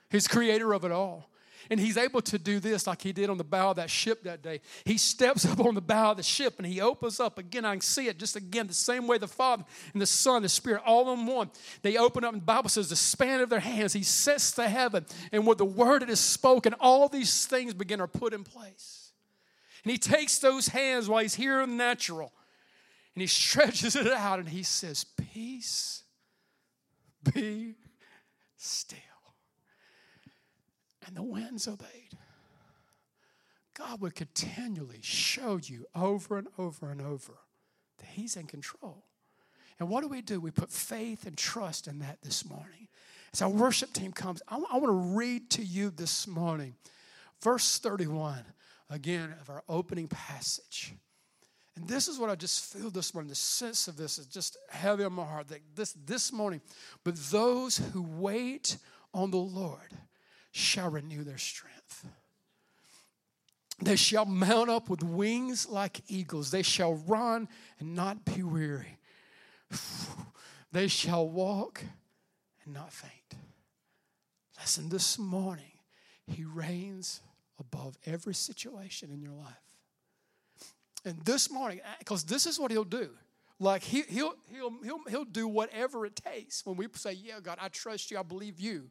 He's 0.09 0.27
creator 0.27 0.71
of 0.71 0.85
it 0.85 0.91
all. 0.91 1.29
And 1.69 1.79
he's 1.79 1.97
able 1.97 2.21
to 2.21 2.39
do 2.39 2.59
this 2.59 2.87
like 2.87 3.01
he 3.01 3.11
did 3.11 3.29
on 3.29 3.37
the 3.37 3.43
bow 3.43 3.71
of 3.71 3.75
that 3.77 3.89
ship 3.89 4.23
that 4.23 4.41
day. 4.41 4.61
He 4.85 4.97
steps 4.97 5.45
up 5.51 5.59
on 5.59 5.75
the 5.75 5.81
bow 5.81 6.11
of 6.11 6.17
the 6.17 6.23
ship 6.23 6.55
and 6.57 6.65
he 6.65 6.81
opens 6.81 7.19
up. 7.19 7.37
Again, 7.37 7.65
I 7.65 7.73
can 7.73 7.81
see 7.81 8.07
it 8.07 8.17
just 8.17 8.35
again 8.35 8.67
the 8.67 8.73
same 8.73 9.07
way 9.07 9.17
the 9.17 9.27
Father 9.27 9.63
and 9.93 10.01
the 10.01 10.07
Son, 10.07 10.41
the 10.41 10.49
Spirit, 10.49 10.81
all 10.85 11.11
in 11.13 11.25
one. 11.25 11.49
They 11.81 11.97
open 11.97 12.23
up, 12.23 12.33
and 12.33 12.41
the 12.41 12.45
Bible 12.45 12.69
says, 12.69 12.89
the 12.89 12.95
span 12.95 13.41
of 13.41 13.49
their 13.49 13.59
hands, 13.59 13.93
he 13.93 14.03
sets 14.03 14.51
the 14.51 14.69
heaven. 14.69 15.05
And 15.31 15.45
with 15.45 15.57
the 15.57 15.65
word 15.65 16.01
that 16.01 16.09
is 16.09 16.19
spoken, 16.19 16.73
all 16.79 17.07
these 17.09 17.45
things 17.45 17.73
begin 17.73 17.99
to 17.99 18.07
put 18.07 18.33
in 18.33 18.43
place. 18.43 19.11
And 19.83 19.91
he 19.91 19.97
takes 19.97 20.39
those 20.39 20.67
hands 20.67 21.07
while 21.07 21.21
he's 21.21 21.35
here 21.35 21.61
in 21.61 21.71
the 21.71 21.75
natural 21.75 22.33
and 23.17 23.21
he 23.21 23.27
stretches 23.27 23.95
it 23.95 24.05
out 24.07 24.37
and 24.37 24.47
he 24.47 24.61
says, 24.61 25.03
Peace, 25.03 26.03
be 27.33 27.73
still 28.57 28.99
and 31.07 31.15
the 31.15 31.23
winds 31.23 31.67
obeyed. 31.67 32.17
God 33.75 34.01
would 34.01 34.15
continually 34.15 34.99
show 35.01 35.59
you 35.63 35.85
over 35.95 36.37
and 36.37 36.47
over 36.57 36.91
and 36.91 37.01
over 37.01 37.33
that 37.97 38.07
He's 38.07 38.35
in 38.35 38.45
control. 38.45 39.05
And 39.79 39.89
what 39.89 40.01
do 40.01 40.07
we 40.07 40.21
do? 40.21 40.39
We 40.39 40.51
put 40.51 40.71
faith 40.71 41.25
and 41.25 41.37
trust 41.37 41.87
in 41.87 41.99
that 41.99 42.21
this 42.23 42.43
morning. 42.43 42.87
As 43.33 43.41
our 43.41 43.49
worship 43.49 43.93
team 43.93 44.11
comes, 44.11 44.41
I, 44.47 44.55
I 44.55 44.77
want 44.77 44.85
to 44.85 45.15
read 45.15 45.49
to 45.51 45.63
you 45.63 45.91
this 45.91 46.27
morning 46.27 46.75
verse 47.41 47.77
31 47.77 48.43
again 48.89 49.35
of 49.39 49.49
our 49.49 49.63
opening 49.69 50.07
passage. 50.07 50.93
And 51.75 51.87
this 51.87 52.07
is 52.07 52.17
what 52.17 52.31
I 52.31 52.35
just 52.35 52.73
feel 52.73 52.89
this 52.89 53.13
morning. 53.13 53.29
The 53.29 53.35
sense 53.35 53.87
of 53.87 53.97
this 53.97 54.17
is 54.17 54.25
just 54.25 54.57
heavy 54.69 55.03
on 55.03 55.13
my 55.13 55.25
heart. 55.25 55.49
That 55.49 55.61
this 55.75 55.93
this 55.93 56.33
morning, 56.33 56.61
but 57.03 57.15
those 57.15 57.77
who 57.77 58.01
wait 58.01 58.77
on 59.13 59.29
the 59.29 59.37
Lord 59.37 59.93
shall 60.57 60.89
renew 60.89 61.23
their 61.23 61.37
strength. 61.37 62.05
They 63.79 63.95
shall 63.95 64.25
mount 64.25 64.69
up 64.69 64.89
with 64.89 65.03
wings 65.03 65.67
like 65.69 66.01
eagles. 66.07 66.49
They 66.49 66.63
shall 66.63 66.95
run 66.95 67.47
and 67.79 67.95
not 67.95 68.25
be 68.25 68.43
weary. 68.43 68.97
They 70.73 70.89
shall 70.89 71.27
walk 71.27 71.81
and 72.65 72.73
not 72.73 72.91
faint. 72.91 73.41
Listen, 74.59 74.89
this 74.89 75.17
morning, 75.17 75.71
He 76.27 76.43
reigns 76.43 77.21
above 77.57 77.97
every 78.05 78.35
situation 78.35 79.11
in 79.11 79.21
your 79.21 79.31
life. 79.31 79.55
And 81.05 81.23
this 81.23 81.49
morning, 81.49 81.79
uh, 81.85 81.93
because 81.99 82.25
this 82.25 82.45
is 82.45 82.59
what 82.59 82.69
He'll 82.69 82.83
do. 82.83 83.11
Like 83.59 83.81
he, 83.81 84.03
he'll, 84.03 84.35
he'll, 84.51 84.73
he'll, 84.83 85.03
he'll 85.09 85.25
do 85.25 85.47
whatever 85.47 86.05
it 86.05 86.15
takes 86.15 86.65
when 86.65 86.75
we 86.75 86.87
say, 86.93 87.13
Yeah, 87.13 87.39
God, 87.41 87.57
I 87.61 87.69
trust 87.69 88.11
you, 88.11 88.19
I 88.19 88.23
believe 88.23 88.59
you. 88.59 88.89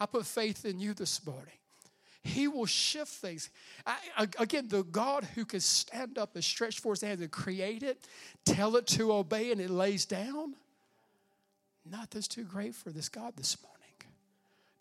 I 0.00 0.06
put 0.06 0.26
faith 0.26 0.64
in 0.64 0.80
you 0.80 0.94
this 0.94 1.24
morning. 1.24 1.52
He 2.22 2.48
will 2.48 2.66
shift 2.66 3.12
things. 3.12 3.50
I, 3.86 3.96
again, 4.38 4.68
the 4.68 4.82
God 4.82 5.24
who 5.34 5.44
can 5.44 5.60
stand 5.60 6.16
up 6.16 6.34
and 6.34 6.42
stretch 6.42 6.80
forth 6.80 7.00
his 7.00 7.08
hand 7.08 7.20
and 7.20 7.30
create 7.30 7.82
it, 7.82 7.98
tell 8.46 8.76
it 8.76 8.86
to 8.88 9.12
obey, 9.12 9.52
and 9.52 9.60
it 9.60 9.68
lays 9.68 10.06
down. 10.06 10.54
Nothing's 11.90 12.26
too 12.26 12.44
great 12.44 12.74
for 12.74 12.90
this 12.90 13.10
God 13.10 13.34
this 13.36 13.58
morning. 13.62 13.74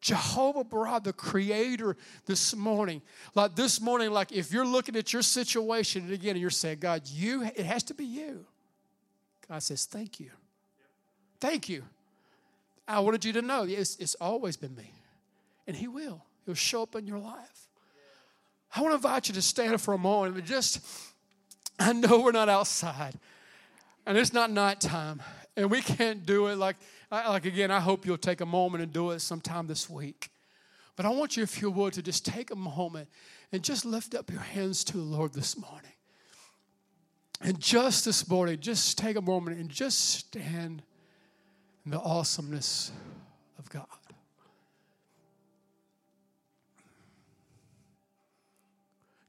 Jehovah 0.04 0.66
Bara, 0.66 1.00
the 1.02 1.14
creator 1.14 1.96
this 2.26 2.54
morning. 2.54 3.02
Like 3.36 3.56
this 3.56 3.80
morning, 3.80 4.12
like 4.12 4.34
if 4.34 4.52
you're 4.52 4.68
looking 4.68 4.98
at 4.98 5.14
your 5.14 5.22
situation 5.22 6.04
and 6.04 6.12
again, 6.12 6.32
and 6.32 6.42
you're 6.42 6.50
saying, 6.50 6.80
God, 6.80 7.04
you, 7.06 7.44
it 7.44 7.66
has 7.66 7.84
to 7.84 7.94
be 7.94 8.04
you. 8.04 8.46
God 9.50 9.64
says, 9.64 9.86
Thank 9.86 10.20
you. 10.20 10.30
Thank 11.40 11.70
you. 11.70 11.84
I 12.86 13.00
wanted 13.00 13.24
you 13.24 13.32
to 13.34 13.42
know 13.42 13.64
it's, 13.64 13.96
it's 13.96 14.16
always 14.16 14.58
been 14.58 14.76
me. 14.76 14.92
And 15.68 15.76
He 15.76 15.88
will. 15.88 16.24
He'll 16.46 16.56
show 16.56 16.84
up 16.84 16.96
in 16.96 17.08
your 17.08 17.20
life. 17.20 17.68
I 18.76 18.82
want 18.82 18.92
to 18.92 18.96
invite 18.96 19.28
you 19.28 19.36
to 19.36 19.42
stand 19.42 19.80
for 19.80 19.94
a 19.94 19.98
moment 19.98 20.36
and 20.36 20.46
just, 20.46 20.80
I 21.80 21.94
know 21.94 22.22
we're 22.22 22.32
not 22.32 22.50
outside 22.50 23.14
and 24.06 24.18
it's 24.18 24.34
not 24.34 24.50
nighttime 24.50 25.22
and 25.56 25.70
we 25.70 25.82
can't 25.82 26.26
do 26.26 26.48
it 26.48 26.58
like, 26.58 26.78
like 27.12 27.46
again, 27.46 27.70
I 27.70 27.80
hope 27.80 28.06
you'll 28.06 28.18
take 28.18 28.42
a 28.42 28.46
moment 28.46 28.84
and 28.84 28.92
do 28.92 29.12
it 29.12 29.20
sometime 29.20 29.68
this 29.68 29.90
week. 29.90 30.30
But 30.96 31.06
I 31.06 31.10
want 31.10 31.38
you, 31.38 31.44
if 31.44 31.62
you 31.62 31.70
would, 31.72 31.94
to 31.94 32.02
just 32.02 32.26
take 32.26 32.52
a 32.52 32.56
moment 32.56 33.10
and 33.52 33.64
just 33.64 33.86
lift 33.86 34.16
up 34.16 34.32
your 34.32 34.42
hands 34.42 34.84
to 34.86 34.98
the 34.98 35.04
Lord 35.04 35.34
this 35.34 35.58
morning. 35.58 35.92
And 37.42 37.60
just 37.60 38.06
this 38.06 38.28
morning, 38.28 38.60
just 38.60 38.98
take 38.98 39.16
a 39.16 39.22
moment 39.22 39.60
and 39.60 39.70
just 39.70 40.00
stand 40.00 40.82
in 41.86 41.92
the 41.92 42.00
awesomeness 42.00 42.92
of 43.60 43.70
God. 43.70 43.86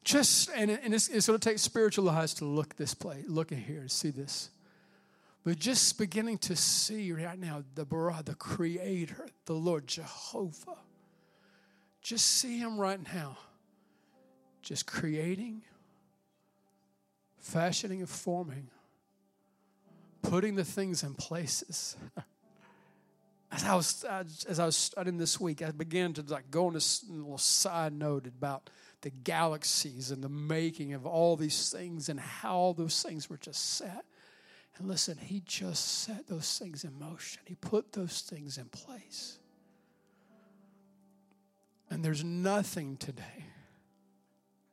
Just, 0.05 0.51
and, 0.55 0.71
and 0.71 0.93
it's, 0.93 1.09
it's 1.09 1.27
going 1.27 1.39
to 1.39 1.49
take 1.49 1.59
spiritual 1.59 2.11
eyes 2.11 2.35
to 2.35 2.45
look 2.45 2.77
this 2.77 2.93
place, 2.93 3.25
look 3.27 3.53
at 3.53 3.59
here 3.59 3.81
and 3.81 3.91
see 3.91 4.11
this. 4.11 4.51
But 5.45 5.59
just 5.59 5.99
beginning 5.99 6.39
to 6.39 6.57
see 6.57 7.13
right 7.13 7.39
now 7.39 7.65
the 7.75 7.85
Bara, 7.85 8.23
the 8.25 8.35
Creator, 8.35 9.29
the 9.47 9.55
Lord 9.55 9.87
Jehovah. 9.87 10.77
Just 12.03 12.27
see 12.27 12.59
Him 12.59 12.79
right 12.79 13.01
now. 13.15 13.39
Just 14.63 14.87
creating, 14.87 15.63
fashioning, 17.39 18.01
and 18.01 18.09
forming, 18.09 18.69
putting 20.23 20.55
the 20.55 20.65
things 20.65 21.03
in 21.03 21.15
places. 21.15 21.97
as 23.53 23.65
I 23.65 23.75
was 23.75 24.05
as 24.49 24.59
I 24.59 24.65
was 24.65 24.77
studying 24.77 25.19
this 25.19 25.39
week, 25.39 25.63
I 25.63 25.71
began 25.71 26.15
to 26.15 26.23
like 26.23 26.51
go 26.51 26.67
on 26.67 26.73
this 26.73 27.05
little 27.09 27.37
side 27.37 27.93
note 27.93 28.27
about 28.27 28.71
the 29.05 29.11
galaxies 29.11 30.11
and 30.11 30.25
the 30.25 30.31
making 30.31 30.95
of 30.95 31.05
all 31.05 31.37
these 31.37 31.71
things 31.71 32.09
and 32.09 32.19
how 32.19 32.75
those 32.79 33.03
things 33.03 33.29
were 33.29 33.37
just 33.37 33.77
set. 33.77 34.05
And 34.79 34.89
listen, 34.89 35.19
he 35.19 35.43
just 35.45 36.01
set 36.01 36.27
those 36.27 36.59
things 36.59 36.85
in 36.85 36.99
motion. 36.99 37.43
He 37.45 37.55
put 37.55 37.93
those 37.93 38.23
things 38.23 38.57
in 38.57 38.65
place. 38.65 39.39
And 41.91 42.03
there's 42.03 42.25
nothing 42.25 42.97
today. 42.97 43.45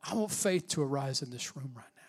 I 0.09 0.15
want 0.15 0.31
faith 0.31 0.69
to 0.69 0.81
arise 0.81 1.21
in 1.21 1.29
this 1.29 1.55
room 1.57 1.73
right 1.75 1.85
now. 1.97 2.01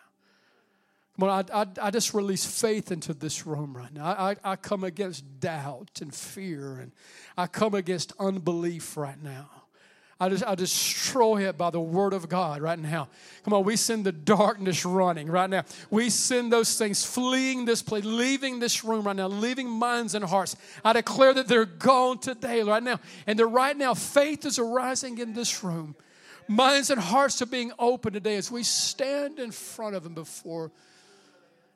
Come 1.18 1.28
on, 1.28 1.44
I, 1.52 1.62
I, 1.62 1.88
I 1.88 1.90
just 1.90 2.14
release 2.14 2.46
faith 2.46 2.92
into 2.92 3.14
this 3.14 3.46
room 3.48 3.76
right 3.76 3.92
now. 3.92 4.04
I, 4.04 4.30
I, 4.30 4.36
I 4.52 4.56
come 4.56 4.84
against 4.84 5.40
doubt 5.40 5.98
and 6.00 6.14
fear, 6.14 6.78
and 6.78 6.92
I 7.36 7.48
come 7.48 7.74
against 7.74 8.12
unbelief 8.20 8.96
right 8.96 9.20
now. 9.20 9.50
I 10.22 10.28
just 10.28 10.46
I 10.46 10.54
destroy 10.54 11.48
it 11.48 11.58
by 11.58 11.70
the 11.70 11.80
word 11.80 12.12
of 12.12 12.28
God 12.28 12.62
right 12.62 12.78
now. 12.78 13.08
Come 13.42 13.54
on, 13.54 13.64
we 13.64 13.74
send 13.74 14.06
the 14.06 14.12
darkness 14.12 14.84
running 14.84 15.26
right 15.26 15.50
now. 15.50 15.64
We 15.90 16.10
send 16.10 16.52
those 16.52 16.78
things 16.78 17.04
fleeing 17.04 17.64
this 17.64 17.82
place, 17.82 18.04
leaving 18.04 18.60
this 18.60 18.84
room 18.84 19.04
right 19.04 19.16
now, 19.16 19.26
leaving 19.26 19.68
minds 19.68 20.14
and 20.14 20.24
hearts. 20.24 20.54
I 20.84 20.92
declare 20.92 21.34
that 21.34 21.48
they're 21.48 21.64
gone 21.64 22.18
today, 22.18 22.62
right 22.62 22.84
now. 22.84 23.00
And 23.26 23.36
that 23.36 23.46
right 23.46 23.76
now, 23.76 23.94
faith 23.94 24.46
is 24.46 24.60
arising 24.60 25.18
in 25.18 25.32
this 25.32 25.64
room. 25.64 25.96
Minds 26.46 26.90
and 26.90 27.00
hearts 27.00 27.42
are 27.42 27.46
being 27.46 27.72
opened 27.76 28.14
today 28.14 28.36
as 28.36 28.48
we 28.48 28.62
stand 28.62 29.40
in 29.40 29.50
front 29.50 29.96
of 29.96 30.06
Him 30.06 30.14
before 30.14 30.70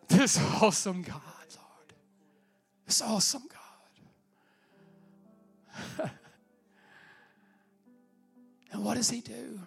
this 0.06 0.38
awesome 0.62 1.02
God, 1.02 1.14
Lord. 1.16 1.94
This 2.86 3.02
awesome 3.02 3.42
God. 5.98 6.10
And 8.76 8.84
what 8.84 8.98
does 8.98 9.08
he 9.08 9.22
do? 9.22 9.58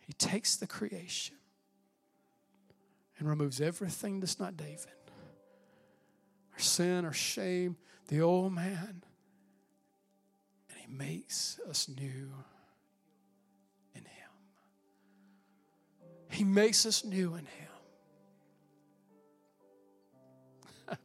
He 0.00 0.12
takes 0.12 0.56
the 0.56 0.66
creation 0.66 1.36
and 3.18 3.26
removes 3.26 3.62
everything 3.62 4.20
that's 4.20 4.38
not 4.38 4.58
David 4.58 4.88
our 6.52 6.58
sin, 6.58 7.06
our 7.06 7.14
shame, 7.14 7.78
the 8.08 8.20
old 8.20 8.52
man. 8.52 9.02
And 10.68 10.78
he 10.78 10.86
makes 10.86 11.58
us 11.66 11.88
new 11.88 12.30
in 13.94 14.02
him. 14.02 14.30
He 16.28 16.44
makes 16.44 16.84
us 16.84 17.06
new 17.06 17.36
in 17.36 17.46
him. 17.46 17.68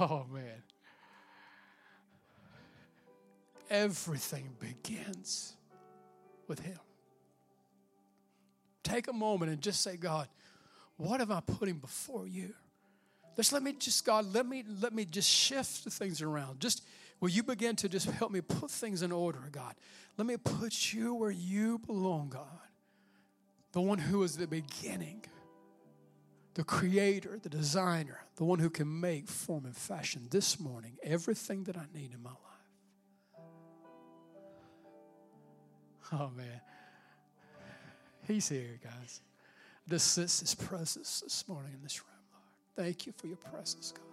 oh, 0.00 0.24
man. 0.32 0.57
Everything 3.70 4.50
begins 4.58 5.54
with 6.46 6.60
Him. 6.60 6.78
Take 8.82 9.08
a 9.08 9.12
moment 9.12 9.50
and 9.52 9.60
just 9.60 9.82
say, 9.82 9.96
God, 9.96 10.28
what 10.96 11.20
am 11.20 11.30
I 11.30 11.40
putting 11.40 11.76
before 11.76 12.26
you? 12.26 12.54
Just 13.36 13.52
let 13.52 13.62
me 13.62 13.72
just, 13.78 14.04
God, 14.04 14.32
let 14.34 14.46
me 14.46 14.64
let 14.80 14.92
me 14.92 15.04
just 15.04 15.30
shift 15.30 15.84
things 15.84 16.22
around. 16.22 16.58
Just 16.58 16.82
will 17.20 17.28
you 17.28 17.42
begin 17.42 17.76
to 17.76 17.88
just 17.88 18.10
help 18.10 18.32
me 18.32 18.40
put 18.40 18.70
things 18.70 19.02
in 19.02 19.12
order, 19.12 19.48
God? 19.52 19.74
Let 20.16 20.26
me 20.26 20.36
put 20.36 20.92
you 20.92 21.14
where 21.14 21.30
you 21.30 21.78
belong, 21.78 22.30
God. 22.30 22.46
The 23.72 23.80
one 23.80 23.98
who 23.98 24.24
is 24.24 24.36
the 24.36 24.48
beginning, 24.48 25.24
the 26.54 26.64
creator, 26.64 27.38
the 27.40 27.48
designer, 27.48 28.24
the 28.34 28.44
one 28.44 28.58
who 28.58 28.70
can 28.70 29.00
make, 29.00 29.28
form, 29.28 29.66
and 29.66 29.76
fashion 29.76 30.26
this 30.30 30.58
morning 30.58 30.96
everything 31.04 31.62
that 31.64 31.76
I 31.76 31.86
need 31.94 32.12
in 32.12 32.22
my 32.22 32.30
life. 32.30 32.57
Oh, 36.12 36.30
man. 36.36 36.60
He's 38.26 38.48
here, 38.48 38.78
guys. 38.82 39.20
This 39.86 40.02
sense 40.02 40.40
His 40.40 40.54
presence 40.54 41.20
this 41.20 41.46
morning 41.48 41.72
in 41.74 41.82
this 41.82 42.00
room, 42.00 42.20
Lord. 42.32 42.86
Thank 42.86 43.06
you 43.06 43.12
for 43.16 43.26
your 43.26 43.36
presence, 43.36 43.92
God. 43.92 44.04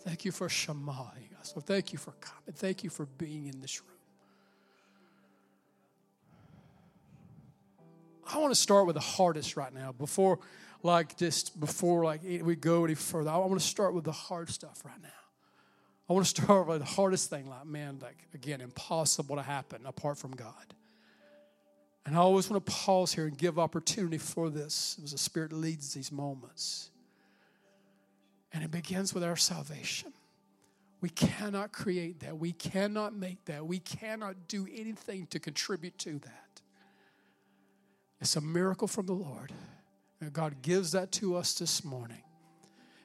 Thank 0.00 0.24
you 0.24 0.32
for 0.32 0.48
shamaing 0.48 1.38
us. 1.40 1.52
Lord, 1.54 1.66
thank 1.66 1.92
you 1.92 1.98
for 1.98 2.12
coming. 2.12 2.54
Thank 2.54 2.84
you 2.84 2.90
for 2.90 3.06
being 3.18 3.46
in 3.46 3.60
this 3.60 3.80
room. 3.80 3.90
I 8.32 8.38
want 8.38 8.52
to 8.52 8.60
start 8.60 8.86
with 8.86 8.94
the 8.94 9.00
hardest 9.00 9.56
right 9.56 9.72
now 9.72 9.92
before, 9.92 10.38
like, 10.82 11.16
just 11.16 11.58
before, 11.60 12.04
like, 12.04 12.22
we 12.22 12.56
go 12.56 12.84
any 12.84 12.94
further. 12.94 13.30
I 13.30 13.36
want 13.36 13.60
to 13.60 13.66
start 13.66 13.94
with 13.94 14.04
the 14.04 14.12
hard 14.12 14.50
stuff 14.50 14.82
right 14.84 15.02
now. 15.02 15.08
I 16.08 16.12
want 16.12 16.26
to 16.26 16.30
start 16.42 16.66
with 16.66 16.80
the 16.80 16.86
hardest 16.86 17.30
thing, 17.30 17.48
like, 17.48 17.66
man, 17.66 17.98
like, 18.00 18.16
again, 18.34 18.60
impossible 18.60 19.36
to 19.36 19.42
happen 19.42 19.82
apart 19.84 20.18
from 20.18 20.32
God. 20.32 20.74
And 22.06 22.14
I 22.16 22.20
always 22.20 22.48
want 22.48 22.64
to 22.64 22.72
pause 22.72 23.12
here 23.12 23.26
and 23.26 23.36
give 23.36 23.58
opportunity 23.58 24.18
for 24.18 24.48
this 24.48 24.96
as 25.02 25.10
the 25.10 25.18
Spirit 25.18 25.52
leads 25.52 25.92
these 25.92 26.12
moments. 26.12 26.90
And 28.52 28.62
it 28.62 28.70
begins 28.70 29.12
with 29.12 29.24
our 29.24 29.36
salvation. 29.36 30.12
We 31.00 31.08
cannot 31.08 31.72
create 31.72 32.20
that. 32.20 32.38
We 32.38 32.52
cannot 32.52 33.14
make 33.14 33.44
that. 33.46 33.66
We 33.66 33.80
cannot 33.80 34.46
do 34.46 34.68
anything 34.72 35.26
to 35.26 35.40
contribute 35.40 35.98
to 35.98 36.20
that. 36.20 36.62
It's 38.20 38.36
a 38.36 38.40
miracle 38.40 38.86
from 38.86 39.06
the 39.06 39.12
Lord. 39.12 39.52
And 40.20 40.32
God 40.32 40.62
gives 40.62 40.92
that 40.92 41.10
to 41.12 41.34
us 41.34 41.54
this 41.54 41.84
morning. 41.84 42.22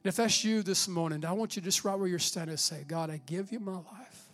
And 0.03 0.09
if 0.09 0.15
that's 0.15 0.43
you 0.43 0.61
this 0.61 0.87
morning, 0.87 1.25
I 1.25 1.31
want 1.31 1.55
you 1.55 1.61
just 1.63 1.83
right 1.83 1.97
where 1.97 2.07
you're 2.07 2.19
standing 2.19 2.55
say, 2.55 2.85
God, 2.87 3.09
I 3.09 3.19
give 3.25 3.51
you 3.51 3.59
my 3.59 3.73
life. 3.73 4.29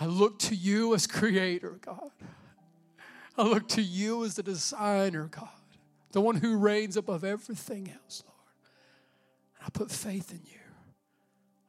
I 0.00 0.06
look 0.06 0.40
to 0.40 0.56
you 0.56 0.94
as 0.94 1.06
creator, 1.06 1.78
God. 1.80 2.10
I 3.36 3.42
look 3.42 3.68
to 3.70 3.82
you 3.82 4.24
as 4.24 4.36
the 4.36 4.42
designer, 4.42 5.28
God, 5.30 5.48
the 6.12 6.20
one 6.20 6.36
who 6.36 6.56
reigns 6.56 6.96
above 6.96 7.24
everything 7.24 7.90
else, 7.90 8.22
Lord. 8.24 8.34
I 9.64 9.70
put 9.70 9.90
faith 9.90 10.30
in 10.30 10.40
you. 10.44 10.58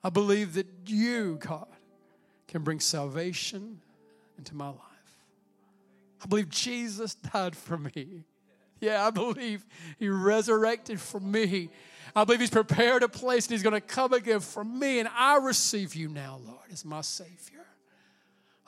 I 0.03 0.09
believe 0.09 0.53
that 0.53 0.68
you, 0.86 1.38
God, 1.39 1.68
can 2.47 2.63
bring 2.63 2.80
salvation 2.80 3.82
into 4.38 4.55
my 4.55 4.68
life. 4.68 4.80
I 6.24 6.28
believe 6.28 6.49
Jesus 6.49 7.16
died 7.16 7.55
for 7.55 7.78
me. 7.78 8.26
Yeah, 8.80 9.05
I 9.05 9.09
believe 9.09 9.66
He 9.97 10.09
resurrected 10.09 10.99
for 10.99 11.20
me. 11.20 11.70
I 12.16 12.24
believe 12.24 12.41
He's 12.41 12.49
prepared 12.49 13.01
a 13.03 13.07
place 13.09 13.45
and 13.45 13.53
He's 13.53 13.63
going 13.63 13.74
to 13.74 13.82
come 13.82 14.13
again 14.13 14.41
for 14.41 14.63
me, 14.63 14.99
and 14.99 15.09
I 15.16 15.38
receive 15.38 15.95
you 15.95 16.09
now, 16.09 16.39
Lord, 16.45 16.59
as 16.72 16.86
my 16.86 17.01
Savior. 17.01 17.66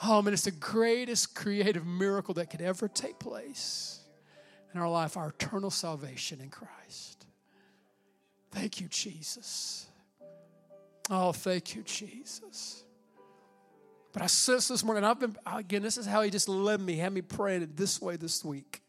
Oh, 0.03 0.21
man, 0.21 0.33
it's 0.33 0.43
the 0.43 0.51
greatest 0.51 1.33
creative 1.33 1.85
miracle 1.85 2.35
that 2.35 2.49
could 2.49 2.61
ever 2.61 2.87
take 2.87 3.17
place 3.17 3.99
in 4.73 4.79
our 4.79 4.89
life, 4.89 5.17
our 5.17 5.29
eternal 5.29 5.71
salvation 5.71 6.39
in 6.39 6.49
Christ. 6.49 7.25
Thank 8.51 8.79
you, 8.79 8.87
Jesus. 8.87 9.87
Oh, 11.09 11.31
thank 11.31 11.75
you, 11.75 11.83
Jesus. 11.83 12.83
But 14.13 14.21
I 14.21 14.27
sense 14.27 14.67
this 14.67 14.83
morning, 14.83 15.03
I've 15.03 15.19
been, 15.19 15.35
again, 15.45 15.81
this 15.81 15.97
is 15.97 16.05
how 16.05 16.21
He 16.21 16.29
just 16.29 16.49
led 16.49 16.79
me, 16.79 16.97
had 16.97 17.13
me 17.13 17.21
praying 17.21 17.63
it 17.63 17.77
this 17.77 18.01
way 18.01 18.17
this 18.17 18.43
week. 18.43 18.81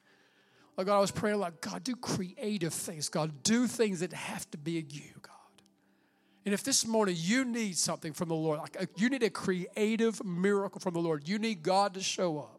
Like 0.77 0.87
God, 0.87 0.97
I 0.97 1.01
was 1.01 1.11
praying 1.11 1.39
like, 1.39 1.61
God, 1.61 1.83
do 1.83 1.97
creative 1.97 2.73
things. 2.73 3.09
God, 3.09 3.43
do 3.43 3.67
things 3.67 4.01
that 4.01 4.13
have 4.13 4.49
to 4.53 4.59
be 4.59 4.73
you, 4.73 5.13
God. 5.21 5.35
And 6.49 6.55
if 6.55 6.63
this 6.63 6.87
morning 6.87 7.15
you 7.19 7.45
need 7.45 7.77
something 7.77 8.15
from 8.15 8.31
the 8.31 8.35
Lord, 8.35 8.61
like 8.61 8.81
uh, 8.81 8.87
you 8.97 9.11
need 9.11 9.23
a 9.23 9.29
creative 9.29 10.25
miracle 10.25 10.81
from 10.81 10.95
the 10.95 10.99
Lord, 10.99 11.29
you 11.29 11.39
need 11.39 11.63
God 11.63 11.93
to 11.93 12.01
show 12.01 12.39
up. 12.39 12.58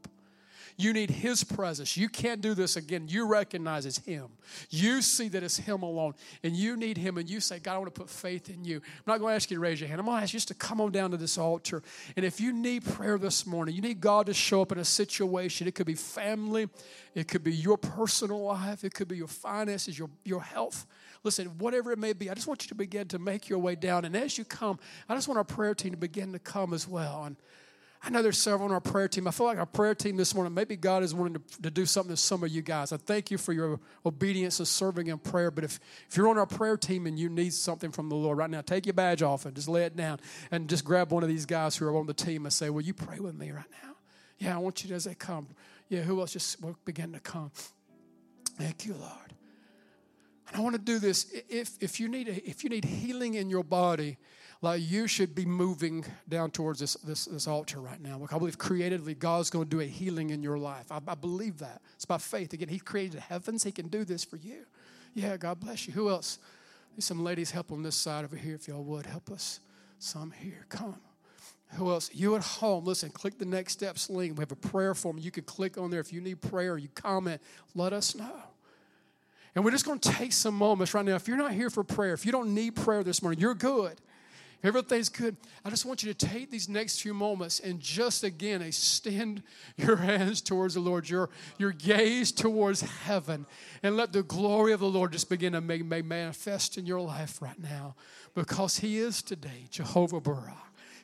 You 0.77 0.93
need 0.93 1.09
His 1.09 1.43
presence. 1.43 1.97
You 1.97 2.09
can't 2.09 2.41
do 2.41 2.53
this 2.53 2.75
again. 2.75 3.07
You 3.07 3.27
recognize 3.27 3.85
it's 3.85 3.99
Him. 3.99 4.27
You 4.69 5.01
see 5.01 5.27
that 5.29 5.43
it's 5.43 5.57
Him 5.57 5.83
alone, 5.83 6.13
and 6.43 6.55
you 6.55 6.77
need 6.77 6.97
Him, 6.97 7.17
and 7.17 7.29
you 7.29 7.39
say, 7.39 7.59
God, 7.59 7.75
I 7.75 7.77
want 7.77 7.93
to 7.93 7.99
put 8.01 8.09
faith 8.09 8.49
in 8.49 8.65
you. 8.65 8.77
I'm 8.77 9.03
not 9.05 9.19
going 9.19 9.31
to 9.31 9.35
ask 9.35 9.51
you 9.51 9.57
to 9.57 9.61
raise 9.61 9.79
your 9.79 9.87
hand. 9.87 9.99
I'm 9.99 10.05
going 10.05 10.17
to 10.17 10.23
ask 10.23 10.33
you 10.33 10.37
just 10.37 10.47
to 10.49 10.53
come 10.53 10.81
on 10.81 10.91
down 10.91 11.11
to 11.11 11.17
this 11.17 11.37
altar. 11.37 11.83
And 12.15 12.25
if 12.25 12.39
you 12.39 12.53
need 12.53 12.85
prayer 12.85 13.17
this 13.17 13.45
morning, 13.45 13.75
you 13.75 13.81
need 13.81 14.01
God 14.01 14.25
to 14.27 14.33
show 14.33 14.61
up 14.61 14.71
in 14.71 14.77
a 14.77 14.85
situation. 14.85 15.67
It 15.67 15.75
could 15.75 15.87
be 15.87 15.95
family, 15.95 16.69
it 17.15 17.27
could 17.27 17.43
be 17.43 17.53
your 17.53 17.77
personal 17.77 18.41
life, 18.41 18.83
it 18.83 18.93
could 18.93 19.07
be 19.07 19.17
your 19.17 19.27
finances, 19.27 19.97
your, 19.97 20.09
your 20.23 20.41
health. 20.41 20.85
Listen, 21.23 21.47
whatever 21.57 21.91
it 21.91 21.99
may 21.99 22.13
be, 22.13 22.29
I 22.29 22.33
just 22.33 22.47
want 22.47 22.63
you 22.63 22.69
to 22.69 22.75
begin 22.75 23.07
to 23.09 23.19
make 23.19 23.49
your 23.49 23.59
way 23.59 23.75
down. 23.75 24.05
And 24.05 24.15
as 24.15 24.37
you 24.37 24.45
come, 24.45 24.79
I 25.09 25.15
just 25.15 25.27
want 25.27 25.37
our 25.37 25.43
prayer 25.43 25.75
team 25.75 25.91
to 25.91 25.97
begin 25.97 26.31
to 26.31 26.39
come 26.39 26.73
as 26.73 26.87
well. 26.87 27.23
And 27.25 27.35
I 28.01 28.09
know 28.09 28.21
there's 28.21 28.37
several 28.37 28.69
on 28.69 28.73
our 28.73 28.79
prayer 28.79 29.09
team. 29.09 29.27
I 29.27 29.31
feel 29.31 29.47
like 29.47 29.57
our 29.57 29.65
prayer 29.65 29.93
team 29.93 30.15
this 30.15 30.33
morning, 30.33 30.53
maybe 30.53 30.77
God 30.77 31.03
is 31.03 31.13
wanting 31.13 31.33
to, 31.33 31.61
to 31.63 31.69
do 31.69 31.85
something 31.85 32.15
to 32.15 32.21
some 32.21 32.43
of 32.43 32.49
you 32.49 32.61
guys. 32.61 32.93
I 32.93 32.97
thank 32.97 33.29
you 33.29 33.37
for 33.37 33.51
your 33.51 33.79
obedience 34.05 34.59
and 34.59 34.67
serving 34.67 35.07
in 35.07 35.17
prayer. 35.17 35.51
But 35.51 35.65
if, 35.65 35.79
if 36.07 36.15
you're 36.15 36.29
on 36.29 36.37
our 36.37 36.45
prayer 36.45 36.77
team 36.77 37.07
and 37.07 37.19
you 37.19 37.27
need 37.27 37.53
something 37.53 37.91
from 37.91 38.07
the 38.07 38.15
Lord 38.15 38.37
right 38.37 38.49
now, 38.49 38.61
take 38.61 38.85
your 38.85 38.93
badge 38.93 39.21
off 39.21 39.45
and 39.45 39.53
just 39.53 39.67
lay 39.67 39.83
it 39.83 39.97
down 39.97 40.19
and 40.49 40.69
just 40.69 40.85
grab 40.85 41.11
one 41.11 41.23
of 41.23 41.29
these 41.29 41.45
guys 41.45 41.75
who 41.75 41.87
are 41.87 41.97
on 41.97 42.05
the 42.05 42.13
team 42.13 42.45
and 42.45 42.53
say, 42.53 42.69
Will 42.69 42.81
you 42.81 42.93
pray 42.93 43.19
with 43.19 43.35
me 43.35 43.51
right 43.51 43.65
now? 43.83 43.95
Yeah, 44.37 44.55
I 44.55 44.59
want 44.59 44.81
you 44.83 44.89
to, 44.89 44.95
as 44.95 45.03
they 45.03 45.15
come. 45.15 45.49
Yeah, 45.89 46.01
who 46.01 46.21
else 46.21 46.31
just 46.31 46.57
begin 46.85 47.11
to 47.11 47.19
come? 47.19 47.51
Thank 48.57 48.85
you, 48.85 48.93
Lord. 48.93 49.33
And 50.47 50.57
I 50.57 50.61
want 50.61 50.75
to 50.75 50.81
do 50.81 50.99
this. 50.99 51.31
If, 51.49 51.71
if, 51.81 51.99
you 51.99 52.07
need 52.07 52.27
if 52.27 52.63
you 52.63 52.69
need 52.69 52.85
healing 52.85 53.33
in 53.33 53.49
your 53.49 53.63
body, 53.63 54.17
like 54.61 54.81
you 54.81 55.07
should 55.07 55.33
be 55.33 55.45
moving 55.45 56.03
down 56.27 56.51
towards 56.51 56.79
this, 56.79 56.95
this, 56.95 57.25
this 57.25 57.47
altar 57.47 57.79
right 57.79 58.01
now. 58.01 58.21
I 58.31 58.37
believe 58.37 58.57
creatively 58.57 59.13
God's 59.13 59.49
going 59.49 59.65
to 59.65 59.69
do 59.69 59.79
a 59.79 59.85
healing 59.85 60.31
in 60.31 60.43
your 60.43 60.57
life. 60.57 60.91
I, 60.91 60.99
I 61.07 61.15
believe 61.15 61.59
that. 61.59 61.81
It's 61.95 62.05
by 62.05 62.17
faith. 62.17 62.51
Again, 62.51 62.67
He 62.67 62.79
created 62.79 63.13
the 63.13 63.21
heavens, 63.21 63.63
He 63.63 63.71
can 63.71 63.87
do 63.87 64.03
this 64.03 64.23
for 64.23 64.35
you. 64.35 64.65
Yeah, 65.13 65.37
God 65.37 65.59
bless 65.59 65.87
you. 65.87 65.93
Who 65.93 66.09
else? 66.09 66.39
Need 66.95 67.03
some 67.03 67.23
ladies 67.23 67.51
help 67.51 67.71
on 67.71 67.83
this 67.83 67.95
side 67.95 68.25
over 68.25 68.35
here 68.35 68.55
if 68.55 68.67
y'all 68.67 68.83
would 68.83 69.05
help 69.05 69.31
us. 69.31 69.61
Some 69.97 70.31
here. 70.31 70.65
Come. 70.69 70.99
Who 71.73 71.89
else? 71.91 72.09
You 72.13 72.35
at 72.35 72.41
home, 72.41 72.83
listen, 72.83 73.09
click 73.11 73.37
the 73.37 73.45
next 73.45 73.73
steps 73.73 74.09
link. 74.09 74.37
We 74.37 74.41
have 74.41 74.51
a 74.51 74.55
prayer 74.55 74.95
form. 74.95 75.19
You 75.19 75.29
can 75.29 75.43
click 75.43 75.77
on 75.77 75.91
there 75.91 75.99
if 75.99 76.11
you 76.11 76.19
need 76.19 76.41
prayer 76.41 76.77
you 76.77 76.89
comment, 76.95 77.41
let 77.75 77.93
us 77.93 78.15
know. 78.15 78.31
And 79.55 79.63
we're 79.63 79.71
just 79.71 79.85
going 79.85 79.99
to 79.99 80.09
take 80.11 80.33
some 80.33 80.55
moments 80.55 80.93
right 80.93 81.05
now. 81.05 81.15
If 81.15 81.27
you're 81.27 81.37
not 81.37 81.53
here 81.53 81.69
for 81.69 81.83
prayer, 81.83 82.13
if 82.13 82.25
you 82.25 82.31
don't 82.31 82.53
need 82.53 82.75
prayer 82.75 83.03
this 83.03 83.21
morning, 83.21 83.39
you're 83.39 83.55
good 83.55 83.99
everything's 84.63 85.09
good. 85.09 85.37
I 85.63 85.69
just 85.69 85.85
want 85.85 86.03
you 86.03 86.13
to 86.13 86.27
take 86.27 86.51
these 86.51 86.67
next 86.67 87.01
few 87.01 87.13
moments 87.13 87.59
and 87.59 87.79
just 87.79 88.23
again 88.23 88.61
extend 88.61 89.43
your 89.77 89.95
hands 89.97 90.41
towards 90.41 90.73
the 90.73 90.79
Lord, 90.79 91.09
your, 91.09 91.29
your 91.57 91.71
gaze 91.71 92.31
towards 92.31 92.81
heaven, 92.81 93.45
and 93.83 93.95
let 93.95 94.13
the 94.13 94.23
glory 94.23 94.73
of 94.73 94.79
the 94.79 94.89
Lord 94.89 95.11
just 95.11 95.29
begin 95.29 95.53
to 95.53 95.61
make, 95.61 95.85
make 95.85 96.05
manifest 96.05 96.77
in 96.77 96.85
your 96.85 97.01
life 97.01 97.41
right 97.41 97.59
now. 97.59 97.95
Because 98.35 98.79
He 98.79 98.97
is 98.97 99.21
today 99.21 99.67
Jehovah 99.69 100.21
Bara. 100.21 100.57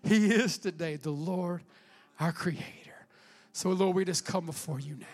He 0.03 0.27
is 0.27 0.57
today 0.57 0.97
the 0.97 1.11
Lord, 1.11 1.63
our 2.19 2.31
Creator. 2.31 2.63
So, 3.53 3.69
Lord, 3.69 3.95
we 3.95 4.05
just 4.05 4.25
come 4.25 4.45
before 4.45 4.79
you 4.79 4.95
now. 4.95 5.07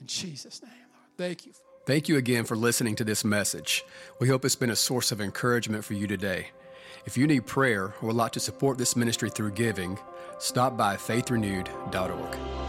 In 0.00 0.06
Jesus' 0.06 0.60
name, 0.62 0.72
Lord. 0.72 1.08
Thank 1.16 1.46
you. 1.46 1.52
Thank 1.86 2.08
you 2.08 2.16
again 2.16 2.44
for 2.44 2.56
listening 2.56 2.94
to 2.96 3.04
this 3.04 3.24
message. 3.24 3.84
We 4.20 4.28
hope 4.28 4.44
it's 4.44 4.56
been 4.56 4.70
a 4.70 4.76
source 4.76 5.10
of 5.12 5.20
encouragement 5.20 5.84
for 5.84 5.94
you 5.94 6.06
today. 6.06 6.48
If 7.04 7.16
you 7.16 7.26
need 7.26 7.46
prayer 7.46 7.94
or 8.00 8.08
would 8.08 8.16
like 8.16 8.32
to 8.32 8.40
support 8.40 8.78
this 8.78 8.94
ministry 8.94 9.28
through 9.28 9.52
giving, 9.52 9.98
stop 10.38 10.76
by 10.76 10.96
faithrenewed.org. 10.96 12.61